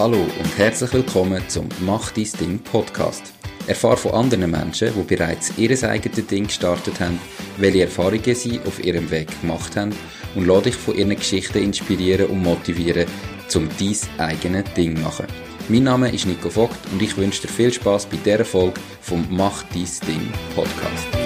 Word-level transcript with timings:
Hallo 0.00 0.16
und 0.22 0.56
herzlich 0.56 0.94
willkommen 0.94 1.46
zum 1.48 1.68
Mach 1.80 2.10
dein 2.12 2.26
Ding 2.40 2.58
Podcast. 2.58 3.34
Erfahre 3.66 3.98
von 3.98 4.12
anderen 4.12 4.50
Menschen, 4.50 4.94
die 4.96 5.02
bereits 5.02 5.52
ihr 5.58 5.70
eigenes 5.86 6.26
Ding 6.26 6.46
gestartet 6.46 6.98
haben, 7.00 7.20
welche 7.58 7.82
Erfahrungen 7.82 8.34
sie 8.34 8.60
auf 8.66 8.82
ihrem 8.82 9.10
Weg 9.10 9.28
gemacht 9.42 9.76
haben 9.76 9.94
und 10.34 10.46
lade 10.46 10.70
dich 10.70 10.76
von 10.76 10.96
ihren 10.96 11.14
Geschichten 11.14 11.58
inspirieren 11.58 12.30
und 12.30 12.42
motivieren, 12.42 13.04
zum 13.48 13.68
dein 13.78 13.98
eigenes 14.26 14.72
Ding 14.72 14.96
zu 14.96 15.02
machen. 15.02 15.26
Mein 15.68 15.82
Name 15.82 16.10
ist 16.10 16.24
Nico 16.24 16.48
Vogt 16.48 16.78
und 16.92 17.02
ich 17.02 17.18
wünsche 17.18 17.42
dir 17.42 17.48
viel 17.48 17.70
Spaß 17.70 18.06
bei 18.06 18.16
dieser 18.24 18.46
Folge 18.46 18.80
vom 19.02 19.26
Mach 19.28 19.64
dein 19.64 19.84
Ding 20.08 20.32
Podcast. 20.54 21.19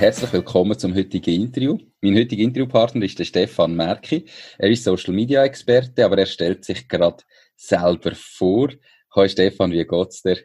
Herzlich 0.00 0.32
willkommen 0.32 0.78
zum 0.78 0.94
heutigen 0.94 1.42
Interview. 1.42 1.76
Mein 2.00 2.16
heutiger 2.16 2.42
Interviewpartner 2.42 3.04
ist 3.04 3.18
der 3.18 3.26
Stefan 3.26 3.76
Merki. 3.76 4.24
Er 4.56 4.70
ist 4.70 4.84
Social 4.84 5.12
Media 5.12 5.44
Experte, 5.44 6.06
aber 6.06 6.16
er 6.16 6.24
stellt 6.24 6.64
sich 6.64 6.88
gerade 6.88 7.22
selber 7.54 8.12
vor. 8.14 8.70
Hallo 9.14 9.28
Stefan, 9.28 9.72
wie 9.72 9.84
geht's 9.84 10.22
dir? 10.22 10.38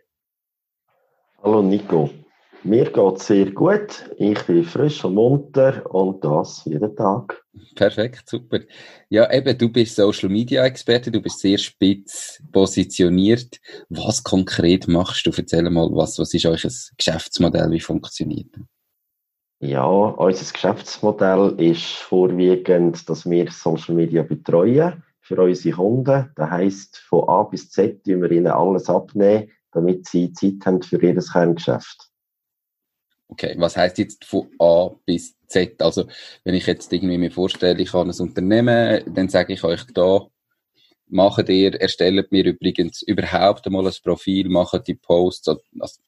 Hallo 1.42 1.62
Nico. 1.62 2.10
Mir 2.66 2.92
geht's 2.92 3.28
sehr 3.28 3.50
gut. 3.52 4.04
Ich 4.18 4.42
bin 4.42 4.66
frisch 4.66 5.06
und 5.06 5.14
munter 5.16 5.90
und 5.90 6.22
das 6.26 6.66
jeden 6.66 6.94
Tag. 6.94 7.42
Perfekt, 7.76 8.28
super. 8.30 8.60
Ja, 9.08 9.32
eben, 9.32 9.58
du 9.58 9.70
bist 9.70 9.96
Social 9.96 10.28
Media 10.28 10.66
Experte, 10.66 11.10
du 11.10 11.22
bist 11.22 11.40
sehr 11.40 11.60
spitz 11.60 12.44
positioniert. 12.52 13.56
Was 13.88 14.22
konkret 14.22 14.90
machst 14.90 15.26
du? 15.26 15.32
Erzähl 15.34 15.70
mal, 15.70 15.90
was, 15.94 16.20
was 16.20 16.34
ist 16.34 16.46
euch 16.46 16.66
ein 16.66 16.74
Geschäftsmodell, 16.98 17.72
wie 17.72 17.80
funktioniert 17.80 18.48
das? 18.52 18.75
Ja, 19.66 19.84
unser 19.84 20.54
Geschäftsmodell 20.54 21.56
ist 21.58 21.96
vorwiegend, 21.96 23.10
dass 23.10 23.28
wir 23.28 23.50
Social 23.50 23.96
Media 23.96 24.22
betreuen 24.22 25.04
für 25.22 25.42
unsere 25.42 25.76
Kunden. 25.76 26.30
Das 26.36 26.50
heisst, 26.52 26.98
von 26.98 27.28
A 27.28 27.42
bis 27.42 27.72
Z 27.72 28.04
tun 28.04 28.22
wir 28.22 28.30
ihnen 28.30 28.46
alles 28.46 28.92
abnehmen, 28.92 29.50
damit 29.72 30.08
sie 30.08 30.32
Zeit 30.34 30.64
haben 30.66 30.84
für 30.84 31.02
ihr 31.02 31.20
Kerngeschäft. 31.20 32.12
Okay, 33.28 33.56
was 33.58 33.76
heißt 33.76 33.98
jetzt 33.98 34.24
von 34.26 34.52
A 34.60 34.92
bis 35.04 35.36
Z? 35.48 35.82
Also, 35.82 36.06
wenn 36.44 36.54
ich 36.54 36.68
jetzt 36.68 36.94
irgendwie 36.94 37.18
mir 37.18 37.32
vorstelle, 37.32 37.82
ich 37.82 37.92
habe 37.92 38.08
ein 38.08 38.22
Unternehmen, 38.22 39.02
dann 39.16 39.30
sage 39.30 39.54
ich 39.54 39.64
euch 39.64 39.84
da, 39.96 40.28
macht 41.08 41.50
ihr, 41.50 41.74
erstellt 41.82 42.32
mir 42.32 42.46
übrigens 42.46 43.02
überhaupt 43.02 43.66
einmal 43.66 43.88
ein 43.88 43.94
Profil, 44.04 44.48
macht 44.48 44.88
die 44.88 44.94
Posts, 44.94 45.58
also, 45.80 46.02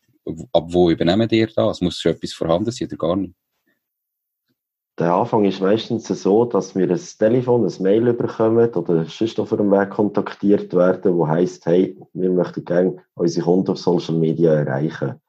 ab 0.54 0.66
wo 0.68 0.92
übernehmen 0.92 1.28
ihr 1.32 1.48
da? 1.48 1.72
Es 1.72 1.82
muss 1.82 2.00
schon 2.00 2.12
etwas 2.12 2.34
vorhanden 2.34 2.70
sein 2.70 2.88
oder 2.88 2.98
gar 2.98 3.16
nicht? 3.16 3.34
Der 5.00 5.14
Anfang 5.14 5.46
ist 5.46 5.62
meistens 5.62 6.08
so, 6.08 6.46
dass 6.46 6.76
wir 6.76 6.90
ein 6.90 7.00
Telefon, 7.20 7.64
ein 7.64 7.84
Mail 7.84 8.14
bekommen 8.14 8.74
oder 8.74 9.06
sonst 9.06 9.40
auf 9.40 9.54
einem 9.54 9.70
Weg 9.70 9.92
kontaktiert 9.92 10.74
werden, 10.74 11.16
wo 11.16 11.28
heißt, 11.28 11.68
hey, 11.68 12.00
wir 12.14 12.32
möchten 12.32 12.66
gerne 12.66 12.98
unsere 13.14 13.46
Kunden 13.46 13.72
auf 13.72 13.78
Social 13.78 14.16
Media 14.16 14.54
erreichen. 14.54 15.22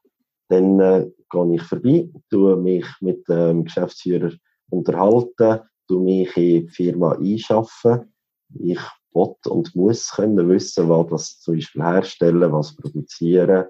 Dann 0.48 0.80
äh, 0.80 1.10
gehe 1.30 1.54
ich 1.54 1.62
vorbei, 1.62 2.08
tue 2.30 2.56
mich 2.56 2.86
mit 3.02 3.28
dem 3.28 3.64
Geschäftsführer 3.64 4.32
unterhalten, 4.70 5.60
tue 5.86 6.02
mich 6.02 6.34
in 6.38 6.66
die 6.66 6.68
Firma 6.68 7.12
einschaffen. 7.12 8.14
Ich 8.58 8.80
will 9.12 9.34
und 9.48 9.76
muss 9.76 10.12
können 10.12 10.48
wissen, 10.48 10.88
was 10.88 11.06
das 11.08 11.40
zum 11.40 11.56
Beispiel 11.56 11.82
herstellen, 11.82 12.52
was 12.52 12.74
produzieren, 12.74 13.66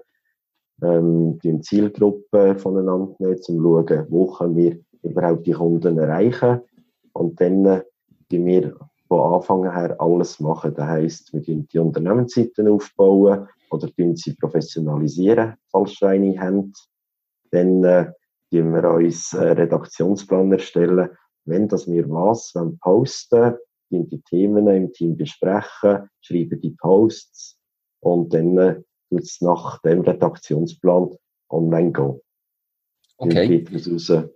ähm, 0.81 1.39
die 1.39 1.59
Zielgruppe 1.59 2.57
voneinander 2.57 3.15
nehmen, 3.19 3.35
um 3.35 3.41
zu 3.41 3.61
schauen, 3.61 4.05
wo 4.09 4.27
können 4.27 4.55
wir 4.55 4.79
überhaupt 5.03 5.45
die 5.45 5.51
Kunden 5.51 5.97
erreichen. 5.97 6.61
Und 7.13 7.39
dann 7.41 7.65
äh, 7.65 7.83
wir 8.45 8.75
von 9.07 9.33
Anfang 9.33 9.71
her 9.71 9.95
alles 9.99 10.39
machen. 10.39 10.73
Das 10.75 10.85
heisst, 10.85 11.33
wir 11.33 11.43
tun 11.43 11.67
die 11.71 11.79
Unternehmensseiten 11.79 12.67
aufbauen 12.67 13.47
oder 13.71 13.87
sie 14.15 14.35
professionalisieren, 14.35 15.55
falls 15.71 15.95
sie 15.95 16.07
eine 16.07 16.39
haben. 16.39 16.73
Dann 17.51 17.83
äh, 17.83 18.11
wir 18.51 18.89
uns 18.91 19.33
einen 19.35 19.57
Redaktionsplan 19.57 20.51
erstellen, 20.51 21.09
wenn 21.45 21.67
das 21.67 21.87
wir 21.87 22.09
was 22.09 22.53
wenn 22.55 22.77
posten, 22.79 23.55
die 23.91 24.21
Themen 24.21 24.67
im 24.67 24.93
Team 24.93 25.17
besprechen, 25.17 26.09
schreiben 26.21 26.61
die 26.61 26.75
Posts 26.79 27.59
und 28.01 28.33
dann 28.33 28.57
äh, 28.57 28.81
tut 29.09 29.21
es 29.21 29.41
nach 29.41 29.81
dem 29.81 30.01
Redaktionsplan 30.01 31.15
online 31.49 31.91
gehen. 31.91 32.21
Okay. 33.17 33.33
Dann 33.33 33.47
geht 33.47 33.71
es 33.73 33.87
raus, 33.87 34.29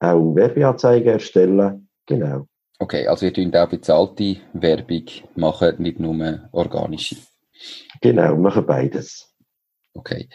auch 0.00 0.34
Werbeanzeigen 0.34 1.12
erstellen. 1.12 1.88
Genau. 2.06 2.46
Okay, 2.78 3.06
also 3.08 3.26
ihr 3.26 3.32
tun 3.32 3.54
auch 3.54 3.68
bezahlte 3.68 4.36
Werbung 4.52 5.04
machen, 5.34 5.76
nicht 5.78 5.98
nur 5.98 6.48
organische. 6.52 7.16
Genau, 8.00 8.36
machen 8.36 8.64
beides. 8.66 9.34
Okay. 9.94 10.28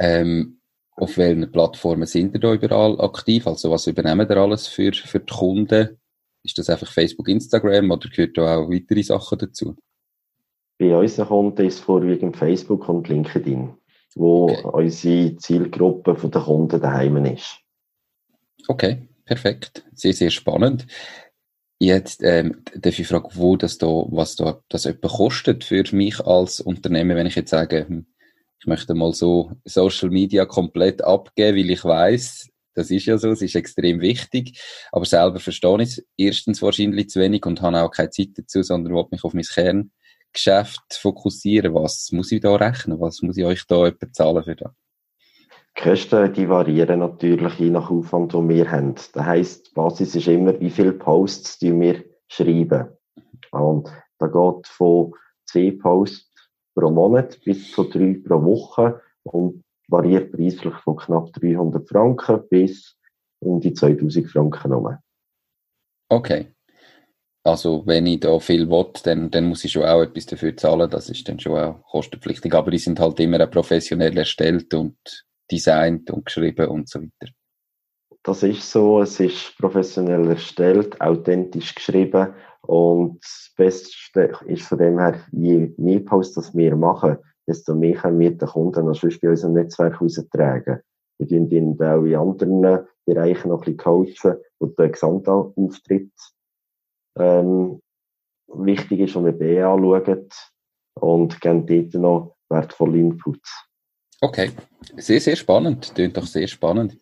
Ähm, 0.00 0.60
auf 0.96 1.16
welchen 1.16 1.50
Plattformen 1.52 2.06
sind 2.06 2.34
ihr 2.34 2.40
da 2.40 2.52
überall 2.52 3.00
aktiv? 3.00 3.46
Also 3.46 3.70
was 3.70 3.86
übernehmen 3.86 4.26
ihr 4.28 4.36
alles 4.36 4.66
für, 4.66 4.92
für 4.92 5.20
die 5.20 5.32
Kunden? 5.32 5.98
Ist 6.42 6.58
das 6.58 6.70
einfach 6.70 6.90
Facebook, 6.90 7.28
Instagram 7.28 7.90
oder 7.90 8.08
gehört 8.08 8.36
da 8.36 8.56
auch 8.56 8.70
weitere 8.70 9.02
Sachen 9.02 9.38
dazu? 9.38 9.76
Bei 10.78 10.96
unseren 10.96 11.28
Kunden 11.28 11.66
ist 11.66 11.80
vorwiegend 11.80 12.36
Facebook 12.36 12.88
und 12.88 13.08
LinkedIn, 13.08 13.74
wo 14.14 14.44
okay. 14.44 14.64
unsere 14.64 15.36
Zielgruppe 15.36 16.14
der 16.14 16.40
Kunden 16.42 16.80
daheim 16.80 17.24
ist. 17.26 17.60
Okay, 18.68 19.08
perfekt. 19.24 19.82
Sehr, 19.94 20.12
sehr 20.12 20.30
spannend. 20.30 20.86
Jetzt 21.80 22.22
ähm, 22.22 22.62
darf 22.74 22.98
ich 22.98 23.06
fragen, 23.08 23.30
wo 23.34 23.56
das 23.56 23.78
da, 23.78 23.86
was 23.86 24.36
da 24.36 24.60
das 24.68 24.84
etwa 24.84 25.08
kostet 25.08 25.64
für 25.64 25.84
mich 25.92 26.20
als 26.20 26.60
Unternehmen, 26.60 27.16
wenn 27.16 27.26
ich 27.26 27.36
jetzt 27.36 27.50
sage, 27.50 27.86
hm, 27.88 28.06
ich 28.60 28.66
möchte 28.66 28.94
mal 28.94 29.12
so 29.14 29.52
Social 29.64 30.10
Media 30.10 30.44
komplett 30.44 31.02
abgeben, 31.02 31.56
weil 31.58 31.70
ich 31.70 31.84
weiß, 31.84 32.48
das 32.74 32.90
ist 32.90 33.06
ja 33.06 33.16
so, 33.16 33.30
es 33.30 33.42
ist 33.42 33.54
extrem 33.54 34.00
wichtig, 34.00 34.60
aber 34.92 35.04
selber 35.06 35.40
verstehe 35.40 35.82
ich 35.82 35.88
es 35.98 36.06
erstens 36.16 36.60
wahrscheinlich 36.60 37.08
zu 37.10 37.20
wenig 37.20 37.46
und 37.46 37.62
habe 37.62 37.82
auch 37.82 37.90
keine 37.90 38.10
Zeit 38.10 38.30
dazu, 38.36 38.62
sondern 38.62 38.94
will 38.94 39.06
mich 39.10 39.24
auf 39.24 39.34
mein 39.34 39.44
Kerngeschäft 39.44 40.94
fokussieren. 40.94 41.74
Was 41.74 42.12
muss 42.12 42.32
ich 42.32 42.40
da 42.40 42.54
rechnen? 42.56 43.00
Was 43.00 43.22
muss 43.22 43.38
ich 43.38 43.44
euch 43.44 43.64
da 43.66 43.86
etwa 43.86 44.12
zahlen 44.12 44.44
für 44.44 44.56
das? 44.56 44.72
Die 45.78 45.84
Kosten 45.84 46.32
die 46.32 46.48
variieren 46.48 47.00
natürlich 47.00 47.54
je 47.54 47.70
nach 47.70 47.90
Aufwand, 47.90 48.32
den 48.32 48.48
wir 48.48 48.68
haben. 48.68 48.96
Das 48.96 49.24
heisst, 49.24 49.68
die 49.68 49.74
Basis 49.74 50.16
ist 50.16 50.26
immer, 50.26 50.58
wie 50.58 50.70
viele 50.70 50.92
Posts 50.92 51.58
die 51.60 51.78
wir 51.78 52.04
schreiben. 52.26 52.88
Und 53.52 53.88
da 54.18 54.26
geht 54.26 54.66
von 54.66 55.12
zwei 55.46 55.70
Posts 55.80 56.50
pro 56.74 56.90
Monat 56.90 57.38
bis 57.44 57.70
zu 57.70 57.84
drei 57.84 58.20
pro 58.26 58.42
Woche 58.42 59.00
und 59.22 59.62
variiert 59.88 60.32
preislich 60.32 60.74
von 60.82 60.96
knapp 60.96 61.32
300 61.34 61.88
Franken 61.88 62.48
bis 62.48 62.96
um 63.40 63.60
die 63.60 63.72
2000 63.72 64.28
Franken 64.28 64.70
herum. 64.70 64.96
Okay. 66.08 66.54
Also, 67.44 67.86
wenn 67.86 68.06
ich 68.06 68.20
da 68.20 68.38
viel 68.40 68.68
will, 68.68 68.90
dann, 69.04 69.30
dann 69.30 69.44
muss 69.44 69.64
ich 69.64 69.72
schon 69.72 69.84
auch 69.84 70.02
etwas 70.02 70.26
dafür 70.26 70.56
zahlen. 70.56 70.90
Das 70.90 71.08
ist 71.08 71.28
dann 71.28 71.38
schon 71.38 71.56
auch 71.56 71.82
kostenpflichtig. 71.84 72.52
Aber 72.52 72.72
die 72.72 72.78
sind 72.78 72.98
halt 72.98 73.20
immer 73.20 73.46
professionell 73.46 74.18
erstellt 74.18 74.74
und 74.74 75.27
designt 75.50 76.10
und 76.10 76.26
geschrieben 76.26 76.68
und 76.68 76.88
so 76.88 77.00
weiter. 77.00 77.32
Das 78.22 78.42
ist 78.42 78.70
so, 78.70 79.00
es 79.00 79.20
ist 79.20 79.56
professionell 79.58 80.28
erstellt, 80.28 81.00
authentisch 81.00 81.74
geschrieben 81.74 82.34
und 82.62 83.22
das 83.22 83.52
Beste 83.56 84.32
ist 84.46 84.62
von 84.62 84.78
dem 84.78 84.98
her, 84.98 85.20
je 85.32 85.72
mehr 85.78 86.00
Posts 86.00 86.34
das 86.34 86.56
wir 86.56 86.76
machen, 86.76 87.18
desto 87.46 87.74
mehr 87.74 87.96
können 87.96 88.18
wir 88.18 88.36
den 88.36 88.48
Kunden 88.48 88.86
noch 88.86 88.94
sonst 88.94 89.20
bei 89.20 89.30
unserem 89.30 89.54
Netzwerk 89.54 90.02
austragen. 90.02 90.80
Wir 91.18 91.28
tun 91.28 91.50
ihn 91.50 91.82
auch 91.82 92.04
in 92.04 92.14
anderen 92.14 92.86
Bereichen 93.06 93.48
noch 93.48 93.66
ein 93.66 93.76
bisschen 93.76 93.78
coachen, 93.78 94.36
wo 94.58 94.66
der 94.66 94.90
Gesamtauftritt 94.90 96.12
ähm, 97.18 97.80
wichtig 98.48 99.00
ist 99.00 99.16
und 99.16 99.24
wir 99.24 99.32
B 99.32 99.62
anschauen 99.62 100.28
und 100.94 101.40
geben 101.40 101.66
dort 101.66 101.94
noch 101.94 102.36
wertvolle 102.50 102.98
Inputs. 102.98 103.67
Okay, 104.20 104.50
sehr, 104.96 105.20
sehr 105.20 105.36
spannend. 105.36 105.94
Tönt 105.94 106.16
doch 106.16 106.26
sehr 106.26 106.48
spannend. 106.48 106.96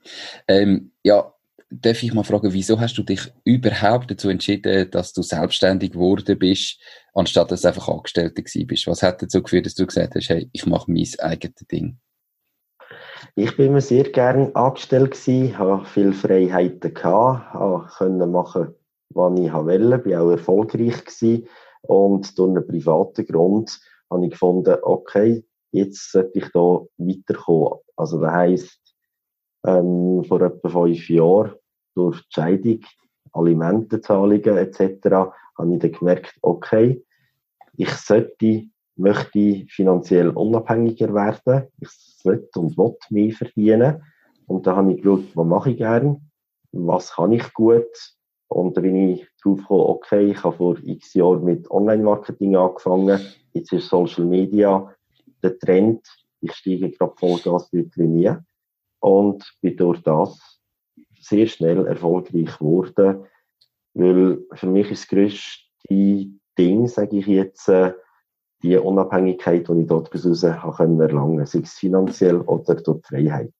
Ähm, 0.46 0.92
ja, 1.02 1.32
darf 1.70 2.02
ich 2.02 2.12
mal 2.12 2.24
fragen, 2.24 2.52
wieso 2.52 2.78
hast 2.78 2.96
du 2.98 3.02
dich 3.02 3.32
überhaupt 3.44 4.10
dazu 4.10 4.28
entschieden, 4.28 4.90
dass 4.90 5.12
du 5.12 5.22
selbstständig 5.22 5.92
geworden 5.92 6.38
bist, 6.38 6.78
anstatt 7.14 7.50
dass 7.50 7.62
du 7.62 7.68
einfach 7.68 7.88
Angestellter 7.88 8.42
gewesen 8.42 8.66
bist? 8.66 8.86
Was 8.86 9.02
hat 9.02 9.22
dazu 9.22 9.42
geführt, 9.42 9.66
dass 9.66 9.74
du 9.74 9.86
gesagt 9.86 10.14
hast, 10.14 10.28
hey, 10.28 10.48
ich 10.52 10.66
mache 10.66 10.90
mein 10.90 11.06
eigenes 11.18 11.66
Ding? 11.70 11.98
Ich 13.34 13.56
bin 13.56 13.68
immer 13.68 13.80
sehr 13.80 14.04
gerne 14.04 14.54
angestellt 14.54 15.12
gewesen, 15.12 15.58
habe 15.58 15.84
viele 15.86 16.12
Freiheiten 16.12 16.94
gehabt, 16.94 17.96
konnte 17.96 18.26
machen, 18.26 18.74
was 19.10 19.40
ich 19.40 19.52
wollte, 19.52 19.98
bin 19.98 20.16
auch 20.16 20.30
erfolgreich 20.30 21.04
gewesen 21.04 21.48
und 21.82 22.38
durch 22.38 22.50
einen 22.50 22.66
privaten 22.66 23.26
Grund 23.26 23.80
habe 24.10 24.24
ich 24.26 24.32
gefunden, 24.32 24.76
okay, 24.82 25.44
jetzt 25.76 26.12
sollte 26.12 26.38
ich 26.38 26.48
da 26.52 26.80
weiterkommen. 26.96 27.80
Also 27.96 28.20
das 28.20 28.32
heisst, 28.32 28.80
ähm, 29.66 30.24
vor 30.24 30.40
etwa 30.40 30.68
fünf 30.68 31.08
Jahren 31.08 31.54
durch 31.94 32.20
die 32.20 32.26
Scheidung, 32.30 32.80
Alimentenzahlungen 33.32 34.56
etc. 34.56 34.80
habe 35.58 35.74
ich 35.74 35.78
dann 35.80 35.92
gemerkt, 35.92 36.38
okay, 36.42 37.04
ich 37.76 37.90
sollte, 37.90 38.64
möchte 38.96 39.66
finanziell 39.68 40.30
unabhängiger 40.30 41.12
werden. 41.12 41.68
Ich 41.80 41.90
sollte 41.90 42.60
und 42.60 42.78
will 42.78 42.96
mehr 43.10 43.32
verdienen. 43.32 44.02
Und 44.46 44.66
da 44.66 44.76
habe 44.76 44.92
ich 44.92 45.02
geschaut, 45.02 45.24
was 45.34 45.46
mache 45.46 45.70
ich 45.70 45.76
gern? 45.78 46.30
Was 46.72 47.12
kann 47.12 47.32
ich 47.32 47.52
gut? 47.52 48.16
Und 48.48 48.76
da 48.76 48.80
bin 48.80 49.10
ich 49.10 49.26
drauf 49.42 49.58
gekommen, 49.58 49.84
okay, 49.86 50.30
ich 50.30 50.44
habe 50.44 50.56
vor 50.56 50.78
x 50.82 51.14
Jahren 51.14 51.44
mit 51.44 51.70
Online-Marketing 51.70 52.56
angefangen. 52.56 53.20
Jetzt 53.52 53.72
ist 53.72 53.88
Social 53.88 54.24
Media 54.24 54.95
der 55.42 55.58
Trend. 55.58 56.06
Ich 56.40 56.52
steige 56.52 56.90
gerade 56.90 57.14
Vollgas 57.16 57.72
in 57.72 57.90
die 57.90 58.00
Linie. 58.02 58.44
Und 59.00 59.44
bin 59.60 59.76
durch 59.76 60.02
das 60.02 60.60
sehr 61.20 61.46
schnell 61.46 61.86
erfolgreich 61.86 62.58
geworden. 62.58 63.26
Weil 63.94 64.44
für 64.52 64.66
mich 64.66 64.90
ist 64.90 65.02
das 65.02 65.08
größte 65.08 66.28
Ding, 66.58 66.86
sage 66.88 67.18
ich 67.18 67.26
jetzt, 67.26 67.68
äh, 67.68 67.92
die 68.62 68.76
Unabhängigkeit, 68.76 69.68
die 69.68 69.80
ich 69.80 69.86
dort 69.86 70.12
heraus 70.12 70.80
erlangen 70.80 71.36
konnte, 71.36 71.46
sei 71.46 71.60
es 71.60 71.74
finanziell 71.74 72.40
oder 72.40 72.74
durch 72.74 73.02
die 73.02 73.08
Freiheit. 73.08 73.52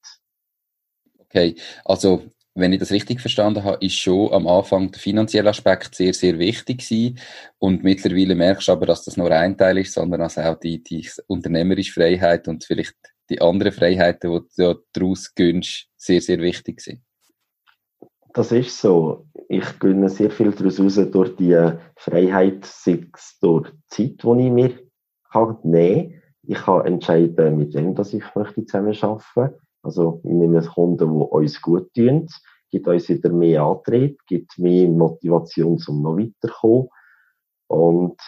Okay, 1.19 1.57
also 1.85 2.23
wenn 2.57 2.73
ich 2.73 2.81
das 2.81 2.91
richtig 2.91 3.21
verstanden 3.21 3.65
habe, 3.65 3.85
ist 3.85 3.97
schon 3.97 4.33
am 4.33 4.47
Anfang 4.47 4.91
der 4.91 5.01
finanzielle 5.01 5.51
Aspekt 5.51 5.95
sehr, 5.95 6.15
sehr 6.15 6.39
wichtig 6.39 6.79
gewesen. 6.79 7.19
Und 7.59 7.85
mittlerweile 7.85 8.35
merkst 8.35 8.69
du 8.69 8.73
aber, 8.73 8.87
dass 8.87 9.05
das 9.05 9.17
nur 9.17 9.31
ein 9.31 9.57
Teil 9.57 9.79
ist, 9.79 9.93
sondern 9.93 10.23
also 10.23 10.41
auch 10.41 10.59
die, 10.59 10.83
die 10.83 11.07
unternehmerische 11.27 11.93
Freiheit 11.93 12.49
und 12.49 12.65
vielleicht 12.65 12.97
die 13.29 13.41
anderen 13.41 13.73
Freiheiten, 13.73 14.31
die 14.33 14.63
du 14.63 14.75
daraus 14.93 15.35
gönnst, 15.35 15.89
sehr, 15.97 16.21
sehr 16.21 16.39
wichtig 16.39 16.81
sind. 16.81 17.03
Das 18.33 18.53
ist 18.53 18.79
so. 18.79 19.27
Ich 19.49 19.79
gönne 19.79 20.09
sehr 20.09 20.31
viel 20.31 20.53
daraus 20.53 20.81
raus 20.81 21.01
durch 21.11 21.37
die 21.37 21.59
Freiheit, 21.97 22.65
sei 22.65 23.07
es 23.15 23.39
durch 23.41 23.71
die 23.71 24.17
Zeit, 24.17 24.23
die 24.23 24.47
ich 24.47 24.53
mir 24.53 24.79
kann 25.31 25.59
nehmen 25.63 26.11
kann. 26.11 26.23
Ich 26.49 26.59
kann 26.59 26.87
entscheiden, 26.87 27.59
mit 27.59 27.75
wem 27.75 27.95
dass 27.95 28.15
ich 28.15 28.23
möchte 28.35 28.65
zusammen 28.65 28.97
arbeiten 29.01 29.25
möchte 29.35 29.66
also, 29.83 30.21
wir 30.25 30.35
nehmen 30.35 30.67
Kunden, 30.67 30.99
die 30.99 31.25
uns 31.25 31.61
gut 31.63 31.93
tun, 31.95 32.29
gibt 32.71 32.89
uns 32.89 33.09
wieder 33.09 33.31
mehr 33.31 33.63
Antrieb, 33.63 34.21
gibt 34.27 34.59
mehr 34.59 34.89
Motivation, 34.89 35.83
um 35.87 36.03
noch 36.03 36.17
weiterzukommen. 36.17 36.89
Und 37.69 38.21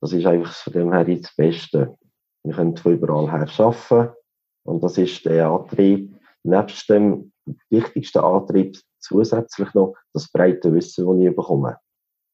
das 0.00 0.12
ist 0.12 0.26
einfach 0.26 0.52
von 0.52 0.72
dem 0.72 0.92
her 0.92 1.04
das 1.04 1.34
Beste. 1.34 1.96
Wir 2.44 2.54
können 2.54 2.76
von 2.76 2.92
überall 2.92 3.30
her 3.30 3.48
arbeiten. 3.58 4.14
Und 4.64 4.82
das 4.82 4.98
ist 4.98 5.24
der 5.24 5.48
Antrieb. 5.48 6.14
Nebst 6.42 6.88
dem 6.90 7.32
wichtigsten 7.70 8.18
Antrieb 8.18 8.76
zusätzlich 8.98 9.72
noch 9.74 9.94
das 10.12 10.30
breite 10.30 10.72
Wissen, 10.72 11.06
das 11.06 11.30
ich 11.30 11.36
bekomme. 11.36 11.78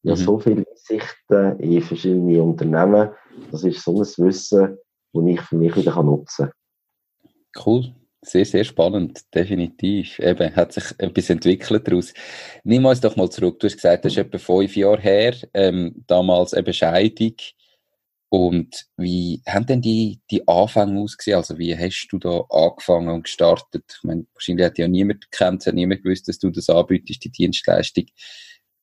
Ich 0.02 0.06
mhm. 0.06 0.10
habe 0.10 0.20
so 0.20 0.38
viele 0.38 0.64
Sichten 0.74 1.58
in 1.60 1.82
verschiedene 1.82 2.42
Unternehmen. 2.42 3.10
Das 3.50 3.64
ist 3.64 3.82
so 3.84 3.92
ein 3.92 4.26
Wissen, 4.26 4.78
das 5.12 5.24
ich 5.24 5.40
für 5.42 5.56
mich 5.56 5.76
wieder 5.76 6.02
nutzen 6.02 6.50
kann. 7.52 7.64
Cool. 7.64 7.94
Sehr, 8.22 8.44
sehr 8.44 8.64
spannend, 8.64 9.34
definitiv. 9.34 10.18
Eben, 10.18 10.54
hat 10.54 10.74
sich 10.74 10.84
etwas 10.98 11.30
entwickelt 11.30 11.88
daraus. 11.88 12.12
Nimm 12.64 12.84
uns 12.84 13.00
doch 13.00 13.16
mal 13.16 13.30
zurück. 13.30 13.58
Du 13.58 13.66
hast 13.66 13.76
gesagt, 13.76 14.04
das 14.04 14.12
ist 14.12 14.18
etwa 14.18 14.36
fünf 14.36 14.76
Jahre 14.76 15.00
her, 15.00 15.34
ähm, 15.54 16.04
damals 16.06 16.52
eine 16.52 16.64
Bescheidung. 16.64 17.34
Und 18.28 18.86
wie 18.96 19.42
haben 19.48 19.66
denn 19.66 19.80
die, 19.80 20.20
die 20.30 20.46
Anfänge 20.46 21.00
ausgesehen? 21.00 21.38
Also, 21.38 21.58
wie 21.58 21.76
hast 21.76 22.08
du 22.10 22.18
da 22.18 22.44
angefangen 22.50 23.08
und 23.08 23.24
gestartet? 23.24 23.84
Ich 23.96 24.04
meine, 24.04 24.26
wahrscheinlich 24.34 24.66
hat 24.66 24.78
ja 24.78 24.86
niemand 24.86 25.30
gekannt, 25.30 25.66
hat 25.66 25.74
niemand 25.74 26.04
gewusst, 26.04 26.28
dass 26.28 26.38
du 26.38 26.50
das 26.50 26.68
anbietest, 26.68 27.24
die 27.24 27.32
Dienstleistung. 27.32 28.04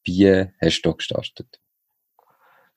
Wie 0.03 0.45
hast 0.59 0.81
du 0.81 0.89
da 0.89 0.95
gestartet? 0.95 1.59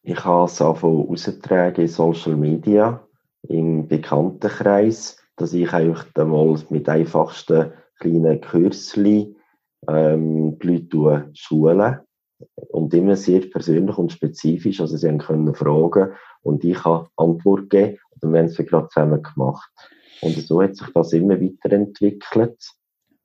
Ich 0.02 0.24
habe 0.24 0.44
es 0.44 0.60
angefangen 0.60 1.08
austragen 1.08 1.80
in 1.80 1.88
Social 1.88 2.36
Media, 2.36 3.04
im 3.42 3.88
Bekanntenkreis 3.88 5.19
dass 5.40 5.54
ich 5.54 5.72
eigentlich 5.72 6.04
einmal 6.16 6.58
mit 6.68 6.88
einfachsten 6.88 7.72
kleinen 7.98 8.40
Kürzli 8.42 9.34
ähm, 9.88 10.58
die 10.58 10.66
Leute 10.66 11.30
schulen 11.32 11.98
und 12.68 12.92
immer 12.92 13.16
sehr 13.16 13.40
persönlich 13.40 13.96
und 13.96 14.12
spezifisch, 14.12 14.80
also 14.80 14.98
sie 14.98 15.16
können 15.16 15.54
fragen 15.54 16.12
und 16.42 16.62
ich 16.64 16.84
habe 16.84 17.08
Antwort 17.16 17.70
gegeben 17.70 17.98
und 18.20 18.32
wir 18.32 18.40
haben 18.40 18.46
es 18.46 18.56
gerade 18.56 18.88
zusammen 18.88 19.22
gemacht. 19.22 19.70
Und 20.20 20.36
so 20.36 20.62
hat 20.62 20.76
sich 20.76 20.88
das 20.92 21.12
immer 21.14 21.40
weiterentwickelt. 21.40 22.58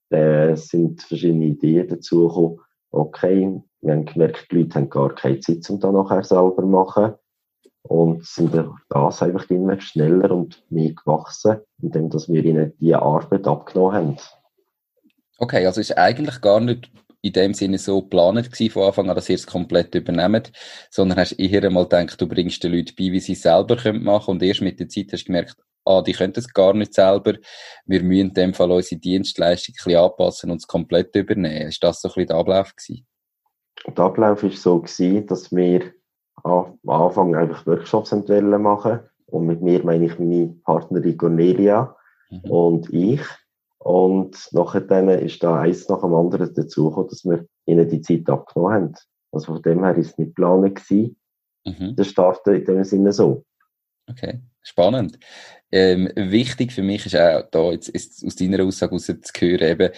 Äh, 0.10 0.52
es 0.52 0.70
sind 0.70 1.02
verschiedene 1.02 1.48
Ideen 1.48 1.90
dazu 1.90 2.28
gekommen. 2.28 2.60
Okay, 2.92 3.62
wir 3.82 3.94
haben 3.94 4.06
gemerkt, 4.06 4.48
die 4.52 4.60
Leute 4.60 4.76
haben 4.76 4.90
gar 4.90 5.14
keine 5.14 5.42
Zeit, 5.42 5.70
um 5.70 5.80
das 5.82 5.92
nachher 5.92 6.24
selber 6.24 6.62
zu 6.62 6.68
machen 6.68 7.14
und 7.88 8.26
sind 8.26 8.54
das 8.90 9.22
einfach 9.22 9.50
immer 9.50 9.80
schneller 9.80 10.32
und 10.32 10.64
mehr 10.70 10.94
gewachsen, 10.94 11.58
indem 11.82 12.10
dass 12.10 12.30
wir 12.30 12.44
ihnen 12.44 12.74
diese 12.80 13.02
Arbeit 13.02 13.48
abgenommen 13.48 13.94
haben. 13.94 14.18
Okay, 15.38 15.66
also 15.66 15.82
ist 15.82 15.98
eigentlich 15.98 16.42
gar 16.42 16.60
nicht 16.60 16.92
in 17.22 17.34
dem 17.34 17.54
Sinne 17.54 17.78
so 17.78 18.02
geplant 18.02 18.52
gewesen 18.52 18.72
von 18.72 18.84
Anfang 18.84 19.10
an, 19.10 19.16
dass 19.16 19.30
ihr 19.30 19.36
es 19.36 19.48
komplett 19.48 19.96
übernehmt, 19.96 20.52
sondern 20.92 21.18
hast 21.18 21.34
eher 21.34 21.64
einmal 21.64 21.84
gedacht, 21.84 22.22
du 22.22 22.28
bringst 22.28 22.64
den 22.64 22.72
Leuten 22.72 22.94
bei, 22.98 23.12
wie 23.12 23.20
sie 23.20 23.34
es 23.34 23.42
selber 23.42 23.78
können 23.78 24.04
machen 24.04 24.32
und 24.32 24.44
erst 24.44 24.62
mit 24.62 24.80
der 24.80 24.90
Zeit 24.90 25.08
hast 25.12 25.24
du 25.24 25.28
gemerkt, 25.28 25.56
ah, 25.86 26.02
die 26.02 26.14
können 26.14 26.34
es 26.36 26.54
gar 26.54 26.74
nicht 26.74 26.94
selber, 26.94 27.34
wir 27.86 28.04
müssen 28.04 28.28
in 28.28 28.34
dem 28.34 28.54
Fall 28.54 28.72
unsere 28.72 29.02
Dienstleistung 29.02 29.74
ein 29.74 29.84
bisschen 29.84 30.00
anpassen 30.00 30.52
und 30.52 30.58
es 30.58 30.68
komplett 30.68 31.16
übernehmen. 31.16 31.68
Ist 31.68 31.84
das 31.84 32.02
so 32.02 32.10
ein 32.10 32.14
bisschen 32.14 32.28
der 32.28 32.38
Ablauf 32.38 32.76
gewesen? 32.76 33.06
Der 33.88 34.06
Ablauf 34.06 34.44
war 34.44 34.52
so 34.52 34.80
gewesen, 34.80 35.28
dass 35.28 35.52
wir 35.52 35.94
am 36.46 36.78
Anfang 36.88 37.36
einfach 37.36 37.66
Workshops 37.66 38.12
machen 38.12 39.00
und 39.28 39.48
mit 39.48 39.62
mir 39.62 39.84
meine 39.84 40.06
ich 40.06 40.20
meine 40.20 40.56
Partnerin 40.64 41.18
Cornelia 41.18 41.96
mhm. 42.30 42.52
und 42.52 42.94
ich. 42.94 43.22
Und 43.80 44.50
nachher 44.52 45.22
ist 45.22 45.44
da 45.44 45.60
eins 45.60 45.88
nach 45.90 46.02
dem 46.02 46.14
anderen 46.14 46.54
dazugekommen, 46.54 47.10
dass 47.10 47.24
wir 47.24 47.46
ihnen 47.66 47.88
die 47.88 48.02
Zeit 48.02 48.28
abgenommen 48.30 48.74
haben. 48.74 48.94
Also 49.32 49.54
von 49.54 49.62
dem 49.62 49.84
her 49.84 49.96
ist 49.96 50.12
es 50.12 50.18
nicht 50.18 50.36
geplant 50.36 50.76
gewesen. 50.76 51.18
Mhm. 51.66 51.96
Der 51.96 52.04
Start 52.04 52.48
in 52.48 52.64
dem 52.64 52.84
Sinne 52.84 53.12
so. 53.12 53.44
Okay, 54.10 54.42
spannend. 54.66 55.18
Ähm, 55.72 56.10
wichtig 56.16 56.72
für 56.72 56.84
mich 56.84 57.06
ist 57.06 57.16
auch 57.16 57.44
da 57.52 57.72
jetzt 57.72 57.90
ist 57.90 58.26
aus 58.26 58.36
deiner 58.36 58.64
Aussage 58.64 58.92
heraus 58.92 59.06
zu 59.08 59.42
hören, 59.42 59.68
eben, 59.68 59.90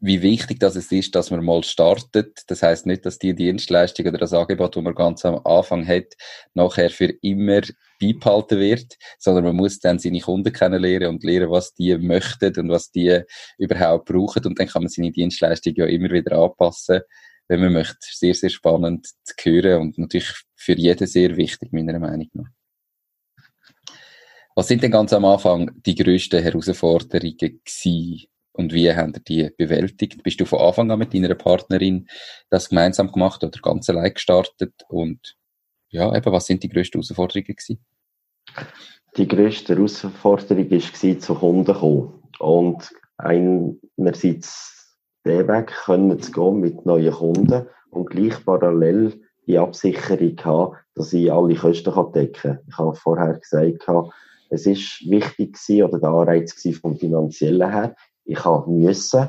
wie 0.00 0.20
wichtig 0.20 0.60
das 0.60 0.76
ist, 0.76 1.14
dass 1.14 1.30
man 1.30 1.44
mal 1.44 1.62
startet. 1.62 2.42
Das 2.48 2.62
heißt 2.62 2.86
nicht, 2.86 3.06
dass 3.06 3.18
die 3.18 3.34
Dienstleistung 3.34 4.06
oder 4.06 4.18
das 4.18 4.32
Angebot, 4.32 4.76
das 4.76 4.82
man 4.82 4.94
ganz 4.94 5.24
am 5.24 5.40
Anfang 5.44 5.86
hat, 5.86 6.14
nachher 6.54 6.90
für 6.90 7.14
immer 7.22 7.62
beibehalten 8.00 8.58
wird, 8.58 8.96
sondern 9.18 9.44
man 9.44 9.56
muss 9.56 9.78
dann 9.78 9.98
seine 9.98 10.20
Kunden 10.20 10.52
kennenlernen 10.52 11.08
und 11.08 11.24
lernen, 11.24 11.50
was 11.50 11.72
die 11.74 11.96
möchten 11.96 12.58
und 12.58 12.68
was 12.68 12.90
die 12.90 13.22
überhaupt 13.58 14.06
brauchen. 14.06 14.44
Und 14.44 14.58
dann 14.58 14.66
kann 14.66 14.82
man 14.82 14.90
seine 14.90 15.12
Dienstleistung 15.12 15.74
ja 15.76 15.86
immer 15.86 16.10
wieder 16.10 16.36
anpassen, 16.36 17.00
wenn 17.48 17.60
man 17.60 17.72
möchte. 17.72 17.96
Sehr, 18.00 18.34
sehr 18.34 18.50
spannend 18.50 19.06
zu 19.24 19.34
hören 19.44 19.82
und 19.82 19.98
natürlich 19.98 20.34
für 20.56 20.74
jeden 20.74 21.06
sehr 21.06 21.36
wichtig, 21.36 21.72
meiner 21.72 21.98
Meinung 21.98 22.28
nach. 22.34 22.61
Was 24.54 24.68
sind 24.68 24.82
denn 24.82 24.90
ganz 24.90 25.12
am 25.12 25.24
Anfang 25.24 25.70
die 25.86 25.94
grössten 25.94 26.42
Herausforderungen 26.42 27.36
gewesen? 27.38 28.26
Und 28.52 28.74
wie 28.74 28.92
haben 28.92 29.14
ihr 29.14 29.20
die 29.20 29.50
bewältigt? 29.56 30.22
Bist 30.22 30.40
du 30.40 30.44
von 30.44 30.60
Anfang 30.60 30.90
an 30.90 30.98
mit 30.98 31.14
deiner 31.14 31.34
Partnerin 31.34 32.06
das 32.50 32.68
gemeinsam 32.68 33.10
gemacht 33.10 33.42
oder 33.42 33.58
ganz 33.62 33.88
allein 33.88 34.12
gestartet? 34.12 34.74
Und 34.88 35.36
ja, 35.88 36.14
eben, 36.14 36.32
was 36.32 36.46
sind 36.46 36.62
die 36.62 36.68
grössten 36.68 36.98
Herausforderungen 36.98 37.46
gewesen? 37.46 37.82
Die 39.16 39.26
grösste 39.26 39.74
Herausforderung 39.74 40.70
war, 40.70 41.18
zu 41.18 41.34
Kunden 41.34 41.74
kommen. 41.74 42.22
Und 42.38 42.92
einerseits 43.16 44.98
den 45.24 45.48
Weg 45.48 45.68
können 45.68 46.20
zu 46.20 46.32
gehen 46.32 46.60
mit 46.60 46.84
neuen 46.84 47.12
Kunden 47.12 47.66
und 47.90 48.10
gleich 48.10 48.44
parallel 48.44 49.18
die 49.46 49.58
Absicherung 49.58 50.36
haben, 50.44 50.76
dass 50.94 51.12
ich 51.12 51.32
alle 51.32 51.54
Kosten 51.54 52.12
decken 52.12 52.32
kann. 52.32 52.58
Ich 52.68 52.78
habe 52.78 52.94
vorher 52.94 53.38
gesagt, 53.38 53.86
es 54.52 54.66
ist 54.66 55.08
wichtig 55.08 55.54
gewesen, 55.54 55.82
oder 55.84 55.98
der 55.98 56.10
Anreiz 56.10 56.54
gewesen 56.54 56.78
vom 56.78 56.96
finanziellen 56.96 57.70
her. 57.70 57.96
Ich 58.24 58.44
müssen 58.66 59.28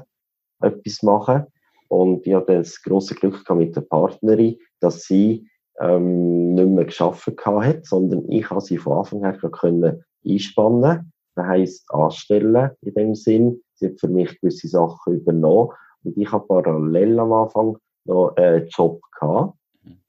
etwas 0.60 1.02
machen. 1.02 1.46
Und 1.88 2.28
ich 2.28 2.34
hatte 2.34 2.58
das 2.58 2.82
grosse 2.82 3.16
Glück 3.16 3.46
gehabt 3.46 3.60
mit 3.60 3.76
der 3.76 3.82
Partnerin, 3.82 4.58
dass 4.82 5.04
sie 5.04 5.48
ähm, 5.80 6.56
nicht 6.56 6.68
mehr 6.68 6.86
geschaffen 6.86 7.36
hat, 7.46 7.86
sondern 7.86 8.30
ich 8.30 8.50
habe 8.50 8.60
sie 8.60 8.78
von 8.78 8.98
Anfang 8.98 9.22
her 9.22 9.38
können 9.38 10.04
einspannen. 10.26 11.14
Das 11.36 11.46
heisst, 11.46 11.86
anstellen 11.94 12.72
in 12.82 12.94
dem 12.94 13.16
Sinn. 13.16 13.62
Sie 13.76 13.88
hat 13.88 14.00
für 14.02 14.10
mich 14.10 14.42
gewisse 14.42 14.68
Sachen 14.68 15.14
übernommen. 15.14 15.70
Und 16.04 16.18
ich 16.18 16.30
habe 16.34 16.46
parallel 16.48 17.18
am 17.20 17.32
Anfang 17.32 17.78
noch 18.04 18.36
einen 18.36 18.68
Job 18.68 19.02
gehabt, 19.18 19.56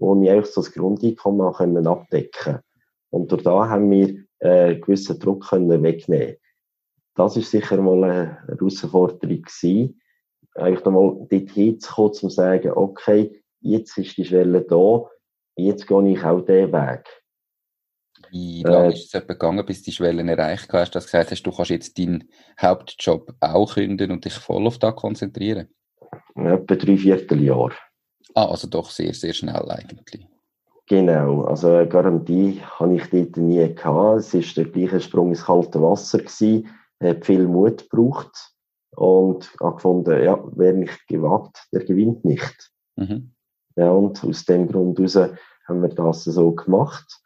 wo 0.00 0.20
ich 0.20 0.28
eigentlich 0.28 0.46
so 0.46 0.60
das 0.60 0.72
Grundeinkommen 0.72 1.86
abdecken 1.86 2.30
konnte. 2.32 2.62
Und 3.10 3.30
durch 3.30 3.44
da 3.44 3.68
haben 3.68 3.88
wir 3.92 4.24
äh, 4.44 4.76
gewissen 4.76 5.18
Druck 5.18 5.48
können 5.48 5.82
wegnehmen 5.82 6.36
Das 7.14 7.36
ist 7.36 7.50
sicher 7.50 7.80
mal 7.80 8.04
eine 8.04 8.38
Herausforderung 8.46 9.42
gewesen, 9.42 10.00
eigentlich 10.54 10.84
nochmal 10.84 11.26
dort 11.30 11.50
hinzukommen, 11.50 12.10
um 12.10 12.14
zu 12.14 12.28
sagen, 12.28 12.72
okay, 12.72 13.42
jetzt 13.60 13.96
ist 13.98 14.16
die 14.16 14.24
Schwelle 14.24 14.62
da, 14.62 15.04
jetzt 15.56 15.86
gehe 15.86 16.08
ich 16.08 16.24
auch 16.24 16.40
diesen 16.40 16.72
Weg. 16.72 17.04
Wie 18.30 18.62
lange 18.62 18.88
äh, 18.88 18.92
ist 18.92 19.14
es 19.14 19.26
gegangen, 19.26 19.64
bis 19.64 19.82
die 19.82 19.92
Schwellen 19.92 20.28
erreicht 20.28 20.72
hast, 20.72 20.94
dass 20.94 21.04
du 21.04 21.10
gesagt 21.10 21.30
hast, 21.30 21.42
du 21.42 21.50
kannst 21.50 21.70
jetzt 21.70 21.98
deinen 21.98 22.28
Hauptjob 22.60 23.32
auch 23.40 23.74
künden 23.74 24.10
und 24.10 24.24
dich 24.24 24.34
voll 24.34 24.66
auf 24.66 24.78
das 24.78 24.96
konzentrieren? 24.96 25.68
Etwa 26.34 26.74
drei 26.74 26.96
Vierteljahr. 26.96 27.72
Ah, 28.34 28.46
also 28.46 28.68
doch 28.68 28.90
sehr, 28.90 29.14
sehr 29.14 29.32
schnell 29.32 29.70
eigentlich. 29.70 30.26
Genau, 30.86 31.42
also 31.42 31.68
eine 31.68 31.88
Garantie 31.88 32.60
habe 32.60 32.96
ich 32.96 33.08
dort 33.08 33.36
nie 33.38 33.74
gehabt. 33.74 34.18
Es 34.18 34.34
war 34.34 34.64
der 34.64 34.72
gleiche 34.72 35.00
Sprung 35.00 35.30
ins 35.30 35.44
kalte 35.44 35.80
Wasser 35.80 36.18
gewesen, 36.18 36.68
hat 37.02 37.24
viel 37.24 37.46
Mut 37.48 37.88
gebraucht 37.88 38.52
und 38.96 39.50
habe 39.60 39.76
gefunden, 39.76 40.22
ja, 40.22 40.42
wer 40.56 40.74
nicht 40.74 41.06
gewagt, 41.08 41.68
der 41.72 41.84
gewinnt 41.84 42.24
nicht. 42.24 42.70
Mhm. 42.96 43.32
Ja, 43.76 43.90
und 43.90 44.22
aus 44.22 44.44
dem 44.44 44.68
Grund 44.68 44.98
heraus 44.98 45.16
haben 45.66 45.82
wir 45.82 45.88
das 45.88 46.24
so 46.24 46.52
gemacht. 46.52 47.20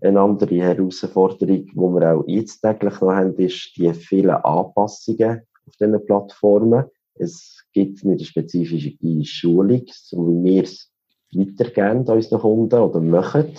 Eine 0.00 0.20
andere 0.20 0.56
Herausforderung, 0.56 1.66
die 1.66 1.74
wir 1.74 2.14
auch 2.14 2.24
jetzt 2.26 2.60
täglich 2.60 3.00
noch 3.00 3.12
haben, 3.12 3.34
ist 3.36 3.76
die 3.76 3.92
vielen 3.94 4.30
Anpassungen 4.30 5.42
auf 5.66 5.76
diesen 5.76 6.04
Plattformen. 6.06 6.86
Es 7.14 7.64
gibt 7.72 8.04
nicht 8.04 8.18
eine 8.20 8.24
spezifische 8.24 8.96
Schulung, 9.24 9.84
so 9.86 10.26
wie 10.26 10.44
wir 10.44 10.62
es 10.64 10.90
weitergeben 11.32 12.08
an 12.08 12.16
unseren 12.16 12.40
Kunden 12.40 12.80
oder 12.80 13.00
machen. 13.00 13.54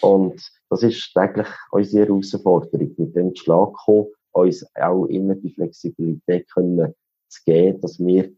Und 0.00 0.42
das 0.70 0.82
ist 0.82 1.12
täglich 1.14 1.48
unsere 1.70 2.06
Herausforderung, 2.06 2.94
mit 2.96 3.14
dem 3.14 3.34
Schlag 3.34 3.72
kommen, 3.84 4.06
uns 4.32 4.64
auch 4.74 5.06
immer 5.06 5.34
die 5.34 5.52
Flexibilität 5.52 6.50
können 6.52 6.94
zu 7.28 7.40
geben, 7.44 7.80
dass 7.80 7.98
wir 7.98 8.30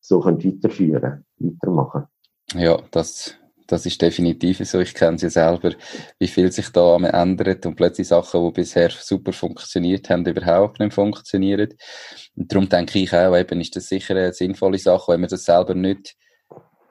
so 0.00 0.24
weiterführen, 0.24 1.24
weitermachen. 1.38 2.06
Ja, 2.54 2.82
das, 2.90 3.36
das 3.66 3.86
ist 3.86 4.02
definitiv 4.02 4.58
so. 4.68 4.80
Ich 4.80 4.94
kenne 4.94 5.16
es 5.16 5.22
ja 5.22 5.30
selber, 5.30 5.72
wie 6.18 6.26
viel 6.26 6.50
sich 6.50 6.68
da 6.70 6.96
ändert 6.96 7.64
und 7.64 7.76
plötzlich 7.76 8.08
Sachen, 8.08 8.44
die 8.44 8.50
bisher 8.50 8.90
super 8.90 9.32
funktioniert 9.32 10.10
haben, 10.10 10.26
überhaupt 10.26 10.80
nicht 10.80 10.92
funktionieren. 10.92 11.72
Und 12.36 12.52
darum 12.52 12.68
denke 12.68 12.98
ich 12.98 13.12
auch, 13.14 13.36
eben 13.36 13.60
ist 13.60 13.76
das 13.76 13.86
sicher 13.86 14.16
eine 14.16 14.32
sinnvolle 14.32 14.78
Sache, 14.78 15.12
wenn 15.12 15.20
man 15.20 15.30
das 15.30 15.44
selber 15.44 15.74
nicht 15.74 16.16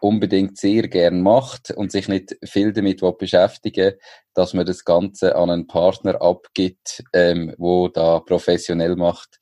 unbedingt 0.02 0.58
sehr 0.58 0.88
gern 0.88 1.22
macht 1.22 1.72
und 1.72 1.92
sich 1.92 2.08
nicht 2.08 2.36
viel 2.44 2.74
damit 2.74 3.02
beschäftigen 3.18 3.94
dass 4.34 4.54
man 4.54 4.66
das 4.66 4.86
Ganze 4.86 5.36
an 5.36 5.50
einen 5.50 5.68
Partner 5.68 6.22
abgibt, 6.22 7.04
ähm, 7.14 7.54
wo 7.58 7.88
da 7.88 8.20
professionell 8.20 8.96
macht. 8.96 9.40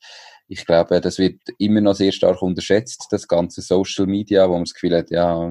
Ich 0.48 0.66
glaube, 0.66 1.00
das 1.00 1.18
wird 1.18 1.40
immer 1.58 1.80
noch 1.80 1.94
sehr 1.94 2.10
stark 2.10 2.42
unterschätzt, 2.42 3.06
das 3.10 3.28
ganze 3.28 3.62
Social 3.62 4.06
Media, 4.06 4.48
wo 4.48 4.54
man 4.54 4.64
das 4.64 4.74
Gefühl 4.74 4.96
hat, 4.96 5.10
ja, 5.10 5.48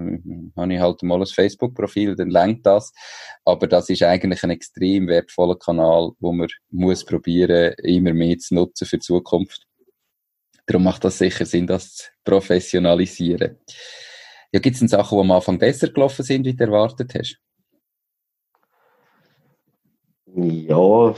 habe 0.58 0.74
ich 0.74 0.80
halt 0.80 1.04
mal 1.04 1.22
ein 1.22 1.26
Facebook-Profil, 1.26 2.18
dann 2.18 2.30
lenkt 2.30 2.66
das. 2.66 2.92
Aber 3.46 3.68
das 3.68 3.90
ist 3.90 4.04
eigentlich 4.04 4.44
ein 4.44 4.50
extrem 4.50 5.08
wertvoller 5.08 5.58
Kanal, 5.58 6.12
wo 6.20 6.34
man 6.34 6.50
muss 6.70 7.06
probieren, 7.06 7.76
immer 7.82 8.14
mehr 8.14 8.40
zu 8.40 8.56
nutzen 8.56 8.86
für 8.86 8.98
die 8.98 9.06
Zukunft. 9.06 9.66
Darum 10.66 10.84
macht 10.84 11.06
das 11.06 11.18
sicher 11.18 11.46
Sinn, 11.46 11.66
das 11.66 11.96
zu 11.96 12.08
professionalisieren. 12.26 13.58
Ja, 14.52 14.60
gibt 14.60 14.76
es 14.76 14.80
denn 14.80 14.88
Sachen, 14.88 15.18
die 15.18 15.22
am 15.22 15.32
Anfang 15.32 15.60
besser 15.60 15.90
gelaufen 15.90 16.24
sind, 16.24 16.46
wie 16.46 16.56
du 16.56 16.64
erwartet 16.64 17.14
hast? 17.14 17.40
Ja, 20.36 21.14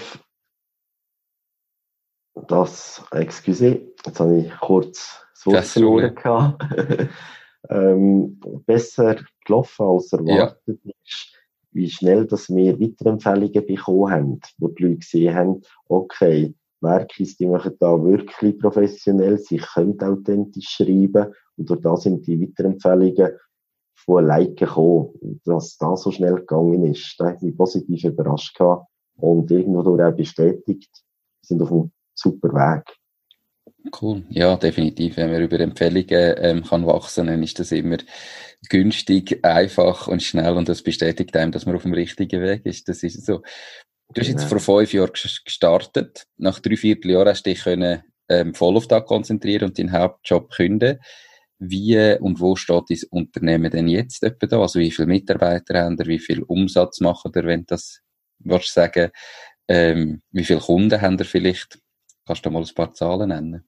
das, 2.48 3.04
excuse, 3.12 3.94
jetzt 4.06 4.20
habe 4.20 4.40
ich 4.40 4.52
kurz 4.58 5.26
das 5.34 5.46
Wort 5.46 5.66
verloren. 5.66 6.58
ähm, 7.70 8.40
besser 8.66 9.16
gelaufen 9.46 9.86
als 9.86 10.14
erwartet 10.14 10.80
ja. 10.84 10.92
ist, 11.04 11.38
wie 11.72 11.90
schnell 11.90 12.26
dass 12.26 12.50
wir 12.50 12.80
Weiterempfehlungen 12.80 13.66
bekommen 13.66 14.12
haben, 14.12 14.40
wo 14.58 14.68
die 14.70 14.84
Leute 14.84 14.98
gesehen 14.98 15.36
haben, 15.36 15.62
okay, 15.88 16.54
Werkis, 16.82 17.38
die 17.38 17.46
machen 17.46 17.76
da 17.80 18.04
wirklich 18.04 18.58
professionell, 18.58 19.38
sie 19.38 19.58
können 19.58 20.00
authentisch 20.02 20.70
schreiben 20.70 21.34
und 21.58 21.70
durch 21.70 21.82
das 21.82 22.04
sind 22.04 22.26
die 22.26 22.42
Weiterempfehlungen 22.42 23.38
von 23.94 24.26
Like 24.26 24.58
gekommen. 24.58 25.40
Dass 25.46 25.78
das 25.78 26.04
so 26.04 26.12
schnell 26.12 26.36
gegangen 26.36 26.86
ist, 26.86 27.16
da 27.18 27.30
hat 27.30 27.42
mich 27.42 27.56
positiv 27.56 28.04
überrascht 28.04 28.58
gehabt 28.58 28.88
und 29.18 29.52
irgendwo 29.52 29.84
durch 29.84 30.02
auch 30.02 30.16
bestätigt, 30.16 30.90
wir 30.94 31.48
sind 31.48 31.62
auf 31.62 31.72
einem 31.72 31.92
super 32.14 32.50
Weg. 32.50 32.84
Cool, 34.00 34.24
ja, 34.30 34.56
definitiv. 34.58 35.18
Wenn 35.18 35.32
man 35.32 35.42
über 35.42 35.60
Empfehlungen 35.60 36.36
ähm, 36.38 36.64
kann 36.64 36.86
wachsen, 36.86 37.28
dann 37.28 37.42
ist 37.42 37.60
das 37.60 37.72
immer 37.72 37.98
günstig, 38.70 39.44
einfach 39.44 40.08
und 40.08 40.22
schnell 40.22 40.56
und 40.56 40.70
das 40.70 40.84
bestätigt 40.84 41.36
einem, 41.36 41.52
dass 41.52 41.66
man 41.66 41.76
auf 41.76 41.82
dem 41.82 41.94
richtigen 41.94 42.42
Weg 42.42 42.66
ist. 42.66 42.88
Das 42.90 43.02
ist 43.02 43.26
so. 43.26 43.42
Du 44.14 44.20
hast 44.20 44.28
jetzt 44.28 44.44
vor 44.44 44.60
fünf 44.60 44.94
Jahren 44.94 45.12
gestartet. 45.14 46.28
Nach 46.38 46.60
drei 46.60 46.76
Vierteljahren 46.76 47.30
hast 47.30 47.46
du 47.46 47.52
dich 47.52 47.64
können, 47.64 48.04
ähm, 48.28 48.54
voll 48.54 48.76
auf 48.76 48.88
das 48.88 49.06
konzentrieren 49.06 49.70
und 49.70 49.80
deinen 49.80 49.94
Hauptjob 49.94 50.52
künden. 50.52 51.00
Wie 51.60 52.18
und 52.20 52.40
wo 52.40 52.56
steht 52.56 52.90
dein 52.90 53.00
Unternehmen 53.12 53.72
denn 53.72 53.88
jetzt 53.88 54.24
etwa 54.24 54.48
da? 54.48 54.62
Also 54.62 54.80
wie 54.80 54.92
viele 54.92 55.08
Mitarbeiter 55.08 55.80
haben 55.80 55.98
ihr, 55.98 56.08
wie 56.08 56.20
viel 56.20 56.44
Umsatz 56.44 57.00
machen 57.00 57.32
ihr, 57.36 57.46
wenn 57.46 57.66
das, 57.68 58.02
willst 58.40 58.70
du 58.70 58.82
sagen, 58.82 59.12
ähm, 59.68 60.22
wie 60.32 60.44
viele 60.44 60.60
Kunden 60.60 61.00
haben 61.00 61.18
ihr 61.18 61.26
vielleicht? 61.26 61.80
Kannst 62.26 62.46
du 62.46 62.50
mal 62.50 62.64
ein 62.64 62.76
paar 62.76 62.94
Zahlen 62.94 63.30
nennen? 63.30 63.64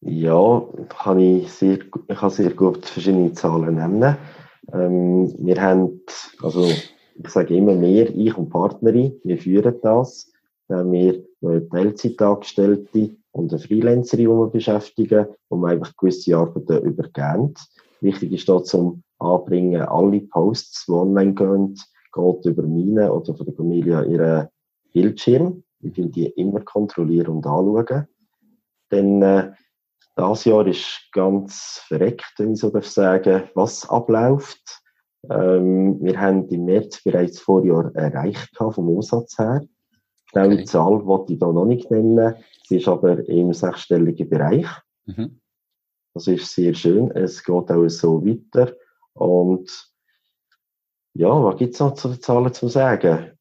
Ja, 0.00 0.62
kann 0.88 1.18
ich, 1.18 1.50
sehr, 1.52 1.78
ich 2.08 2.16
kann 2.16 2.30
sehr 2.30 2.50
gut 2.50 2.86
verschiedene 2.86 3.32
Zahlen 3.32 3.74
nennen. 3.74 4.16
Ähm, 4.72 5.34
wir 5.38 5.60
haben, 5.60 6.00
also 6.42 6.72
ich 7.22 7.28
sage 7.28 7.56
immer 7.56 7.74
mehr, 7.74 8.08
ich 8.14 8.36
und 8.36 8.50
Partnerin, 8.50 9.20
wir 9.24 9.38
führen 9.38 9.74
das. 9.82 10.32
Dann 10.68 10.78
haben 10.78 10.92
wir 10.92 11.24
eine 11.42 11.68
Teilzeitangestellte 11.68 13.16
und 13.32 13.52
eine 13.52 13.60
Freelancerin, 13.60 14.26
die 14.26 14.30
wir 14.30 14.46
beschäftigen, 14.48 15.26
wo 15.48 15.56
wir 15.56 15.68
einfach 15.68 15.96
gewisse 15.96 16.36
Arbeiten 16.36 16.84
übergeben. 16.84 17.54
Wichtig 18.00 18.32
ist 18.32 18.48
da 18.48 18.62
zum 18.62 19.02
Anbringen, 19.18 19.82
alle 19.82 20.20
Posts, 20.20 20.86
die 20.86 20.92
online 20.92 21.34
gehen, 21.34 21.74
geht 22.12 22.44
über 22.46 22.62
meine 22.62 23.12
oder 23.12 23.34
von 23.34 23.46
der 23.46 23.54
Familie 23.54 24.04
ihren 24.04 24.48
Bildschirm. 24.92 25.62
Ich 25.80 25.96
will 25.96 26.08
die 26.08 26.26
immer 26.26 26.60
kontrollieren 26.60 27.36
und 27.36 27.46
anschauen. 27.46 28.06
Denn 28.90 29.22
äh, 29.22 29.52
das 30.16 30.44
Jahr 30.44 30.66
ist 30.66 31.08
ganz 31.12 31.82
verreckt, 31.86 32.32
wenn 32.38 32.54
ich 32.54 32.60
so 32.60 32.70
darf 32.70 32.86
sagen, 32.86 33.44
was 33.54 33.88
abläuft. 33.88 34.79
Ähm, 35.28 36.02
wir 36.02 36.18
haben 36.20 36.48
im 36.48 36.64
März 36.64 37.02
bereits 37.02 37.40
Vorjahr 37.40 37.94
erreicht 37.94 38.56
vom 38.56 38.88
Umsatz 38.88 39.38
her. 39.38 39.62
Genaue 40.32 40.54
okay. 40.54 40.64
Zahl 40.64 41.04
wollte 41.06 41.32
ich 41.34 41.38
da 41.38 41.52
noch 41.52 41.66
nicht 41.66 41.90
nennen. 41.90 42.36
Sie 42.66 42.78
ist 42.78 42.88
aber 42.88 43.28
im 43.28 43.52
sechsstelligen 43.52 44.28
Bereich. 44.28 44.66
Mhm. 45.04 45.40
Das 46.14 46.26
ist 46.26 46.52
sehr 46.52 46.74
schön. 46.74 47.10
Es 47.10 47.42
geht 47.44 47.70
auch 47.70 47.88
so 47.88 48.24
weiter. 48.24 48.74
Und 49.12 49.90
ja, 51.14 51.28
was 51.28 51.56
gibt 51.56 51.74
es 51.74 51.80
noch 51.80 51.94
zu 51.94 52.08
den 52.08 52.20
Zahlen 52.20 52.52
zu 52.52 52.68
sagen? 52.68 53.32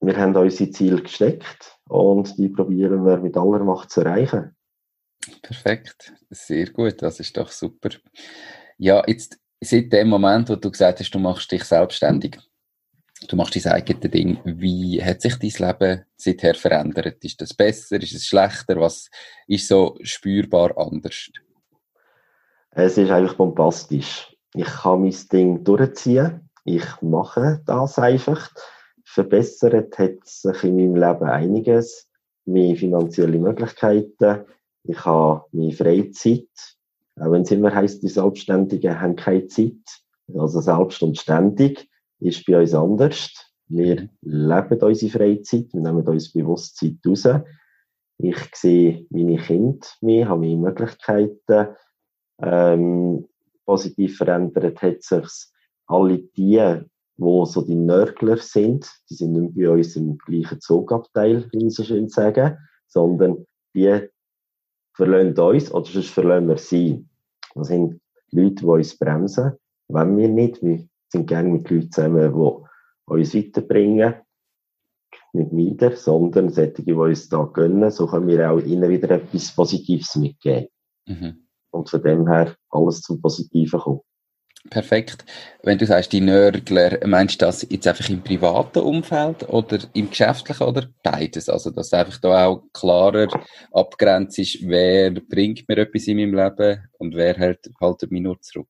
Wir 0.00 0.16
haben 0.16 0.36
unsere 0.36 0.70
Ziele 0.70 1.02
gesteckt 1.02 1.78
und 1.88 2.36
die 2.38 2.48
probieren 2.48 3.04
wir 3.04 3.18
mit 3.18 3.36
aller 3.36 3.62
Macht 3.64 3.90
zu 3.90 4.00
erreichen. 4.00 4.56
Perfekt, 5.42 6.12
sehr 6.28 6.70
gut, 6.70 7.00
das 7.00 7.20
ist 7.20 7.36
doch 7.36 7.50
super. 7.50 7.90
Ja, 8.76 9.02
jetzt 9.06 9.38
seit 9.64 9.92
dem 9.92 10.08
Moment, 10.08 10.48
wo 10.48 10.56
du 10.56 10.70
gesagt 10.70 11.00
hast, 11.00 11.10
du 11.10 11.18
machst 11.18 11.50
dich 11.50 11.64
selbstständig, 11.64 12.38
du 13.28 13.36
machst 13.36 13.56
dein 13.56 13.72
eigenes 13.72 14.10
Ding, 14.10 14.38
wie 14.44 15.02
hat 15.02 15.22
sich 15.22 15.36
dein 15.36 15.68
Leben 15.68 16.04
seither 16.16 16.54
verändert? 16.54 17.24
Ist 17.24 17.40
das 17.40 17.54
besser, 17.54 17.96
ist 18.02 18.14
es 18.14 18.26
schlechter? 18.26 18.80
Was 18.80 19.10
ist 19.46 19.68
so 19.68 19.96
spürbar 20.02 20.76
anders? 20.76 21.30
Es 22.70 22.98
ist 22.98 23.10
eigentlich 23.10 23.36
bombastisch. 23.36 24.34
Ich 24.54 24.66
kann 24.66 25.02
mein 25.02 25.16
Ding 25.32 25.64
durchziehen. 25.64 26.48
Ich 26.64 26.84
mache 27.02 27.62
das 27.66 27.98
einfach. 27.98 28.50
Verbessert 29.04 29.96
hat 29.98 30.24
sich 30.24 30.64
in 30.64 30.76
meinem 30.76 30.96
Leben 30.96 31.28
einiges. 31.28 32.08
Mehr 32.46 32.74
finanzielle 32.74 33.38
Möglichkeiten. 33.38 34.44
Ich 34.82 35.04
habe 35.04 35.44
meine 35.52 35.72
Freizeit. 35.72 36.48
Auch 37.16 37.30
wenn 37.30 37.42
es 37.42 37.50
immer 37.50 37.74
heisst, 37.74 38.02
die 38.02 38.08
Selbstständigen 38.08 39.00
haben 39.00 39.16
keine 39.16 39.46
Zeit. 39.46 40.02
Also 40.34 40.60
selbst 40.60 41.02
und 41.02 41.18
ständig 41.18 41.88
ist 42.20 42.44
bei 42.46 42.60
uns 42.60 42.74
anders. 42.74 43.30
Wir 43.68 44.08
leben 44.22 44.80
unsere 44.80 45.12
Freizeit, 45.12 45.72
wir 45.72 45.80
nehmen 45.80 46.06
uns 46.06 46.32
bewusst 46.32 46.76
Zeit 46.76 46.96
raus. 47.06 47.26
Ich 48.18 48.36
sehe 48.54 49.06
meine 49.10 49.36
Kinder 49.36 49.86
mehr, 50.00 50.28
habe 50.28 50.40
meine 50.40 50.56
Möglichkeiten. 50.56 51.68
Ähm, 52.40 53.26
positiv 53.64 54.16
verändert 54.16 54.82
hat 54.82 55.02
sich 55.02 55.28
alle 55.86 56.18
die, 56.18 56.80
wo 57.16 57.44
so 57.44 57.62
die 57.62 57.74
Nörgler 57.74 58.36
sind, 58.38 58.88
die 59.08 59.14
sind 59.14 59.32
nicht 59.32 59.54
bei 59.54 59.70
uns 59.70 59.96
im 59.96 60.18
gleichen 60.18 60.60
Zugabteil, 60.60 61.48
wie 61.52 61.66
ich 61.66 61.74
so 61.74 61.84
schön 61.84 62.08
sagen, 62.08 62.58
sondern 62.86 63.46
die 63.74 64.08
verlassen 64.94 65.38
uns 65.38 65.72
oder 65.72 65.86
sonst 65.86 66.10
verlassen 66.10 66.48
wir 66.48 66.56
sie. 66.56 67.06
Das 67.54 67.68
sind 67.68 68.00
Leute, 68.30 68.54
die 68.54 68.64
uns 68.64 68.98
bremsen, 68.98 69.52
wenn 69.88 70.16
wir 70.16 70.28
nicht, 70.28 70.62
wie 70.62 70.88
sind 71.08 71.26
gerne 71.26 71.48
mit 71.48 71.70
Leuten 71.70 71.92
zusammen, 71.92 72.32
die 72.32 73.12
uns 73.12 73.34
weiterbringen. 73.34 74.14
Nicht 75.32 75.52
nieder, 75.52 75.96
sondern 75.96 76.50
solche, 76.50 76.82
die 76.82 76.92
uns 76.92 77.28
da 77.28 77.44
gönnen. 77.44 77.90
So 77.90 78.06
können 78.06 78.28
wir 78.28 78.50
auch 78.50 78.60
ihnen 78.60 78.88
wieder 78.88 79.10
etwas 79.10 79.54
Positives 79.54 80.14
mitgeben. 80.16 80.68
Mhm. 81.06 81.46
Und 81.70 81.90
von 81.90 82.02
dem 82.02 82.28
her 82.28 82.56
alles 82.70 83.00
zum 83.00 83.20
Positiven 83.20 83.80
kommen. 83.80 84.00
Perfekt. 84.70 85.26
Wenn 85.62 85.76
du 85.76 85.86
sagst, 85.86 86.12
die 86.12 86.22
Nörgler, 86.22 86.98
meinst 87.06 87.40
du 87.40 87.44
das 87.46 87.66
jetzt 87.68 87.86
einfach 87.86 88.08
im 88.08 88.22
privaten 88.22 88.78
Umfeld 88.78 89.46
oder 89.48 89.78
im 89.92 90.08
geschäftlichen 90.08 90.66
oder 90.66 90.86
beides? 91.02 91.50
Also, 91.50 91.70
dass 91.70 91.92
einfach 91.92 92.18
da 92.18 92.46
auch 92.46 92.62
klarer 92.72 93.28
abgrenzt 93.72 94.38
ist, 94.38 94.66
wer 94.66 95.10
bringt 95.10 95.68
mir 95.68 95.78
etwas 95.78 96.06
in 96.06 96.16
meinem 96.16 96.34
Leben 96.34 96.88
und 96.98 97.14
wer 97.14 97.34
hält, 97.34 97.70
haltet 97.78 98.10
mich 98.10 98.22
nur 98.22 98.40
zurück? 98.40 98.68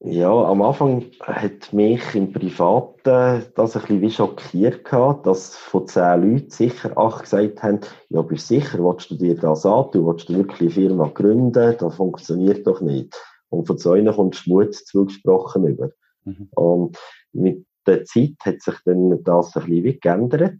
Ja, 0.00 0.30
am 0.30 0.62
Anfang 0.62 1.06
hat 1.22 1.72
mich 1.72 2.14
im 2.14 2.32
Privaten 2.32 3.44
das 3.56 3.74
ein 3.74 3.82
bisschen 3.82 4.00
wie 4.00 4.10
schockiert 4.12 4.84
gehabt, 4.84 5.26
dass 5.26 5.56
von 5.56 5.88
zehn 5.88 6.22
Leuten 6.22 6.50
sicher 6.50 6.96
acht 6.96 7.24
gesagt 7.24 7.64
haben, 7.64 7.80
ja, 8.08 8.22
bist 8.22 8.48
du 8.48 8.54
sicher, 8.54 8.78
willst 8.78 9.10
du 9.10 9.16
dir 9.16 9.34
das 9.34 9.66
antun, 9.66 10.06
willst 10.06 10.28
du 10.28 10.36
wirklich 10.36 10.60
eine 10.60 10.70
Firma 10.70 11.08
gründen, 11.08 11.76
das 11.76 11.96
funktioniert 11.96 12.64
doch 12.64 12.80
nicht. 12.80 13.12
Und 13.50 13.66
von 13.66 13.78
zwei 13.78 14.04
kommt 14.04 14.46
Mut 14.46 14.74
zugesprochen 14.74 15.66
über. 15.66 15.90
Mhm. 16.24 16.48
Und 16.54 16.98
mit 17.32 17.64
der 17.86 18.04
Zeit 18.04 18.34
hat 18.44 18.60
sich 18.60 18.74
dann 18.84 19.22
das 19.24 19.56
ein 19.56 19.66
bisschen 19.66 20.00
geändert. 20.00 20.58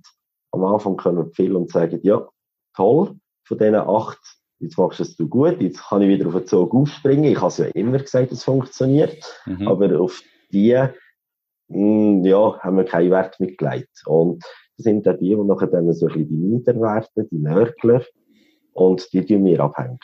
Am 0.53 0.65
Anfang 0.65 0.97
kommen 0.97 1.31
viele 1.33 1.59
und 1.59 1.71
sagen, 1.71 2.01
ja, 2.03 2.27
toll, 2.75 3.17
von 3.45 3.59
diesen 3.59 3.75
acht, 3.75 4.19
jetzt 4.61 4.79
machst 4.79 4.99
du 4.99 5.03
es 5.03 5.17
du 5.17 5.29
gut, 5.29 5.61
jetzt 5.61 5.83
kann 5.89 6.03
ich 6.03 6.09
wieder 6.09 6.29
auf 6.29 6.35
den 6.35 6.47
Zug 6.47 6.75
aufspringen. 6.75 7.25
Ich 7.25 7.37
habe 7.37 7.49
es 7.49 7.59
ja 7.59 7.67
immer 7.67 7.99
gesagt, 7.99 8.33
es 8.33 8.45
funktioniert. 8.45 9.43
Mhm. 9.47 9.69
Aber 9.69 10.01
auf 10.01 10.23
die, 10.51 10.75
hm, 11.69 12.25
ja, 12.25 12.59
haben 12.61 12.77
wir 12.79 12.85
keinen 12.85 13.11
Wert 13.11 13.39
mitgelegt. 13.41 14.03
Und 14.07 14.43
das 14.77 14.85
sind 14.85 15.07
dann 15.07 15.19
die, 15.19 15.35
die 15.35 15.37
nachher 15.37 15.67
dann 15.67 15.93
so 15.93 16.07
ein 16.07 16.13
bisschen 16.15 16.29
die 16.29 16.35
Niederwerten, 16.35 17.29
die 17.31 17.39
Nörgler, 17.39 18.03
und 18.73 19.13
die 19.13 19.25
tun 19.25 19.45
wir 19.45 19.61
abhängen 19.61 19.99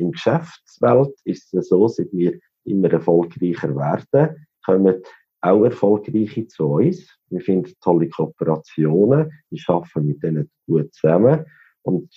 in 0.00 0.12
Geschäftswelt 0.12 1.14
ist 1.24 1.52
es 1.54 1.68
so, 1.68 1.86
dass 1.86 1.98
wir 2.12 2.38
immer 2.64 2.90
erfolgreicher 2.90 3.74
werden, 3.76 4.46
kommen 4.64 5.02
auch 5.42 5.64
Erfolgreiche 5.64 6.46
zu 6.46 6.64
uns. 6.64 7.06
Wir 7.28 7.40
finden 7.40 7.72
tolle 7.80 8.08
Kooperationen, 8.08 9.32
wir 9.48 9.62
arbeiten 9.68 10.06
mit 10.06 10.22
denen 10.22 10.50
gut 10.66 10.92
zusammen. 10.92 11.46
Und 11.82 12.12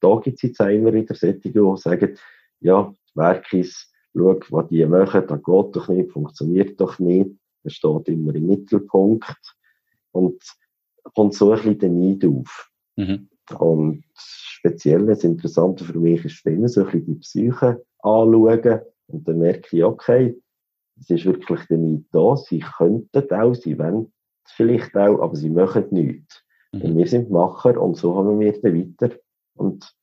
da 0.00 0.16
gibt 0.16 0.36
es 0.36 0.42
jetzt 0.42 0.60
immer 0.60 0.92
wieder 0.92 1.14
solche, 1.14 1.50
die 1.50 1.76
sagen, 1.76 2.18
ja, 2.60 2.92
Werkis, 3.14 3.90
schau, 4.14 4.38
was 4.50 4.68
die 4.68 4.84
machen, 4.84 5.26
das 5.26 5.42
geht 5.42 5.76
doch 5.76 5.88
nicht, 5.88 6.12
funktioniert 6.12 6.80
doch 6.80 6.98
nicht, 6.98 7.30
das 7.64 7.74
steht 7.74 8.08
immer 8.08 8.34
im 8.34 8.46
Mittelpunkt. 8.46 9.56
Und 10.12 10.42
kommt 11.14 11.34
so 11.34 11.52
ein 11.52 11.56
bisschen 11.56 11.78
der 11.78 11.90
Neid 11.90 12.24
auf. 12.24 12.70
Mhm. 12.96 13.28
Und 13.58 14.04
speziell, 14.14 15.06
das 15.06 15.24
Interessante 15.24 15.84
für 15.84 15.98
mich 15.98 16.24
ist 16.24 16.46
immer 16.46 16.68
so 16.68 16.80
ein 16.80 16.86
bisschen 16.86 17.06
die 17.06 17.14
Psyche 17.14 17.84
anschauen 17.98 18.80
und 19.08 19.26
dann 19.26 19.38
merke 19.38 19.76
ich, 19.76 19.84
okay, 19.84 20.40
es 21.00 21.10
ist 21.10 21.24
wirklich 21.24 21.68
Neid 21.70 22.04
da, 22.12 22.36
sie 22.36 22.60
könnten 22.60 23.32
auch, 23.32 23.54
sie 23.54 23.78
wollen 23.78 24.12
vielleicht 24.44 24.96
auch, 24.96 25.20
aber 25.20 25.36
sie 25.36 25.50
machen 25.50 25.86
nichts. 25.90 26.44
Mhm. 26.72 26.82
Und 26.82 26.96
wir 26.98 27.06
sind 27.06 27.30
Macher 27.30 27.80
und 27.80 27.96
so 27.96 28.16
haben 28.16 28.38
wir 28.38 28.60
dann 28.60 28.74
weiter 28.74 29.16
und 29.54 29.94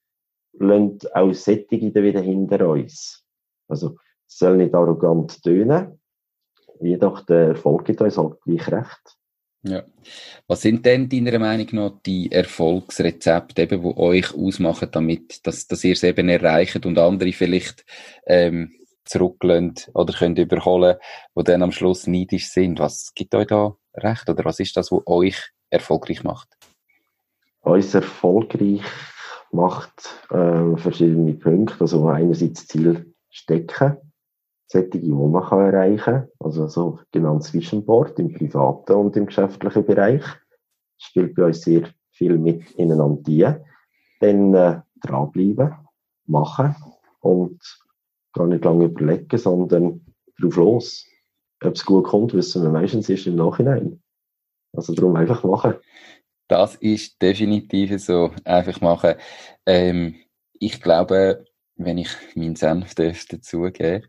lassen 0.53 0.99
auch 1.13 1.33
Sättige 1.33 1.91
dann 1.91 2.03
wieder 2.03 2.21
hinter 2.21 2.67
uns. 2.67 3.23
Also, 3.67 3.97
es 4.27 4.39
soll 4.39 4.57
nicht 4.57 4.73
arrogant 4.73 5.41
tönen, 5.43 5.99
jedoch 6.79 7.21
der 7.21 7.49
Erfolg 7.49 7.85
gibt 7.85 8.01
uns 8.01 8.17
halt 8.17 8.41
gleich 8.41 8.71
recht. 8.71 9.17
Ja. 9.67 9.84
Was 10.47 10.62
sind 10.62 10.86
denn 10.86 11.10
deiner 11.10 11.39
Meinung 11.39 11.67
nach 11.71 11.91
die 12.06 12.32
Erfolgsrezepte, 12.32 13.63
eben, 13.63 13.82
die 13.82 13.97
euch 13.97 14.34
ausmachen, 14.34 14.89
damit, 14.91 15.45
dass, 15.45 15.67
dass 15.67 15.84
ihr 15.84 15.93
es 15.93 16.03
eben 16.03 16.30
erreicht 16.30 16.86
und 16.86 16.97
andere 16.97 17.34
vielleicht 17.34 17.86
ähm, 18.25 18.71
zurücklehnt 19.03 19.89
oder 19.93 20.13
könnt 20.13 20.39
überholen, 20.39 20.97
wo 21.36 21.41
dann 21.41 21.63
am 21.63 21.71
Schluss 21.71 22.08
neidisch 22.08 22.49
sind? 22.49 22.80
Was 22.80 23.13
gibt 23.13 23.36
euch 23.36 23.47
da 23.47 23.75
recht 23.95 24.30
oder 24.30 24.45
was 24.45 24.60
ist 24.60 24.77
das, 24.77 24.91
was 24.91 25.01
euch 25.06 25.51
erfolgreich 25.69 26.23
macht? 26.23 26.47
Uns 27.62 27.93
erfolgreich 27.93 28.84
macht 29.51 30.15
äh, 30.30 30.77
verschiedene 30.77 31.34
Punkte. 31.34 31.82
Also 31.82 32.08
einerseits 32.08 32.67
Ziel 32.67 33.13
stecken, 33.30 33.97
solche, 34.67 34.99
die 34.99 35.10
man 35.10 35.34
erreichen 35.34 35.97
kann. 35.97 36.27
Also 36.39 36.67
so 36.67 36.99
genannt 37.12 37.43
Zwischenboard 37.43 38.19
im 38.19 38.34
privaten 38.34 38.93
und 38.93 39.15
im 39.15 39.25
geschäftlichen 39.25 39.86
Bereich. 39.86 40.21
Das 40.21 41.08
spielt 41.08 41.36
bei 41.36 41.45
uns 41.45 41.62
sehr 41.62 41.89
viel 42.12 42.38
mit 42.38 42.71
ineinander. 42.71 43.63
Dann 44.19 44.53
äh, 44.53 44.82
dranbleiben, 45.01 45.75
machen 46.25 46.75
und 47.21 47.60
gar 48.34 48.47
nicht 48.47 48.65
lange 48.65 48.86
überlegen, 48.86 49.38
sondern 49.38 50.06
drauf 50.39 50.56
los. 50.56 51.06
Ob 51.63 51.73
es 51.73 51.86
gut 51.86 52.06
kommt, 52.06 52.34
wissen 52.34 52.63
wir 52.63 52.69
meistens 52.69 53.10
erst 53.10 53.27
im 53.27 53.36
Nachhinein. 53.36 54.01
Also 54.73 54.93
darum 54.93 55.15
einfach 55.15 55.43
machen. 55.43 55.75
Das 56.47 56.75
ist 56.75 57.21
definitiv 57.21 57.99
so. 57.99 58.32
Einfach 58.43 58.80
machen. 58.82 59.15
Ähm, 59.65 60.15
ich 60.53 60.82
glaube, 60.82 61.45
wenn 61.75 61.97
ich 61.97 62.10
meinen 62.36 62.56
Senf 62.56 62.95
dazugebe, 62.95 64.03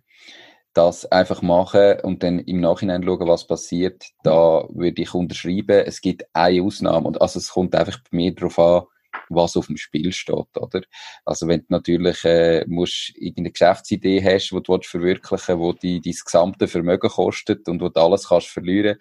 das 0.78 1.06
einfach 1.06 1.42
machen 1.42 2.00
und 2.04 2.22
dann 2.22 2.38
im 2.38 2.60
Nachhinein 2.60 3.02
schauen, 3.02 3.26
was 3.26 3.48
passiert, 3.48 4.04
da 4.22 4.64
würde 4.70 5.02
ich 5.02 5.12
unterschreiben. 5.12 5.82
Es 5.84 6.00
gibt 6.00 6.24
eine 6.32 6.62
Ausnahme 6.62 7.08
und 7.08 7.20
also 7.20 7.40
es 7.40 7.50
kommt 7.50 7.74
einfach 7.74 7.98
bei 7.98 8.16
mir 8.16 8.32
darauf 8.32 8.58
an, 8.60 8.82
was 9.28 9.56
auf 9.56 9.66
dem 9.66 9.76
Spiel 9.76 10.12
steht, 10.12 10.56
oder? 10.56 10.82
Also 11.24 11.48
wenn 11.48 11.60
du 11.60 11.66
natürlich 11.70 12.24
äh, 12.24 12.64
musst 12.68 13.12
irgendeine 13.16 13.50
Geschäftsidee 13.50 14.22
hast, 14.22 14.50
die 14.52 14.62
du 14.62 14.78
verwirklichen 14.80 15.58
willst, 15.58 15.82
die 15.82 16.00
dein 16.00 16.14
gesamte 16.24 16.68
Vermögen 16.68 17.10
kostet 17.10 17.68
und 17.68 17.82
wo 17.82 17.88
du 17.88 18.00
alles 18.00 18.28
kannst 18.28 18.46
verlieren, 18.46 18.98